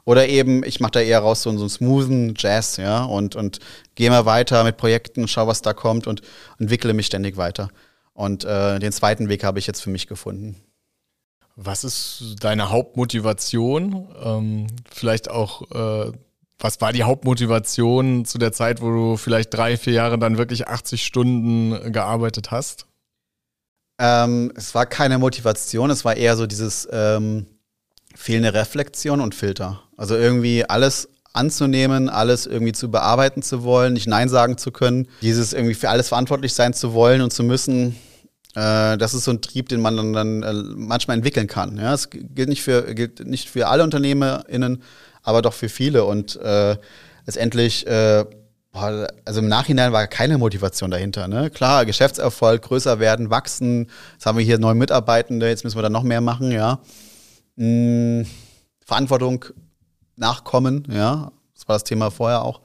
oder 0.05 0.27
eben, 0.27 0.63
ich 0.63 0.79
mache 0.79 0.93
da 0.93 0.99
eher 1.01 1.19
raus 1.19 1.43
so, 1.43 1.51
so 1.51 1.61
einen 1.61 1.69
smoothen 1.69 2.33
Jazz, 2.37 2.77
ja, 2.77 3.03
und, 3.03 3.35
und 3.35 3.59
gehe 3.95 4.09
mal 4.09 4.25
weiter 4.25 4.63
mit 4.63 4.77
Projekten, 4.77 5.27
schau, 5.27 5.47
was 5.47 5.61
da 5.61 5.73
kommt 5.73 6.07
und 6.07 6.21
entwickle 6.59 6.93
mich 6.93 7.05
ständig 7.05 7.37
weiter. 7.37 7.69
Und 8.13 8.43
äh, 8.43 8.79
den 8.79 8.91
zweiten 8.91 9.29
Weg 9.29 9.43
habe 9.43 9.59
ich 9.59 9.67
jetzt 9.67 9.81
für 9.81 9.89
mich 9.89 10.07
gefunden. 10.07 10.61
Was 11.55 11.83
ist 11.83 12.35
deine 12.41 12.69
Hauptmotivation? 12.69 14.07
Ähm, 14.23 14.67
vielleicht 14.91 15.29
auch, 15.29 15.61
äh, 15.71 16.11
was 16.59 16.81
war 16.81 16.93
die 16.93 17.03
Hauptmotivation 17.03 18.25
zu 18.25 18.37
der 18.37 18.51
Zeit, 18.51 18.81
wo 18.81 18.89
du 18.89 19.17
vielleicht 19.17 19.53
drei, 19.53 19.77
vier 19.77 19.93
Jahre 19.93 20.17
dann 20.17 20.37
wirklich 20.37 20.67
80 20.67 21.03
Stunden 21.03 21.91
gearbeitet 21.91 22.51
hast? 22.51 22.87
Ähm, 23.99 24.51
es 24.55 24.73
war 24.73 24.85
keine 24.85 25.19
Motivation, 25.19 25.91
es 25.91 26.03
war 26.03 26.15
eher 26.17 26.35
so 26.35 26.47
dieses, 26.47 26.87
ähm, 26.91 27.45
fehlende 28.15 28.53
Reflexion 28.53 29.21
und 29.21 29.35
Filter. 29.35 29.81
Also 29.97 30.15
irgendwie 30.15 30.65
alles 30.65 31.09
anzunehmen, 31.33 32.09
alles 32.09 32.45
irgendwie 32.45 32.73
zu 32.73 32.91
bearbeiten 32.91 33.41
zu 33.41 33.63
wollen, 33.63 33.93
nicht 33.93 34.07
Nein 34.07 34.29
sagen 34.29 34.57
zu 34.57 34.71
können, 34.71 35.07
dieses 35.21 35.53
irgendwie 35.53 35.73
für 35.73 35.89
alles 35.89 36.09
verantwortlich 36.09 36.53
sein 36.53 36.73
zu 36.73 36.93
wollen 36.93 37.21
und 37.21 37.33
zu 37.33 37.43
müssen, 37.43 37.95
äh, 38.55 38.97
das 38.97 39.15
ist 39.15 39.23
so 39.23 39.31
ein 39.31 39.41
Trieb, 39.41 39.67
den 39.69 39.81
man 39.81 39.97
dann, 39.97 40.13
dann 40.13 40.43
äh, 40.43 40.53
manchmal 40.75 41.17
entwickeln 41.17 41.47
kann. 41.47 41.77
Ja, 41.77 41.93
es 41.93 42.09
gilt 42.11 42.49
nicht 42.49 42.61
für, 42.61 42.93
gilt 42.93 43.25
nicht 43.25 43.49
für 43.49 43.67
alle 43.67 43.83
UnternehmerInnen, 43.83 44.83
aber 45.23 45.41
doch 45.41 45.53
für 45.53 45.69
viele 45.69 46.05
und 46.05 46.35
äh, 46.35 46.77
letztendlich 47.25 47.87
äh, 47.87 48.25
also 48.75 49.39
im 49.39 49.47
Nachhinein 49.47 49.93
war 49.93 50.07
keine 50.07 50.39
Motivation 50.39 50.89
dahinter. 50.89 51.27
Ne? 51.27 51.51
Klar, 51.51 51.85
Geschäftserfolg, 51.85 52.63
größer 52.63 52.99
werden, 52.99 53.29
wachsen. 53.29 53.87
Jetzt 54.13 54.25
haben 54.25 54.35
wir 54.35 54.43
hier 54.43 54.57
neue 54.57 54.73
Mitarbeitende, 54.73 55.47
jetzt 55.47 55.63
müssen 55.63 55.77
wir 55.77 55.83
da 55.83 55.91
noch 55.91 56.01
mehr 56.01 56.21
machen, 56.21 56.51
ja 56.51 56.79
mh, 57.55 58.25
Verantwortung 58.85 59.45
nachkommen, 60.15 60.87
ja, 60.91 61.31
das 61.53 61.67
war 61.67 61.75
das 61.75 61.83
Thema 61.83 62.11
vorher 62.11 62.43
auch. 62.43 62.61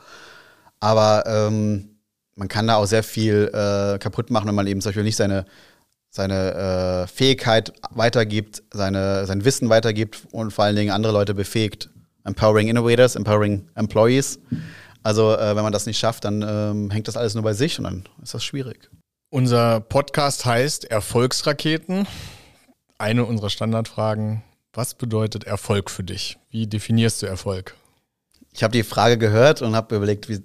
Aber 0.80 1.24
ähm, 1.26 1.98
man 2.34 2.48
kann 2.48 2.66
da 2.66 2.76
auch 2.76 2.86
sehr 2.86 3.02
viel 3.02 3.50
äh, 3.52 3.98
kaputt 3.98 4.30
machen, 4.30 4.46
wenn 4.48 4.54
man 4.54 4.66
eben 4.66 4.80
zum 4.80 4.90
Beispiel 4.90 5.04
nicht 5.04 5.16
seine, 5.16 5.44
seine 6.10 6.54
äh, 6.54 7.06
Fähigkeit 7.06 7.72
weitergibt, 7.90 8.62
seine, 8.72 9.26
sein 9.26 9.44
Wissen 9.44 9.68
weitergibt 9.68 10.26
und 10.30 10.52
vor 10.52 10.64
allen 10.64 10.76
Dingen 10.76 10.92
andere 10.92 11.12
Leute 11.12 11.34
befähigt. 11.34 11.90
Empowering 12.24 12.68
Innovators, 12.68 13.16
Empowering 13.16 13.68
Employees. 13.74 14.38
Also 15.02 15.34
äh, 15.34 15.56
wenn 15.56 15.62
man 15.62 15.72
das 15.72 15.86
nicht 15.86 15.98
schafft, 15.98 16.24
dann 16.24 16.42
ähm, 16.46 16.90
hängt 16.90 17.08
das 17.08 17.16
alles 17.16 17.34
nur 17.34 17.44
bei 17.44 17.54
sich 17.54 17.78
und 17.78 17.84
dann 17.84 18.04
ist 18.22 18.34
das 18.34 18.44
schwierig. 18.44 18.90
Unser 19.30 19.80
Podcast 19.80 20.44
heißt 20.44 20.84
Erfolgsraketen. 20.84 22.06
Eine 22.98 23.24
unserer 23.24 23.50
Standardfragen 23.50 24.42
was 24.72 24.94
bedeutet 24.94 25.44
Erfolg 25.44 25.90
für 25.90 26.04
dich? 26.04 26.38
Wie 26.50 26.66
definierst 26.66 27.22
du 27.22 27.26
Erfolg? 27.26 27.74
Ich 28.52 28.62
habe 28.62 28.72
die 28.72 28.82
Frage 28.82 29.18
gehört 29.18 29.62
und 29.62 29.74
habe 29.76 29.96
überlegt, 29.96 30.28
wie, 30.28 30.40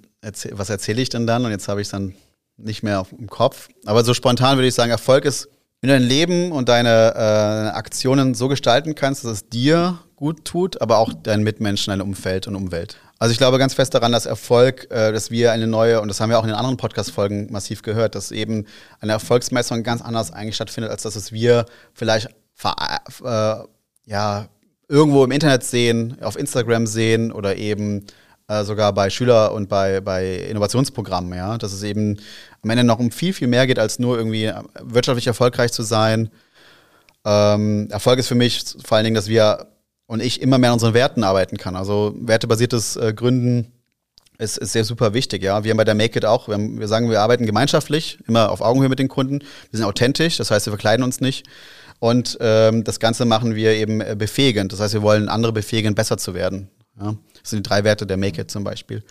was 0.52 0.70
erzähle 0.70 1.02
ich 1.02 1.08
denn 1.08 1.26
dann? 1.26 1.44
Und 1.44 1.50
jetzt 1.50 1.68
habe 1.68 1.80
ich 1.80 1.86
es 1.86 1.92
dann 1.92 2.14
nicht 2.56 2.82
mehr 2.82 3.00
auf, 3.00 3.12
im 3.12 3.28
Kopf. 3.28 3.68
Aber 3.84 4.04
so 4.04 4.14
spontan 4.14 4.56
würde 4.56 4.68
ich 4.68 4.74
sagen, 4.74 4.90
Erfolg 4.90 5.24
ist, 5.24 5.48
wenn 5.80 5.88
du 5.88 5.94
dein 5.94 6.08
Leben 6.08 6.52
und 6.52 6.68
deine 6.68 7.14
äh, 7.14 7.76
Aktionen 7.76 8.34
so 8.34 8.48
gestalten 8.48 8.94
kannst, 8.94 9.24
dass 9.24 9.32
es 9.32 9.48
dir 9.48 9.98
gut 10.16 10.44
tut, 10.44 10.80
aber 10.80 10.98
auch 10.98 11.12
deinen 11.12 11.42
Mitmenschen, 11.42 11.90
dein 11.90 12.00
Umfeld 12.00 12.46
und 12.46 12.56
Umwelt. 12.56 12.96
Also 13.18 13.32
ich 13.32 13.38
glaube 13.38 13.58
ganz 13.58 13.74
fest 13.74 13.94
daran, 13.94 14.12
dass 14.12 14.26
Erfolg, 14.26 14.90
äh, 14.90 15.12
dass 15.12 15.30
wir 15.30 15.52
eine 15.52 15.66
neue, 15.66 16.00
und 16.00 16.08
das 16.08 16.20
haben 16.20 16.30
wir 16.30 16.38
auch 16.38 16.44
in 16.44 16.48
den 16.48 16.56
anderen 16.56 16.76
Podcast-Folgen 16.76 17.52
massiv 17.52 17.82
gehört, 17.82 18.14
dass 18.14 18.30
eben 18.32 18.66
eine 19.00 19.12
Erfolgsmessung 19.12 19.82
ganz 19.82 20.00
anders 20.00 20.32
eigentlich 20.32 20.54
stattfindet, 20.54 20.90
als 20.90 21.02
das, 21.02 21.16
was 21.16 21.32
wir 21.32 21.66
vielleicht 21.92 22.28
äh, 22.62 23.56
ja, 24.06 24.48
irgendwo 24.88 25.24
im 25.24 25.30
Internet 25.30 25.64
sehen, 25.64 26.16
auf 26.20 26.36
Instagram 26.36 26.86
sehen 26.86 27.32
oder 27.32 27.56
eben 27.56 28.06
äh, 28.48 28.64
sogar 28.64 28.92
bei 28.92 29.08
Schüler- 29.10 29.52
und 29.52 29.68
bei, 29.68 30.00
bei 30.00 30.36
Innovationsprogrammen, 30.36 31.36
ja. 31.36 31.58
Dass 31.58 31.72
es 31.72 31.82
eben 31.82 32.18
am 32.62 32.70
Ende 32.70 32.84
noch 32.84 32.98
um 32.98 33.10
viel, 33.10 33.32
viel 33.32 33.48
mehr 33.48 33.66
geht, 33.66 33.78
als 33.78 33.98
nur 33.98 34.18
irgendwie 34.18 34.52
wirtschaftlich 34.82 35.26
erfolgreich 35.26 35.72
zu 35.72 35.82
sein. 35.82 36.30
Ähm, 37.24 37.88
Erfolg 37.90 38.18
ist 38.18 38.28
für 38.28 38.34
mich 38.34 38.62
vor 38.84 38.96
allen 38.96 39.04
Dingen, 39.04 39.14
dass 39.14 39.28
wir 39.28 39.68
und 40.06 40.22
ich 40.22 40.42
immer 40.42 40.58
mehr 40.58 40.70
an 40.70 40.74
unseren 40.74 40.94
Werten 40.94 41.24
arbeiten 41.24 41.56
kann. 41.56 41.76
Also 41.76 42.14
wertebasiertes 42.18 42.96
äh, 42.96 43.14
Gründen 43.14 43.72
ist, 44.36 44.58
ist 44.58 44.72
sehr 44.72 44.84
super 44.84 45.14
wichtig, 45.14 45.42
ja. 45.42 45.64
Wir 45.64 45.70
haben 45.70 45.78
bei 45.78 45.84
der 45.84 45.94
Make 45.94 46.18
It 46.18 46.24
auch, 46.24 46.48
wir, 46.48 46.54
haben, 46.54 46.78
wir 46.78 46.88
sagen, 46.88 47.08
wir 47.08 47.20
arbeiten 47.20 47.46
gemeinschaftlich, 47.46 48.18
immer 48.26 48.50
auf 48.50 48.60
Augenhöhe 48.60 48.88
mit 48.88 48.98
den 48.98 49.08
Kunden. 49.08 49.38
Wir 49.38 49.78
sind 49.78 49.84
authentisch, 49.84 50.36
das 50.36 50.50
heißt, 50.50 50.66
wir 50.66 50.72
verkleiden 50.72 51.04
uns 51.04 51.20
nicht. 51.20 51.46
Und 51.98 52.36
ähm, 52.40 52.84
das 52.84 53.00
Ganze 53.00 53.24
machen 53.24 53.54
wir 53.54 53.72
eben 53.72 54.00
äh, 54.00 54.14
befähigend. 54.18 54.72
Das 54.72 54.80
heißt, 54.80 54.94
wir 54.94 55.02
wollen 55.02 55.28
andere 55.28 55.52
befähigen, 55.52 55.94
besser 55.94 56.18
zu 56.18 56.34
werden. 56.34 56.68
Ja? 57.00 57.16
Das 57.40 57.50
sind 57.50 57.64
die 57.64 57.68
drei 57.68 57.84
Werte 57.84 58.06
der 58.06 58.16
Make 58.16 58.40
It 58.40 58.50
zum 58.50 58.64
Beispiel. 58.64 59.02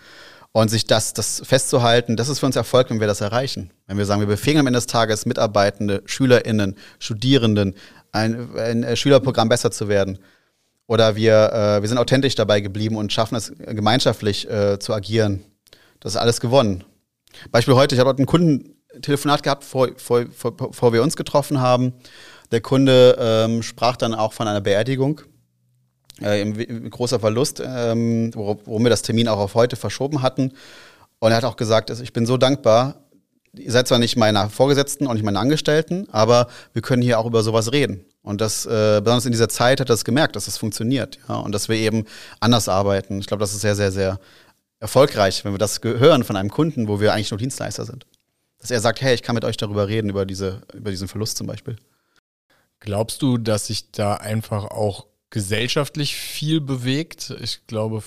Und 0.52 0.70
sich 0.70 0.86
das, 0.86 1.14
das 1.14 1.42
festzuhalten, 1.44 2.16
das 2.16 2.28
ist 2.28 2.38
für 2.38 2.46
uns 2.46 2.54
Erfolg, 2.54 2.88
wenn 2.90 3.00
wir 3.00 3.08
das 3.08 3.20
erreichen. 3.20 3.72
Wenn 3.88 3.98
wir 3.98 4.06
sagen, 4.06 4.20
wir 4.20 4.28
befähigen 4.28 4.60
am 4.60 4.68
Ende 4.68 4.76
des 4.76 4.86
Tages 4.86 5.26
Mitarbeitende, 5.26 6.02
SchülerInnen, 6.06 6.76
Studierenden, 7.00 7.74
ein, 8.12 8.56
ein 8.56 8.96
Schülerprogramm 8.96 9.48
besser 9.48 9.72
zu 9.72 9.88
werden. 9.88 10.18
Oder 10.86 11.16
wir, 11.16 11.52
äh, 11.52 11.82
wir 11.82 11.88
sind 11.88 11.98
authentisch 11.98 12.34
dabei 12.34 12.60
geblieben 12.60 12.96
und 12.96 13.12
schaffen 13.12 13.34
es 13.34 13.52
gemeinschaftlich 13.58 14.48
äh, 14.48 14.78
zu 14.78 14.92
agieren. 14.92 15.44
Das 15.98 16.14
ist 16.14 16.20
alles 16.20 16.40
gewonnen. 16.40 16.84
Beispiel 17.50 17.74
heute, 17.74 17.94
ich 17.94 17.98
habe 17.98 18.10
heute 18.10 18.22
ein 18.22 18.26
Kundentelefonat 18.26 19.42
gehabt, 19.42 19.64
vor, 19.64 19.88
vor, 19.96 20.26
vor, 20.30 20.56
bevor 20.56 20.92
wir 20.92 21.02
uns 21.02 21.16
getroffen 21.16 21.60
haben. 21.60 21.94
Der 22.50 22.60
Kunde 22.60 23.16
ähm, 23.18 23.62
sprach 23.62 23.96
dann 23.96 24.14
auch 24.14 24.32
von 24.32 24.48
einer 24.48 24.60
Beerdigung. 24.60 25.22
Äh, 26.20 26.44
großer 26.90 27.18
Verlust, 27.18 27.60
ähm, 27.64 28.30
worum 28.34 28.84
wir 28.84 28.90
das 28.90 29.02
Termin 29.02 29.26
auch 29.28 29.38
auf 29.38 29.54
heute 29.54 29.74
verschoben 29.76 30.22
hatten. 30.22 30.52
Und 31.18 31.30
er 31.32 31.36
hat 31.36 31.44
auch 31.44 31.56
gesagt, 31.56 31.90
ich 31.90 32.12
bin 32.12 32.24
so 32.26 32.36
dankbar, 32.36 33.04
ihr 33.56 33.72
seid 33.72 33.88
zwar 33.88 33.98
nicht 33.98 34.16
meine 34.16 34.48
Vorgesetzten 34.50 35.06
und 35.06 35.14
nicht 35.14 35.24
meine 35.24 35.38
Angestellten, 35.38 36.06
aber 36.12 36.48
wir 36.72 36.82
können 36.82 37.02
hier 37.02 37.18
auch 37.18 37.26
über 37.26 37.42
sowas 37.42 37.72
reden. 37.72 38.04
Und 38.22 38.40
das, 38.40 38.64
äh, 38.64 39.00
besonders 39.02 39.26
in 39.26 39.32
dieser 39.32 39.48
Zeit 39.48 39.80
hat 39.80 39.88
er 39.88 39.94
das 39.94 40.04
gemerkt, 40.04 40.36
dass 40.36 40.46
das 40.46 40.56
funktioniert, 40.56 41.18
ja, 41.28 41.36
und 41.36 41.52
dass 41.52 41.68
wir 41.68 41.76
eben 41.76 42.04
anders 42.40 42.68
arbeiten. 42.68 43.18
Ich 43.18 43.26
glaube, 43.26 43.40
das 43.40 43.52
ist 43.52 43.60
sehr, 43.60 43.74
sehr, 43.74 43.92
sehr 43.92 44.18
erfolgreich, 44.80 45.44
wenn 45.44 45.52
wir 45.52 45.58
das 45.58 45.80
hören 45.82 46.24
von 46.24 46.36
einem 46.36 46.50
Kunden, 46.50 46.88
wo 46.88 47.00
wir 47.00 47.12
eigentlich 47.12 47.30
nur 47.30 47.38
Dienstleister 47.38 47.84
sind. 47.84 48.06
Dass 48.58 48.70
er 48.70 48.80
sagt, 48.80 49.00
hey, 49.02 49.14
ich 49.14 49.22
kann 49.22 49.34
mit 49.34 49.44
euch 49.44 49.56
darüber 49.56 49.88
reden, 49.88 50.10
über, 50.10 50.24
diese, 50.26 50.62
über 50.72 50.90
diesen 50.90 51.08
Verlust 51.08 51.36
zum 51.36 51.46
Beispiel. 51.46 51.76
Glaubst 52.84 53.22
du, 53.22 53.38
dass 53.38 53.68
sich 53.68 53.92
da 53.92 54.12
einfach 54.12 54.66
auch 54.66 55.06
gesellschaftlich 55.30 56.16
viel 56.16 56.60
bewegt? 56.60 57.34
Ich 57.40 57.66
glaube, 57.66 58.02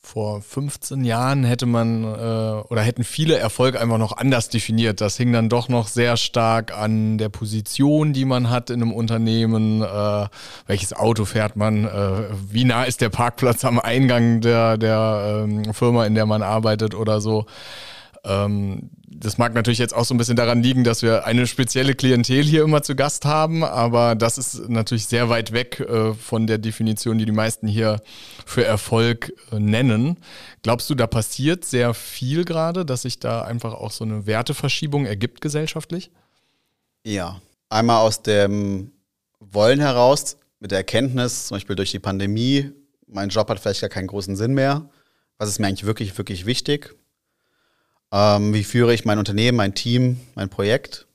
vor 0.00 0.40
15 0.40 1.04
Jahren 1.04 1.44
hätte 1.44 1.66
man 1.66 2.02
äh, 2.02 2.06
oder 2.06 2.80
hätten 2.80 3.04
viele 3.04 3.36
Erfolg 3.36 3.78
einfach 3.78 3.98
noch 3.98 4.16
anders 4.16 4.48
definiert. 4.48 5.02
Das 5.02 5.18
hing 5.18 5.34
dann 5.34 5.50
doch 5.50 5.68
noch 5.68 5.86
sehr 5.86 6.16
stark 6.16 6.74
an 6.74 7.18
der 7.18 7.28
Position, 7.28 8.14
die 8.14 8.24
man 8.24 8.48
hat 8.48 8.70
in 8.70 8.80
einem 8.80 8.94
Unternehmen. 8.94 9.82
Äh, 9.82 10.28
welches 10.66 10.94
Auto 10.94 11.26
fährt 11.26 11.56
man? 11.56 11.84
Äh, 11.84 12.30
wie 12.50 12.64
nah 12.64 12.84
ist 12.84 13.02
der 13.02 13.10
Parkplatz 13.10 13.66
am 13.66 13.78
Eingang 13.78 14.40
der, 14.40 14.78
der 14.78 15.44
ähm, 15.44 15.74
Firma, 15.74 16.06
in 16.06 16.14
der 16.14 16.24
man 16.24 16.40
arbeitet 16.40 16.94
oder 16.94 17.20
so? 17.20 17.44
Ähm, 18.24 18.88
das 19.14 19.38
mag 19.38 19.54
natürlich 19.54 19.78
jetzt 19.78 19.94
auch 19.94 20.04
so 20.04 20.14
ein 20.14 20.18
bisschen 20.18 20.36
daran 20.36 20.62
liegen, 20.62 20.84
dass 20.84 21.02
wir 21.02 21.26
eine 21.26 21.46
spezielle 21.46 21.94
Klientel 21.94 22.42
hier 22.42 22.62
immer 22.62 22.82
zu 22.82 22.94
Gast 22.94 23.24
haben, 23.24 23.64
aber 23.64 24.14
das 24.14 24.38
ist 24.38 24.68
natürlich 24.68 25.06
sehr 25.06 25.28
weit 25.28 25.52
weg 25.52 25.80
äh, 25.80 26.14
von 26.14 26.46
der 26.46 26.58
Definition, 26.58 27.18
die 27.18 27.24
die 27.24 27.32
meisten 27.32 27.66
hier 27.66 28.00
für 28.46 28.64
Erfolg 28.64 29.32
äh, 29.50 29.58
nennen. 29.58 30.18
Glaubst 30.62 30.88
du, 30.90 30.94
da 30.94 31.06
passiert 31.06 31.64
sehr 31.64 31.94
viel 31.94 32.44
gerade, 32.44 32.84
dass 32.84 33.02
sich 33.02 33.18
da 33.18 33.42
einfach 33.42 33.74
auch 33.74 33.90
so 33.90 34.04
eine 34.04 34.26
Werteverschiebung 34.26 35.06
ergibt 35.06 35.40
gesellschaftlich? 35.40 36.10
Ja, 37.04 37.40
einmal 37.68 38.02
aus 38.02 38.22
dem 38.22 38.92
Wollen 39.40 39.80
heraus, 39.80 40.36
mit 40.60 40.70
der 40.70 40.78
Erkenntnis, 40.78 41.48
zum 41.48 41.56
Beispiel 41.56 41.76
durch 41.76 41.90
die 41.90 41.98
Pandemie, 41.98 42.70
mein 43.08 43.28
Job 43.28 43.48
hat 43.48 43.58
vielleicht 43.58 43.80
gar 43.80 43.90
keinen 43.90 44.06
großen 44.06 44.36
Sinn 44.36 44.54
mehr. 44.54 44.88
Was 45.36 45.48
ist 45.48 45.58
mir 45.58 45.66
eigentlich 45.66 45.84
wirklich, 45.84 46.16
wirklich 46.16 46.46
wichtig? 46.46 46.94
Ähm, 48.12 48.52
wie 48.52 48.64
führe 48.64 48.92
ich 48.92 49.06
mein 49.06 49.18
Unternehmen, 49.18 49.56
mein 49.56 49.74
Team, 49.74 50.20
mein 50.34 50.50
Projekt? 50.50 51.06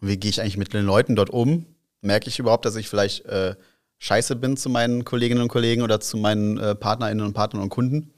Wie 0.00 0.18
gehe 0.18 0.30
ich 0.30 0.40
eigentlich 0.40 0.58
mit 0.58 0.72
den 0.74 0.84
Leuten 0.84 1.16
dort 1.16 1.30
um? 1.30 1.64
Merke 2.02 2.28
ich 2.28 2.38
überhaupt, 2.38 2.66
dass 2.66 2.76
ich 2.76 2.88
vielleicht 2.88 3.24
äh, 3.24 3.56
scheiße 3.98 4.36
bin 4.36 4.56
zu 4.56 4.68
meinen 4.68 5.04
Kolleginnen 5.04 5.42
und 5.42 5.48
Kollegen 5.48 5.82
oder 5.82 6.00
zu 6.00 6.18
meinen 6.18 6.58
äh, 6.58 6.74
Partnerinnen 6.74 7.24
und 7.24 7.32
Partnern 7.32 7.62
und 7.62 7.70
Kunden? 7.70 8.12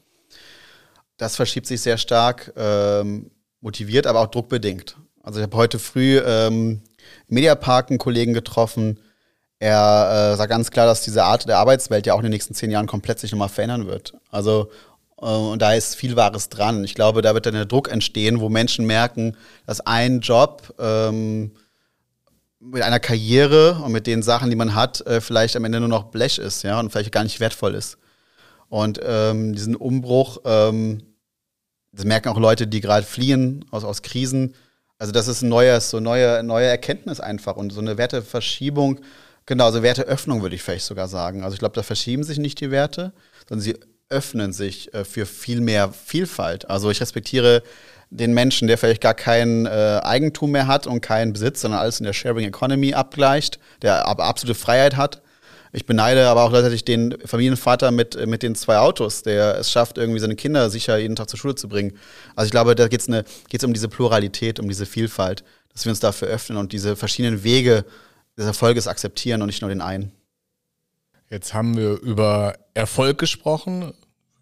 Das 1.17 1.37
verschiebt 1.37 1.67
sich 1.67 1.81
sehr 1.81 1.99
stark, 1.99 2.53
ähm, 2.57 3.31
motiviert, 3.61 4.07
aber 4.07 4.21
auch 4.21 4.27
druckbedingt. 4.27 4.97
Also 5.23 5.39
ich 5.39 5.45
habe 5.45 5.57
heute 5.57 5.79
früh 5.79 6.19
ähm, 6.19 6.83
im 7.29 7.35
Mediapark 7.35 7.91
einen 7.91 7.99
Kollegen 7.99 8.35
getroffen. 8.35 8.99
Er 9.59 10.33
äh, 10.33 10.37
sagt 10.37 10.51
ganz 10.51 10.71
klar, 10.71 10.87
dass 10.87 11.03
diese 11.03 11.25
Art 11.25 11.47
der 11.47 11.59
Arbeitswelt 11.59 12.07
ja 12.07 12.15
auch 12.15 12.19
in 12.19 12.25
den 12.25 12.33
nächsten 12.33 12.55
zehn 12.55 12.71
Jahren 12.71 12.87
komplett 12.87 13.21
sich 13.21 13.31
nochmal 13.31 13.51
verändern 13.51 13.87
wird. 13.87 14.15
Also 14.31 14.71
und 15.27 15.61
da 15.61 15.75
ist 15.75 15.97
viel 15.97 16.17
Wahres 16.17 16.49
dran. 16.49 16.83
Ich 16.83 16.95
glaube, 16.95 17.21
da 17.21 17.35
wird 17.35 17.45
dann 17.45 17.55
der 17.55 17.67
Druck 17.67 17.91
entstehen, 17.91 18.41
wo 18.41 18.49
Menschen 18.49 18.87
merken, 18.87 19.37
dass 19.67 19.81
ein 19.81 20.21
Job 20.21 20.75
ähm, 20.79 21.53
mit 22.59 22.83
einer 22.83 23.01
Karriere 23.01 23.81
und 23.85 23.93
mit 23.93 24.07
den 24.07 24.23
Sachen, 24.23 24.49
die 24.49 24.57
man 24.57 24.75
hat, 24.75 25.03
äh, 25.07 25.21
vielleicht 25.21 25.57
am 25.57 25.65
Ende 25.65 25.81
nur 25.81 25.91
noch 25.91 26.05
Blech 26.05 26.39
ist, 26.39 26.63
ja, 26.63 26.81
und 26.81 26.91
vielleicht 26.91 27.13
gar 27.13 27.25
nicht 27.25 27.39
wertvoll 27.39 27.75
ist. 27.75 27.99
Und 28.69 29.01
ähm, 29.03 29.55
diesen 29.55 29.77
Umbruch, 29.77 30.39
ähm, 30.45 31.03
das 31.93 32.07
merken 32.07 32.29
auch 32.29 32.39
Leute, 32.39 32.67
die 32.67 32.81
gerade 32.81 33.05
fliehen 33.05 33.65
aus, 33.71 33.85
aus 33.85 34.01
Krisen. 34.01 34.55
Also 34.97 35.13
das 35.13 35.29
ist 35.29 35.43
ein 35.43 35.49
neues, 35.51 35.91
so 35.91 36.01
neue, 36.01 36.43
neue 36.43 36.67
Erkenntnis 36.67 37.21
einfach 37.21 37.57
und 37.57 37.73
so 37.73 37.81
eine 37.81 37.99
Werteverschiebung, 37.99 39.01
genau, 39.45 39.71
so 39.71 39.83
Werteöffnung 39.83 40.41
würde 40.41 40.55
ich 40.55 40.63
vielleicht 40.63 40.87
sogar 40.87 41.09
sagen. 41.09 41.43
Also 41.43 41.55
ich 41.55 41.59
glaube, 41.61 41.75
da 41.75 41.83
verschieben 41.83 42.23
sich 42.23 42.39
nicht 42.39 42.61
die 42.61 42.71
Werte, 42.71 43.13
sondern 43.49 43.63
sie 43.63 43.77
öffnen 44.11 44.53
sich 44.53 44.93
äh, 44.93 45.05
für 45.05 45.25
viel 45.25 45.61
mehr 45.61 45.93
Vielfalt. 45.93 46.69
Also 46.69 46.91
ich 46.91 47.01
respektiere 47.01 47.63
den 48.11 48.35
Menschen, 48.35 48.67
der 48.67 48.77
vielleicht 48.77 49.01
gar 49.01 49.15
kein 49.15 49.67
äh, 49.67 50.01
Eigentum 50.03 50.51
mehr 50.51 50.67
hat 50.67 50.87
und 50.87 51.01
keinen 51.01 51.33
Besitz, 51.33 51.61
sondern 51.61 51.81
alles 51.81 52.01
in 52.01 52.05
der 52.05 52.13
Sharing 52.13 52.45
Economy 52.45 52.93
abgleicht, 52.93 53.61
der 53.83 54.07
aber 54.07 54.25
absolute 54.25 54.59
Freiheit 54.59 54.97
hat. 54.97 55.23
Ich 55.73 55.87
beneide 55.87 56.27
aber 56.27 56.43
auch 56.43 56.51
gleichzeitig 56.51 56.85
den 56.85 57.17
Familienvater 57.25 57.93
mit, 57.93 58.27
mit 58.27 58.43
den 58.43 58.57
zwei 58.57 58.79
Autos, 58.79 59.23
der 59.23 59.57
es 59.59 59.71
schafft, 59.71 59.99
irgendwie 59.99 60.19
seine 60.19 60.35
Kinder 60.35 60.69
sicher 60.69 60.99
jeden 60.99 61.15
Tag 61.15 61.31
zur 61.31 61.39
Schule 61.39 61.55
zu 61.55 61.69
bringen. 61.69 61.97
Also 62.35 62.47
ich 62.47 62.51
glaube, 62.51 62.75
da 62.75 62.89
geht 62.89 63.01
es 63.01 63.09
ne, 63.09 63.25
um 63.63 63.73
diese 63.73 63.89
Pluralität, 63.89 64.59
um 64.59 64.69
diese 64.69 64.87
Vielfalt, 64.87 65.45
dass 65.73 65.85
wir 65.85 65.91
uns 65.91 66.01
dafür 66.01 66.27
öffnen 66.27 66.59
und 66.59 66.73
diese 66.73 66.97
verschiedenen 66.97 67.45
Wege 67.45 67.85
des 68.37 68.47
Erfolges 68.47 68.89
akzeptieren 68.89 69.43
und 69.43 69.47
nicht 69.47 69.63
nur 69.63 69.69
den 69.69 69.81
einen. 69.81 70.11
Jetzt 71.29 71.55
haben 71.55 71.77
wir 71.77 72.01
über 72.01 72.55
Erfolg 72.75 73.19
gesprochen. 73.19 73.93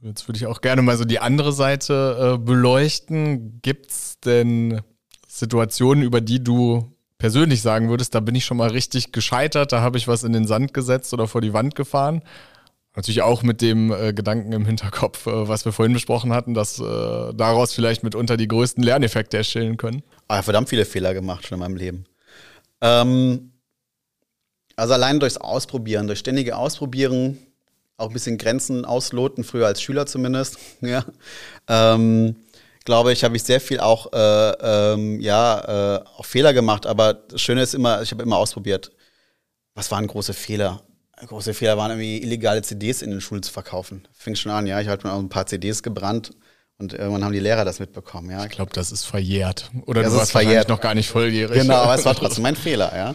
Jetzt 0.01 0.29
würde 0.29 0.39
ich 0.39 0.47
auch 0.47 0.61
gerne 0.61 0.83
mal 0.83 0.97
so 0.97 1.05
die 1.05 1.19
andere 1.19 1.53
Seite 1.53 2.35
äh, 2.35 2.39
beleuchten. 2.39 3.61
Gibt 3.63 3.91
es 3.91 4.21
denn 4.21 4.81
Situationen, 5.27 6.05
über 6.05 6.21
die 6.21 6.43
du 6.43 6.93
persönlich 7.19 7.63
sagen 7.63 7.89
würdest, 7.89 8.15
da 8.15 8.21
bin 8.21 8.35
ich 8.35 8.45
schon 8.45 8.57
mal 8.57 8.71
richtig 8.71 9.13
gescheitert, 9.13 9.73
da 9.73 9.81
habe 9.81 9.99
ich 9.99 10.07
was 10.07 10.23
in 10.23 10.33
den 10.33 10.47
Sand 10.47 10.73
gesetzt 10.73 11.13
oder 11.13 11.27
vor 11.27 11.41
die 11.41 11.53
Wand 11.53 11.75
gefahren? 11.75 12.23
Natürlich 12.95 13.23
auch 13.23 13.43
mit 13.43 13.61
dem 13.61 13.93
äh, 13.93 14.13
Gedanken 14.13 14.53
im 14.53 14.67
Hinterkopf, 14.67 15.27
äh, 15.27 15.49
was 15.49 15.65
wir 15.65 15.73
vorhin 15.73 15.93
besprochen 15.93 16.33
hatten, 16.33 16.55
dass 16.55 16.81
äh, 16.81 17.35
daraus 17.35 17.73
vielleicht 17.73 18.03
mitunter 18.03 18.37
die 18.37 18.49
größten 18.49 18.83
Lerneffekte 18.83 19.37
erstellen 19.37 19.77
können. 19.77 20.03
Ah, 20.29 20.43
verdammt 20.43 20.69
viele 20.69 20.85
Fehler 20.85 21.15
gemacht 21.15 21.47
schon 21.47 21.57
in 21.57 21.61
meinem 21.61 21.77
Leben. 21.77 22.05
Ähm, 22.81 23.53
also 24.77 24.95
allein 24.95 25.21
durchs 25.21 25.37
Ausprobieren, 25.37 26.07
durch 26.07 26.21
ständige 26.21 26.57
Ausprobieren, 26.57 27.39
auch 27.99 28.09
ein 28.09 28.13
bisschen 28.15 28.39
Grenzen 28.39 28.85
ausloten, 28.85 29.45
früher 29.45 29.66
als 29.66 29.83
Schüler 29.83 30.07
zumindest, 30.07 30.57
ja. 30.81 31.05
Ähm, 31.68 32.37
glaube 32.85 33.12
ich, 33.12 33.22
habe 33.22 33.37
ich 33.37 33.43
sehr 33.43 33.61
viel 33.61 33.81
auch, 33.81 34.12
äh, 34.14 34.51
ähm, 34.62 35.20
ja, 35.20 35.97
äh, 35.97 36.05
auch 36.16 36.25
Fehler 36.25 36.55
gemacht. 36.55 36.87
Aber 36.87 37.12
das 37.12 37.43
Schöne 37.43 37.61
ist 37.61 37.75
immer, 37.75 38.01
ich 38.01 38.11
habe 38.12 38.22
immer 38.22 38.39
ausprobiert. 38.39 38.93
Was 39.75 39.91
waren 39.91 40.07
große 40.07 40.33
Fehler? 40.33 40.83
Große 41.27 41.53
Fehler 41.53 41.77
waren 41.77 41.91
irgendwie 41.91 42.22
illegale 42.22 42.62
CDs 42.62 43.03
in 43.03 43.11
den 43.11 43.20
Schulen 43.20 43.43
zu 43.43 43.53
verkaufen. 43.53 44.09
Fing 44.14 44.37
schon 44.37 44.53
an, 44.53 44.66
ja. 44.66 44.81
Ich 44.81 44.89
habe 44.89 45.07
mir 45.07 45.12
auch 45.12 45.18
ein 45.18 45.29
paar 45.29 45.47
CDs 45.47 45.83
gebrannt 45.83 46.31
und 46.79 46.95
irgendwann 46.95 47.25
haben 47.25 47.33
die 47.33 47.41
Lehrer 47.41 47.64
das 47.64 47.81
mitbekommen, 47.81 48.31
ja. 48.31 48.45
Ich 48.45 48.53
glaube, 48.53 48.70
das 48.72 48.93
ist 48.93 49.05
verjährt. 49.05 49.70
Oder 49.85 50.03
das 50.03 50.12
du 50.12 50.18
warst 50.18 50.33
verjährt. 50.33 50.68
noch 50.68 50.81
gar 50.81 50.95
nicht 50.95 51.11
volljährig. 51.11 51.61
Genau, 51.61 51.75
aber 51.75 51.97
es 51.97 52.05
war 52.05 52.14
trotzdem 52.16 52.45
mein 52.45 52.57
Fehler, 52.57 52.97
ja. 52.97 53.14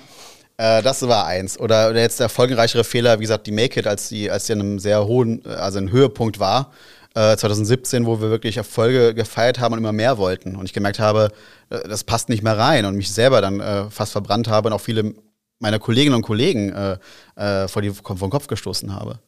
Äh, 0.58 0.82
das 0.82 1.02
war 1.08 1.26
eins. 1.26 1.60
Oder, 1.60 1.90
oder 1.90 2.02
jetzt 2.02 2.20
der 2.20 2.30
folgenreichere 2.30 2.84
Fehler, 2.84 3.20
wie 3.20 3.24
gesagt, 3.24 3.48
die 3.48 3.52
Make 3.52 3.80
It, 3.80 3.88
als 3.88 4.10
die, 4.10 4.30
als 4.30 4.46
die 4.46 4.54
an 4.54 4.60
einem 4.60 4.80
sehr 4.80 5.06
hohen, 5.06 5.46
also 5.46 5.80
ein 5.80 5.92
Höhepunkt 5.92 6.40
war, 6.40 6.72
äh, 7.16 7.36
2017, 7.36 8.06
wo 8.06 8.22
wir 8.22 8.30
wirklich 8.30 8.58
Erfolge 8.58 9.14
gefeiert 9.14 9.60
haben 9.60 9.74
und 9.74 9.80
immer 9.80 9.92
mehr 9.92 10.18
wollten. 10.18 10.56
Und 10.56 10.66
ich 10.66 10.74
gemerkt 10.74 11.00
habe, 11.00 11.32
äh, 11.70 11.88
das 11.88 12.04
passt 12.04 12.30
nicht 12.30 12.44
mehr 12.44 12.58
rein 12.58 12.86
und 12.86 12.96
mich 12.96 13.12
selber 13.12 13.42
dann 13.42 13.60
äh, 13.60 13.90
fast 13.90 14.12
verbrannt 14.12 14.48
habe 14.48 14.70
und 14.70 14.74
auch 14.74 14.82
viele 14.82 15.14
meiner 15.60 15.80
Kolleginnen 15.80 16.16
und 16.16 16.24
Kollegen 16.24 16.74
äh, 16.74 16.98
äh, 17.36 17.68
vor, 17.68 17.82
die, 17.82 17.92
vor 17.92 18.16
den 18.16 18.30
Kopf 18.30 18.48
gestoßen 18.48 18.94
habe. 18.94 19.20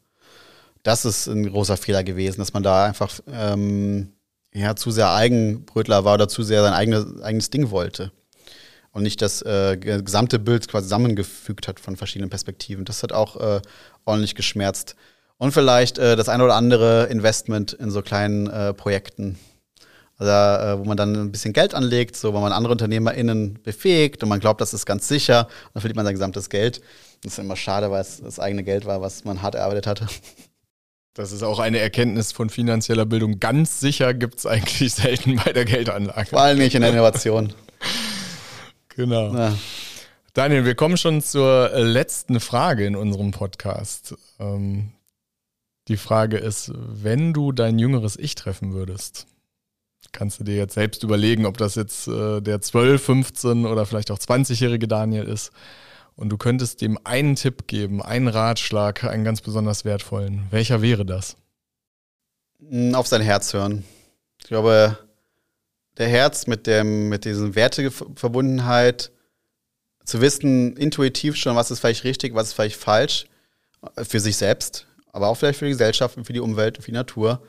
Das 0.84 1.05
ist 1.05 1.28
ein 1.28 1.49
großer 1.49 1.78
Fehler 1.78 2.03
gewesen, 2.03 2.39
dass 2.39 2.53
man 2.53 2.61
da 2.61 2.86
einfach 2.86 3.19
ähm, 3.32 4.11
ja, 4.53 4.76
zu 4.76 4.91
sehr 4.91 5.13
Eigenbrötler 5.13 6.05
war 6.05 6.15
oder 6.15 6.28
zu 6.28 6.43
sehr 6.43 6.61
sein 6.61 6.73
eigenes, 6.73 7.21
eigenes 7.21 7.49
Ding 7.49 7.71
wollte 7.71 8.11
und 8.95 9.03
nicht 9.03 9.21
das 9.21 9.41
äh, 9.41 9.75
gesamte 9.77 10.39
Bild 10.39 10.69
quasi 10.69 10.85
zusammengefügt 10.85 11.67
hat 11.67 11.81
von 11.81 11.97
verschiedenen 11.97 12.29
Perspektiven. 12.29 12.85
Das 12.85 13.03
hat 13.03 13.11
auch 13.11 13.35
äh, 13.35 13.61
ordentlich 14.05 14.35
geschmerzt. 14.35 14.95
Und 15.37 15.51
vielleicht 15.51 15.97
äh, 15.97 16.15
das 16.15 16.29
eine 16.29 16.45
oder 16.45 16.55
andere 16.55 17.07
Investment 17.07 17.73
in 17.73 17.91
so 17.91 18.01
kleinen 18.01 18.47
äh, 18.47 18.73
Projekten. 18.73 19.37
Also, 20.17 20.31
äh, 20.31 20.79
wo 20.79 20.85
man 20.85 20.95
dann 20.95 21.13
ein 21.13 21.31
bisschen 21.33 21.51
Geld 21.51 21.73
anlegt, 21.73 22.15
so 22.15 22.33
wo 22.33 22.39
man 22.39 22.53
andere 22.53 22.71
UnternehmerInnen 22.71 23.59
befähigt 23.63 24.23
und 24.23 24.29
man 24.29 24.39
glaubt, 24.39 24.61
das 24.61 24.73
ist 24.73 24.85
ganz 24.85 25.09
sicher. 25.09 25.47
Und 25.47 25.71
dann 25.73 25.81
verliert 25.81 25.97
man 25.97 26.05
sein 26.05 26.15
gesamtes 26.15 26.49
Geld. 26.49 26.81
Das 27.21 27.33
ist 27.33 27.39
immer 27.39 27.57
schade, 27.57 27.91
weil 27.91 28.01
es 28.01 28.21
das 28.21 28.39
eigene 28.39 28.63
Geld 28.63 28.85
war, 28.85 29.01
was 29.01 29.25
man 29.25 29.41
hart 29.41 29.55
erarbeitet 29.55 29.87
hatte. 29.87 30.07
Das 31.15 31.33
ist 31.33 31.43
auch 31.43 31.59
eine 31.59 31.79
Erkenntnis 31.79 32.31
von 32.31 32.49
finanzieller 32.49 33.05
Bildung. 33.05 33.41
Ganz 33.41 33.81
sicher 33.81 34.13
gibt 34.13 34.39
es 34.39 34.45
eigentlich 34.45 34.93
selten 34.93 35.35
bei 35.43 35.51
der 35.51 35.65
Geldanlage. 35.65 36.27
Vor 36.27 36.41
allem 36.41 36.59
nicht 36.59 36.75
in 36.75 36.81
der 36.81 36.91
Innovation. 36.91 37.53
Genau. 38.95 39.35
Ja. 39.35 39.55
Daniel, 40.33 40.65
wir 40.65 40.75
kommen 40.75 40.97
schon 40.97 41.21
zur 41.21 41.69
letzten 41.75 42.39
Frage 42.39 42.85
in 42.85 42.95
unserem 42.95 43.31
Podcast. 43.31 44.15
Ähm, 44.39 44.91
die 45.87 45.97
Frage 45.97 46.37
ist, 46.37 46.71
wenn 46.75 47.33
du 47.33 47.51
dein 47.51 47.79
jüngeres 47.79 48.17
Ich 48.17 48.35
treffen 48.35 48.73
würdest, 48.73 49.27
kannst 50.11 50.39
du 50.39 50.43
dir 50.43 50.55
jetzt 50.55 50.73
selbst 50.73 51.03
überlegen, 51.03 51.45
ob 51.45 51.57
das 51.57 51.75
jetzt 51.75 52.07
äh, 52.07 52.41
der 52.41 52.61
12, 52.61 53.03
15 53.03 53.65
oder 53.65 53.85
vielleicht 53.85 54.11
auch 54.11 54.17
20-jährige 54.17 54.87
Daniel 54.87 55.25
ist. 55.25 55.51
Und 56.15 56.29
du 56.29 56.37
könntest 56.37 56.81
dem 56.81 56.97
einen 57.03 57.35
Tipp 57.35 57.67
geben, 57.67 58.01
einen 58.01 58.27
Ratschlag, 58.27 59.03
einen 59.03 59.25
ganz 59.25 59.41
besonders 59.41 59.85
wertvollen. 59.85 60.47
Welcher 60.49 60.81
wäre 60.81 61.05
das? 61.05 61.35
Auf 62.93 63.07
sein 63.07 63.21
Herz 63.21 63.53
hören. 63.53 63.83
Ich 64.39 64.47
glaube, 64.47 64.97
der 65.97 66.07
Herz 66.07 66.47
mit 66.47 66.67
dem, 66.67 67.09
mit 67.09 67.25
diesen 67.25 67.55
Werteverbundenheit, 67.55 69.11
zu 70.05 70.21
wissen, 70.21 70.77
intuitiv 70.77 71.35
schon, 71.35 71.55
was 71.55 71.71
ist 71.71 71.79
vielleicht 71.79 72.03
richtig, 72.03 72.35
was 72.35 72.49
ist 72.49 72.53
vielleicht 72.53 72.79
falsch, 72.79 73.25
für 74.07 74.19
sich 74.19 74.37
selbst, 74.37 74.87
aber 75.11 75.27
auch 75.27 75.35
vielleicht 75.35 75.59
für 75.59 75.65
die 75.65 75.71
Gesellschaft 75.71 76.17
und 76.17 76.25
für 76.25 76.33
die 76.33 76.39
Umwelt 76.39 76.77
und 76.77 76.83
für 76.83 76.91
die 76.91 76.97
Natur, 76.97 77.41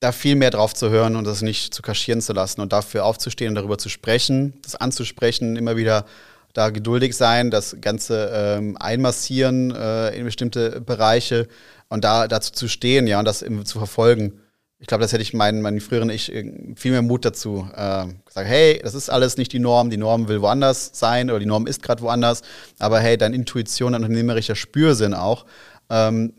da 0.00 0.12
viel 0.12 0.34
mehr 0.34 0.50
drauf 0.50 0.74
zu 0.74 0.90
hören 0.90 1.14
und 1.14 1.24
das 1.24 1.42
nicht 1.42 1.74
zu 1.74 1.82
kaschieren 1.82 2.22
zu 2.22 2.32
lassen 2.32 2.60
und 2.60 2.72
dafür 2.72 3.04
aufzustehen 3.04 3.50
und 3.50 3.54
darüber 3.54 3.78
zu 3.78 3.88
sprechen, 3.88 4.54
das 4.62 4.74
anzusprechen, 4.76 5.56
immer 5.56 5.76
wieder 5.76 6.06
da 6.52 6.70
geduldig 6.70 7.16
sein, 7.16 7.50
das 7.50 7.76
Ganze 7.80 8.30
ähm, 8.32 8.76
einmassieren 8.78 9.70
äh, 9.70 10.10
in 10.16 10.24
bestimmte 10.24 10.80
Bereiche 10.80 11.46
und 11.88 12.02
da 12.02 12.26
dazu 12.26 12.52
zu 12.52 12.68
stehen, 12.68 13.06
ja, 13.06 13.18
und 13.18 13.24
das 13.24 13.44
zu 13.64 13.78
verfolgen. 13.78 14.40
Ich 14.82 14.86
glaube, 14.86 15.02
das 15.02 15.12
hätte 15.12 15.22
ich 15.22 15.34
meinen, 15.34 15.60
meinen 15.60 15.80
früheren 15.80 16.08
Ich 16.08 16.34
äh, 16.34 16.74
viel 16.74 16.90
mehr 16.90 17.02
Mut 17.02 17.24
dazu 17.24 17.68
äh, 17.74 18.06
gesagt. 18.24 18.48
Hey, 18.48 18.80
das 18.82 18.94
ist 18.94 19.10
alles 19.10 19.36
nicht 19.36 19.52
die 19.52 19.58
Norm. 19.58 19.90
Die 19.90 19.98
Norm 19.98 20.26
will 20.26 20.40
woanders 20.40 20.90
sein 20.94 21.28
oder 21.28 21.38
die 21.38 21.46
Norm 21.46 21.66
ist 21.66 21.82
gerade 21.82 22.00
woanders. 22.00 22.42
Aber 22.78 22.98
hey, 22.98 23.18
deine 23.18 23.36
Intuition, 23.36 23.92
dein 23.92 24.02
unternehmerischer 24.02 24.56
Spürsinn 24.56 25.12
auch, 25.12 25.44
ähm, 25.90 26.32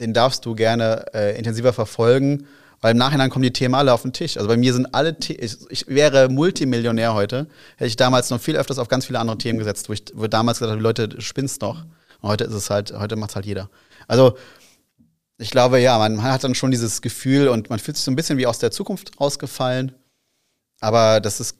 den 0.00 0.14
darfst 0.14 0.46
du 0.46 0.54
gerne 0.54 1.06
äh, 1.12 1.36
intensiver 1.36 1.72
verfolgen, 1.72 2.46
weil 2.80 2.92
im 2.92 2.98
Nachhinein 2.98 3.30
kommen 3.30 3.42
die 3.42 3.52
Themen 3.52 3.74
alle 3.74 3.92
auf 3.92 4.02
den 4.02 4.12
Tisch. 4.12 4.36
Also 4.36 4.48
bei 4.48 4.56
mir 4.56 4.72
sind 4.72 4.94
alle, 4.94 5.16
The 5.20 5.34
ich, 5.34 5.56
ich, 5.68 5.88
wäre 5.88 6.28
Multimillionär 6.28 7.14
heute, 7.14 7.48
hätte 7.76 7.88
ich 7.88 7.96
damals 7.96 8.30
noch 8.30 8.40
viel 8.40 8.56
öfters 8.56 8.78
auf 8.78 8.86
ganz 8.86 9.06
viele 9.06 9.18
andere 9.18 9.38
Themen 9.38 9.58
gesetzt, 9.58 9.88
wo 9.88 9.92
ich 9.92 10.04
wo 10.14 10.28
damals 10.28 10.58
gesagt 10.58 10.70
habe, 10.70 10.82
Leute, 10.82 11.20
spinnst 11.20 11.62
doch. 11.62 11.84
Und 12.20 12.30
heute 12.30 12.44
ist 12.44 12.54
es 12.54 12.70
halt, 12.70 12.92
heute 12.96 13.16
macht 13.16 13.30
es 13.30 13.36
halt 13.36 13.46
jeder. 13.46 13.68
Also 14.06 14.36
ich 15.38 15.50
glaube, 15.50 15.80
ja, 15.80 15.96
man 15.98 16.22
hat 16.22 16.42
dann 16.42 16.56
schon 16.56 16.72
dieses 16.72 17.00
Gefühl 17.00 17.48
und 17.48 17.70
man 17.70 17.78
fühlt 17.78 17.96
sich 17.96 18.04
so 18.04 18.10
ein 18.10 18.16
bisschen 18.16 18.38
wie 18.38 18.46
aus 18.46 18.58
der 18.58 18.72
Zukunft 18.72 19.20
rausgefallen. 19.20 19.94
Aber 20.80 21.20
das 21.20 21.40
ist 21.40 21.58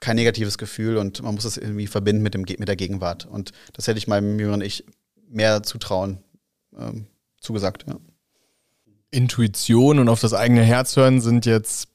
kein 0.00 0.16
negatives 0.16 0.58
Gefühl 0.58 0.96
und 0.96 1.22
man 1.22 1.34
muss 1.34 1.44
es 1.44 1.56
irgendwie 1.56 1.86
verbinden 1.86 2.22
mit, 2.22 2.34
dem, 2.34 2.42
mit 2.42 2.68
der 2.68 2.76
Gegenwart. 2.76 3.26
Und 3.26 3.52
das 3.72 3.86
hätte 3.86 3.98
ich 3.98 4.08
meinem 4.08 4.38
jüngeren 4.38 4.60
Ich 4.60 4.84
mehr 5.28 5.62
zutrauen. 5.62 6.18
Ähm, 6.76 7.06
zugesagt, 7.40 7.84
ja. 7.86 7.96
Intuition 9.10 10.00
und 10.00 10.08
auf 10.08 10.20
das 10.20 10.34
eigene 10.34 10.62
Herz 10.62 10.96
hören 10.96 11.20
sind 11.20 11.46
jetzt 11.46 11.88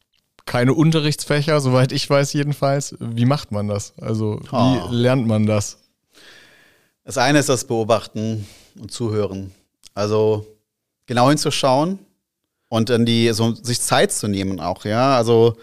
keine 0.45 0.73
Unterrichtsfächer, 0.73 1.59
soweit 1.61 1.91
ich 1.91 2.09
weiß 2.09 2.33
jedenfalls. 2.33 2.95
Wie 2.99 3.25
macht 3.25 3.51
man 3.51 3.67
das? 3.67 3.93
Also 3.97 4.39
wie 4.41 4.55
oh. 4.55 4.87
lernt 4.89 5.27
man 5.27 5.45
das? 5.45 5.77
Das 7.03 7.17
eine 7.17 7.39
ist 7.39 7.49
das 7.49 7.65
Beobachten 7.65 8.47
und 8.79 8.91
Zuhören. 8.91 9.51
Also 9.93 10.47
genau 11.05 11.29
hinzuschauen 11.29 11.99
und 12.69 12.89
dann 12.89 13.05
die 13.05 13.31
so 13.33 13.53
sich 13.53 13.81
Zeit 13.81 14.11
zu 14.11 14.27
nehmen 14.27 14.59
auch, 14.59 14.85
ja. 14.85 15.15
Also 15.15 15.55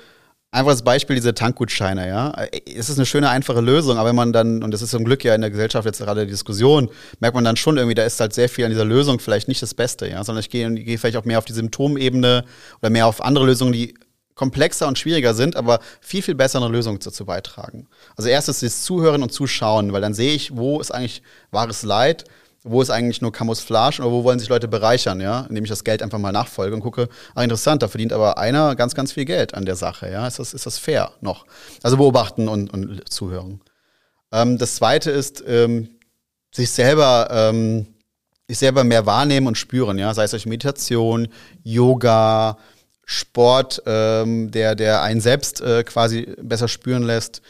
Einfaches 0.53 0.82
Beispiel, 0.82 1.14
diese 1.14 1.32
Tankgutscheine, 1.32 2.09
ja. 2.09 2.34
Es 2.66 2.88
ist 2.88 2.99
eine 2.99 3.07
schöne, 3.07 3.30
einfache 3.30 3.61
Lösung, 3.61 3.99
aber 3.99 4.09
wenn 4.09 4.16
man 4.16 4.32
dann, 4.32 4.64
und 4.64 4.72
das 4.72 4.82
ist 4.82 4.91
zum 4.91 5.05
Glück 5.05 5.22
ja 5.22 5.32
in 5.36 5.43
der 5.43 5.51
Gesellschaft 5.51 5.86
jetzt 5.86 6.01
gerade 6.01 6.24
die 6.24 6.32
Diskussion, 6.32 6.91
merkt 7.20 7.36
man 7.36 7.45
dann 7.45 7.55
schon 7.55 7.76
irgendwie, 7.76 7.95
da 7.95 8.03
ist 8.03 8.18
halt 8.18 8.32
sehr 8.32 8.49
viel 8.49 8.64
an 8.64 8.72
dieser 8.72 8.84
Lösung 8.84 9.20
vielleicht 9.20 9.47
nicht 9.47 9.62
das 9.62 9.74
Beste, 9.74 10.09
ja, 10.09 10.24
sondern 10.24 10.41
ich 10.41 10.51
gehe, 10.51 10.68
gehe 10.72 10.99
vielleicht 10.99 11.16
auch 11.16 11.24
mehr 11.24 11.38
auf 11.38 11.45
die 11.45 11.53
Symptomebene 11.53 12.45
oder 12.80 12.91
mehr 12.91 13.07
auf 13.07 13.22
andere 13.22 13.47
Lösungen, 13.47 13.72
die 13.72 13.95
komplexer 14.34 14.88
und 14.88 14.99
schwieriger 14.99 15.34
sind, 15.34 15.55
aber 15.55 15.78
viel, 16.01 16.22
viel 16.22 16.34
bessere 16.34 16.68
Lösungen 16.68 16.99
dazu 16.99 17.24
beitragen. 17.26 17.86
Also 18.16 18.28
erstes 18.28 18.64
ist 18.64 18.84
Zuhören 18.84 19.22
und 19.22 19.32
Zuschauen, 19.32 19.93
weil 19.93 20.01
dann 20.01 20.14
sehe 20.14 20.34
ich, 20.34 20.57
wo 20.57 20.80
ist 20.80 20.91
eigentlich 20.91 21.22
wahres 21.53 21.84
Leid 21.84 22.24
wo 22.63 22.83
ist 22.83 22.91
eigentlich 22.91 23.23
nur 23.23 23.33
Camouflage 23.33 24.01
oder 24.01 24.11
wo 24.11 24.25
wollen 24.25 24.39
sich 24.39 24.49
Leute 24.49 24.69
bereichern, 24.69 25.21
ja, 25.21 25.47
indem 25.49 25.65
ich 25.65 25.71
das 25.71 25.85
Geld 25.85 26.03
einfach 26.03 26.19
mal 26.19 26.33
nachfolge 26.33 26.75
und 26.75 26.83
gucke, 26.83 27.09
ah, 27.35 27.43
interessant, 27.43 27.83
da 27.83 27.89
verdient 27.89 28.13
aber 28.13 28.39
einer 28.39 28.77
ganz, 28.77 28.95
ganz 28.95 29.13
viel 29.13 29.25
Geld 29.25 29.55
an 29.55 29.65
der 29.65 29.77
Sache, 29.77 30.11
ja, 30.11 30.27
ist 30.27 30.39
das, 30.39 30.53
ist 30.53 30.67
das 30.67 30.79
fair 30.79 31.13
noch? 31.21 31.47
Also 31.83 31.97
beobachten 31.97 32.49
und, 32.49 32.73
und 32.73 33.11
zuhören. 33.11 33.61
Ähm, 34.33 34.59
das 34.59 34.77
zweite 34.77 35.11
ist, 35.11 35.43
ähm, 35.47 35.89
sich 36.53 36.71
selber, 36.71 37.29
ähm, 37.31 37.87
sich 38.49 38.59
selber 38.59 38.85
mehr 38.85 39.07
wahrnehmen 39.07 39.47
und 39.47 39.57
spüren, 39.57 39.99
ja, 39.99 40.13
sei 40.13 40.25
es 40.25 40.33
durch 40.33 40.47
Meditation, 40.47 41.29
Yoga, 41.63 42.59
Sport, 43.05 43.83
ähm, 43.87 44.51
der, 44.51 44.75
der 44.77 45.03
einen 45.03 45.21
selbst 45.21 45.61
äh, 45.61 45.83
quasi 45.83 46.33
besser 46.41 46.69
spüren 46.69 47.03
lässt. 47.03 47.43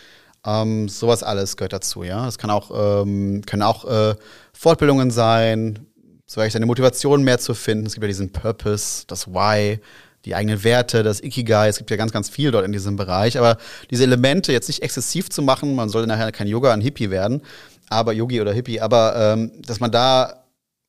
Ähm, 0.42 0.88
sowas 0.88 1.22
alles 1.22 1.58
gehört 1.58 1.74
dazu, 1.74 2.02
ja. 2.02 2.24
Das 2.24 2.38
kann 2.38 2.48
auch, 2.48 3.02
ähm, 3.02 3.42
können 3.44 3.62
auch 3.62 3.84
äh, 3.84 4.14
Fortbildungen 4.52 5.10
sein, 5.10 5.86
vielleicht 6.26 6.52
seine 6.52 6.66
Motivation 6.66 7.22
mehr 7.22 7.38
zu 7.38 7.54
finden. 7.54 7.86
Es 7.86 7.94
gibt 7.94 8.04
ja 8.04 8.08
diesen 8.08 8.32
Purpose, 8.32 9.04
das 9.06 9.28
Why, 9.28 9.80
die 10.24 10.34
eigenen 10.34 10.62
Werte, 10.64 11.02
das 11.02 11.22
Ikigai. 11.22 11.68
Es 11.68 11.78
gibt 11.78 11.90
ja 11.90 11.96
ganz, 11.96 12.12
ganz 12.12 12.28
viel 12.28 12.50
dort 12.50 12.64
in 12.64 12.72
diesem 12.72 12.96
Bereich. 12.96 13.38
Aber 13.38 13.56
diese 13.90 14.04
Elemente 14.04 14.52
jetzt 14.52 14.68
nicht 14.68 14.82
exzessiv 14.82 15.30
zu 15.30 15.42
machen, 15.42 15.74
man 15.74 15.88
soll 15.88 16.06
nachher 16.06 16.30
kein 16.32 16.46
Yoga, 16.46 16.72
ein 16.72 16.80
Hippie 16.80 17.10
werden, 17.10 17.42
aber 17.88 18.12
Yogi 18.12 18.40
oder 18.40 18.52
Hippie, 18.52 18.80
aber 18.80 19.16
ähm, 19.16 19.52
dass 19.66 19.80
man 19.80 19.90
da 19.90 20.44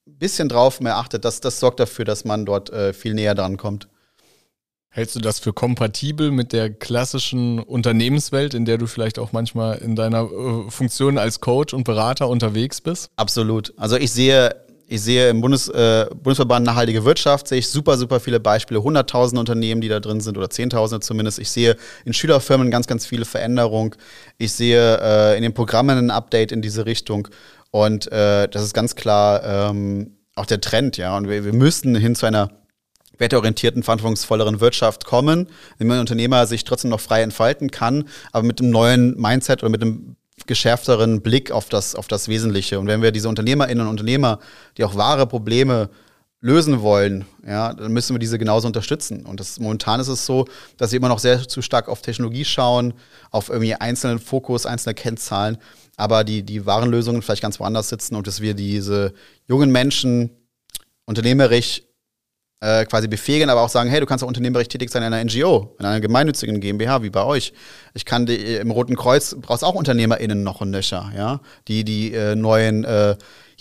ein 0.07 0.17
bisschen 0.17 0.49
drauf 0.49 0.81
mehr 0.81 0.97
achtet, 0.97 1.25
das, 1.25 1.41
das 1.41 1.59
sorgt 1.59 1.79
dafür, 1.79 2.05
dass 2.05 2.25
man 2.25 2.45
dort 2.45 2.69
äh, 2.71 2.93
viel 2.93 3.13
näher 3.13 3.35
dran 3.35 3.57
kommt. 3.57 3.87
Hältst 4.93 5.15
du 5.15 5.21
das 5.21 5.39
für 5.39 5.53
kompatibel 5.53 6.31
mit 6.31 6.51
der 6.51 6.69
klassischen 6.69 7.59
Unternehmenswelt, 7.59 8.53
in 8.53 8.65
der 8.65 8.77
du 8.77 8.87
vielleicht 8.87 9.19
auch 9.19 9.31
manchmal 9.31 9.77
in 9.77 9.95
deiner 9.95 10.23
äh, 10.23 10.69
Funktion 10.69 11.17
als 11.17 11.39
Coach 11.39 11.73
und 11.73 11.85
Berater 11.85 12.27
unterwegs 12.27 12.81
bist? 12.81 13.09
Absolut. 13.15 13.73
Also 13.77 13.95
ich 13.95 14.11
sehe, 14.11 14.53
ich 14.87 15.01
sehe 15.01 15.29
im 15.29 15.39
Bundes, 15.39 15.69
äh, 15.69 16.07
Bundesverband 16.13 16.65
Nachhaltige 16.65 17.05
Wirtschaft, 17.05 17.47
sehe 17.47 17.59
ich 17.59 17.69
super, 17.69 17.95
super 17.95 18.19
viele 18.19 18.41
Beispiele, 18.41 18.83
hunderttausende 18.83 19.39
Unternehmen, 19.39 19.79
die 19.79 19.87
da 19.87 20.01
drin 20.01 20.19
sind 20.19 20.37
oder 20.37 20.49
zehntausende 20.49 20.99
zumindest. 20.99 21.39
Ich 21.39 21.51
sehe 21.51 21.77
in 22.03 22.11
Schülerfirmen 22.11 22.69
ganz, 22.69 22.85
ganz 22.85 23.05
viele 23.05 23.23
Veränderungen. 23.23 23.95
Ich 24.39 24.51
sehe 24.51 24.99
äh, 25.01 25.37
in 25.37 25.41
den 25.41 25.53
Programmen 25.53 25.97
ein 25.97 26.11
Update 26.11 26.51
in 26.51 26.61
diese 26.61 26.85
Richtung. 26.85 27.29
Und 27.69 28.11
äh, 28.11 28.49
das 28.49 28.61
ist 28.61 28.73
ganz 28.73 28.95
klar 28.97 29.69
ähm, 29.69 30.17
auch 30.35 30.45
der 30.45 30.59
Trend, 30.59 30.97
ja. 30.97 31.15
Und 31.15 31.29
wir, 31.29 31.45
wir 31.45 31.53
müssen 31.53 31.95
hin 31.95 32.13
zu 32.13 32.25
einer 32.25 32.49
werteorientierten, 33.21 33.83
verantwortungsvolleren 33.83 34.59
Wirtschaft 34.59 35.05
kommen, 35.05 35.47
in 35.79 35.87
der 35.87 35.97
ein 35.97 36.01
Unternehmer 36.01 36.45
sich 36.45 36.65
trotzdem 36.65 36.89
noch 36.89 36.99
frei 36.99 37.21
entfalten 37.21 37.71
kann, 37.71 38.03
aber 38.33 38.45
mit 38.45 38.59
einem 38.59 38.71
neuen 38.71 39.17
Mindset 39.17 39.63
oder 39.63 39.69
mit 39.69 39.81
einem 39.81 40.17
geschärfteren 40.47 41.21
Blick 41.21 41.51
auf 41.51 41.69
das, 41.69 41.95
auf 41.95 42.07
das 42.07 42.27
Wesentliche. 42.27 42.79
Und 42.79 42.87
wenn 42.87 43.01
wir 43.01 43.11
diese 43.11 43.29
Unternehmerinnen 43.29 43.85
und 43.85 43.91
Unternehmer, 43.91 44.39
die 44.77 44.83
auch 44.83 44.95
wahre 44.95 45.27
Probleme 45.27 45.89
lösen 46.41 46.81
wollen, 46.81 47.25
ja, 47.45 47.71
dann 47.73 47.93
müssen 47.93 48.15
wir 48.15 48.19
diese 48.19 48.39
genauso 48.39 48.65
unterstützen. 48.65 49.27
Und 49.27 49.39
das, 49.39 49.59
momentan 49.59 49.99
ist 49.99 50.07
es 50.07 50.25
so, 50.25 50.47
dass 50.77 50.89
sie 50.89 50.97
immer 50.97 51.09
noch 51.09 51.19
sehr 51.19 51.47
zu 51.47 51.61
stark 51.61 51.87
auf 51.87 52.01
Technologie 52.01 52.43
schauen, 52.43 52.95
auf 53.29 53.49
irgendwie 53.49 53.75
einzelnen 53.75 54.17
Fokus, 54.17 54.65
einzelne 54.65 54.95
Kennzahlen, 54.95 55.59
aber 55.97 56.23
die, 56.23 56.41
die 56.41 56.65
wahren 56.65 56.89
Lösungen 56.89 57.21
vielleicht 57.21 57.43
ganz 57.43 57.59
woanders 57.59 57.89
sitzen 57.89 58.15
und 58.15 58.25
dass 58.25 58.41
wir 58.41 58.55
diese 58.55 59.13
jungen 59.47 59.71
Menschen 59.71 60.31
unternehmerisch 61.05 61.83
äh, 62.61 62.85
quasi 62.85 63.07
befähigen, 63.07 63.49
aber 63.49 63.61
auch 63.61 63.69
sagen, 63.69 63.89
hey, 63.89 63.99
du 63.99 64.05
kannst 64.05 64.23
auch 64.23 64.27
unternehmerisch 64.27 64.67
tätig 64.67 64.91
sein 64.91 65.03
in 65.03 65.13
einer 65.13 65.23
NGO, 65.25 65.75
in 65.79 65.85
einer 65.85 65.99
gemeinnützigen 65.99 66.61
GmbH 66.61 67.01
wie 67.01 67.09
bei 67.09 67.23
euch. 67.23 67.53
Ich 67.93 68.05
kann 68.05 68.25
die, 68.25 68.35
im 68.35 68.71
Roten 68.71 68.95
Kreuz 68.95 69.35
brauchst 69.41 69.63
auch 69.63 69.73
UnternehmerInnen 69.73 70.43
noch 70.43 70.61
und 70.61 70.69
nöcher, 70.69 71.11
ja, 71.15 71.41
die 71.67 71.83
die 71.83 72.13
äh, 72.13 72.35
neuen 72.35 72.83
äh, 72.83 73.15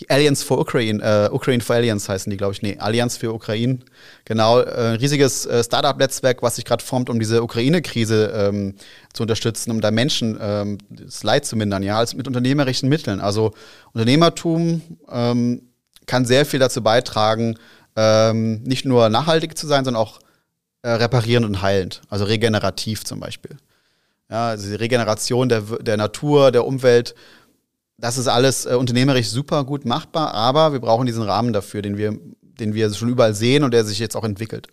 Alliance 0.07 0.45
for 0.45 0.59
Ukraine, 0.59 1.01
äh, 1.03 1.33
Ukraine 1.33 1.61
for 1.61 1.75
Alliance 1.75 2.11
heißen 2.11 2.29
die, 2.29 2.37
glaube 2.37 2.53
ich. 2.53 2.61
Nee, 2.61 2.77
Allianz 2.79 3.17
für 3.17 3.33
Ukraine. 3.33 3.79
Genau, 4.25 4.59
äh, 4.59 4.93
riesiges 4.93 5.45
äh, 5.45 5.63
Startup-Netzwerk, 5.63 6.41
was 6.41 6.55
sich 6.55 6.65
gerade 6.65 6.83
formt, 6.83 7.09
um 7.09 7.19
diese 7.19 7.43
Ukraine-Krise 7.43 8.31
ähm, 8.35 8.75
zu 9.13 9.23
unterstützen, 9.23 9.71
um 9.71 9.81
da 9.81 9.91
Menschen 9.91 10.37
ähm, 10.41 10.77
das 10.89 11.23
Leid 11.23 11.45
zu 11.45 11.55
mindern, 11.55 11.83
ja, 11.83 11.97
als 11.97 12.15
mit 12.15 12.27
unternehmerischen 12.27 12.89
Mitteln. 12.89 13.19
Also 13.19 13.53
Unternehmertum 13.93 14.81
ähm, 15.11 15.61
kann 16.07 16.25
sehr 16.25 16.45
viel 16.45 16.59
dazu 16.59 16.81
beitragen, 16.81 17.57
ähm, 17.95 18.63
nicht 18.63 18.85
nur 18.85 19.09
nachhaltig 19.09 19.57
zu 19.57 19.67
sein, 19.67 19.85
sondern 19.85 20.01
auch 20.01 20.19
äh, 20.81 20.89
reparierend 20.89 21.45
und 21.45 21.61
heilend, 21.61 22.01
also 22.09 22.25
regenerativ 22.25 23.03
zum 23.03 23.19
Beispiel. 23.19 23.57
Ja, 24.29 24.49
also 24.49 24.69
die 24.69 24.75
Regeneration 24.75 25.49
der, 25.49 25.61
der 25.61 25.97
Natur, 25.97 26.51
der 26.51 26.65
Umwelt 26.65 27.15
das 28.01 28.17
ist 28.17 28.27
alles 28.27 28.65
äh, 28.65 28.73
unternehmerisch 28.73 29.29
super 29.29 29.63
gut 29.63 29.85
machbar, 29.85 30.33
aber 30.33 30.73
wir 30.73 30.79
brauchen 30.79 31.05
diesen 31.05 31.23
Rahmen 31.23 31.53
dafür, 31.53 31.81
den 31.81 31.97
wir, 31.97 32.17
den 32.41 32.73
wir 32.73 32.91
schon 32.93 33.09
überall 33.09 33.35
sehen 33.35 33.63
und 33.63 33.73
der 33.73 33.85
sich 33.85 33.99
jetzt 33.99 34.15
auch 34.15 34.23
entwickelt. 34.23 34.67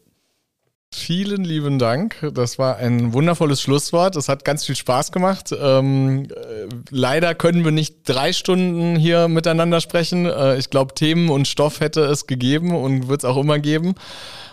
Vielen 0.91 1.45
lieben 1.45 1.79
Dank. 1.79 2.17
Das 2.33 2.59
war 2.59 2.77
ein 2.77 3.13
wundervolles 3.13 3.61
Schlusswort. 3.61 4.17
Es 4.17 4.29
hat 4.29 4.45
ganz 4.45 4.65
viel 4.65 4.75
Spaß 4.75 5.13
gemacht. 5.13 5.55
Ähm, 5.59 6.25
äh, 6.25 6.69
leider 6.91 7.35
können 7.35 7.65
wir 7.65 7.73
nicht 7.73 8.09
drei 8.09 8.33
Stunden 8.33 8.97
hier 8.97 9.29
miteinander 9.29 9.81
sprechen. 9.81 10.27
Äh, 10.27 10.57
ich 10.57 10.71
glaube, 10.71 10.95
Themen 10.95 11.29
und 11.29 11.47
Stoff 11.47 11.81
hätte 11.81 12.01
es 12.03 12.27
gegeben 12.27 12.75
und 12.75 13.09
wird 13.09 13.21
es 13.21 13.25
auch 13.27 13.37
immer 13.37 13.59
geben. 13.59 13.95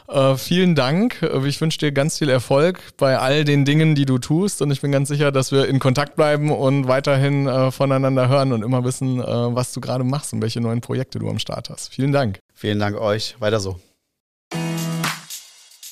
Äh, 0.08 0.36
vielen 0.36 0.76
Dank. 0.76 1.22
Äh, 1.22 1.48
ich 1.48 1.60
wünsche 1.62 1.80
dir 1.80 1.92
ganz 1.92 2.18
viel 2.20 2.30
Erfolg 2.30 2.80
bei 2.98 3.18
all 3.18 3.44
den 3.44 3.66
Dingen, 3.66 3.96
die 3.96 4.06
du 4.06 4.18
tust. 4.18 4.62
Und 4.62 4.72
ich 4.72 4.82
bin 4.82 4.92
ganz 4.92 5.08
sicher, 5.08 5.32
dass 5.32 5.52
wir 5.52 5.68
in 5.68 5.80
Kontakt 5.80 6.16
bleiben 6.16 6.52
und 6.52 6.88
weiterhin 6.88 7.48
äh, 7.48 7.72
voneinander 7.72 8.28
hören 8.28 8.52
und 8.52 8.62
immer 8.62 8.84
wissen, 8.84 9.20
äh, 9.20 9.26
was 9.26 9.74
du 9.74 9.82
gerade 9.82 10.04
machst 10.04 10.34
und 10.34 10.42
welche 10.42 10.62
neuen 10.62 10.82
Projekte 10.82 11.18
du 11.18 11.30
am 11.30 11.40
Start 11.40 11.70
hast. 11.70 11.94
Vielen 11.94 12.12
Dank. 12.12 12.40
Vielen 12.54 12.80
Dank 12.80 13.00
euch. 13.00 13.36
Weiter 13.40 13.60
so. 13.60 13.80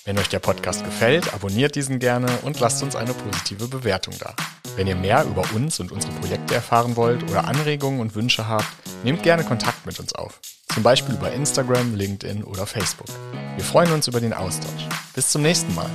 Wenn 0.06 0.20
euch 0.20 0.28
der 0.28 0.40
Podcast 0.40 0.84
gefällt, 0.84 1.34
abonniert 1.34 1.76
diesen 1.76 1.98
gerne 1.98 2.28
und 2.42 2.60
lasst 2.60 2.84
uns 2.84 2.94
eine 2.94 3.14
positive 3.14 3.70
Bewertung 3.70 4.14
da. 4.20 4.36
Wenn 4.76 4.86
ihr 4.86 4.98
mehr 4.98 5.24
über 5.24 5.44
uns 5.54 5.80
und 5.80 5.94
unsere 5.94 6.12
Projekte 6.14 6.56
erfahren 6.56 6.98
wollt 6.98 7.24
oder 7.24 7.48
Anregungen 7.48 8.02
und 8.02 8.14
Wünsche 8.14 8.46
habt, 8.48 8.68
nehmt 9.04 9.24
gerne 9.24 9.46
Kontakt 9.46 9.86
mit 9.86 9.98
uns 10.02 10.14
auf. 10.14 10.42
Zum 10.74 10.84
Beispiel 10.84 11.16
über 11.16 11.32
Instagram, 11.32 11.96
LinkedIn 11.96 12.44
oder 12.44 12.68
Facebook. 12.68 13.08
Wir 13.56 13.64
freuen 13.64 13.94
uns 13.94 14.10
über 14.10 14.20
den 14.20 14.34
Austausch. 14.34 14.90
Bis 15.16 15.30
zum 15.30 15.42
nächsten 15.42 15.74
Mal. 15.74 15.90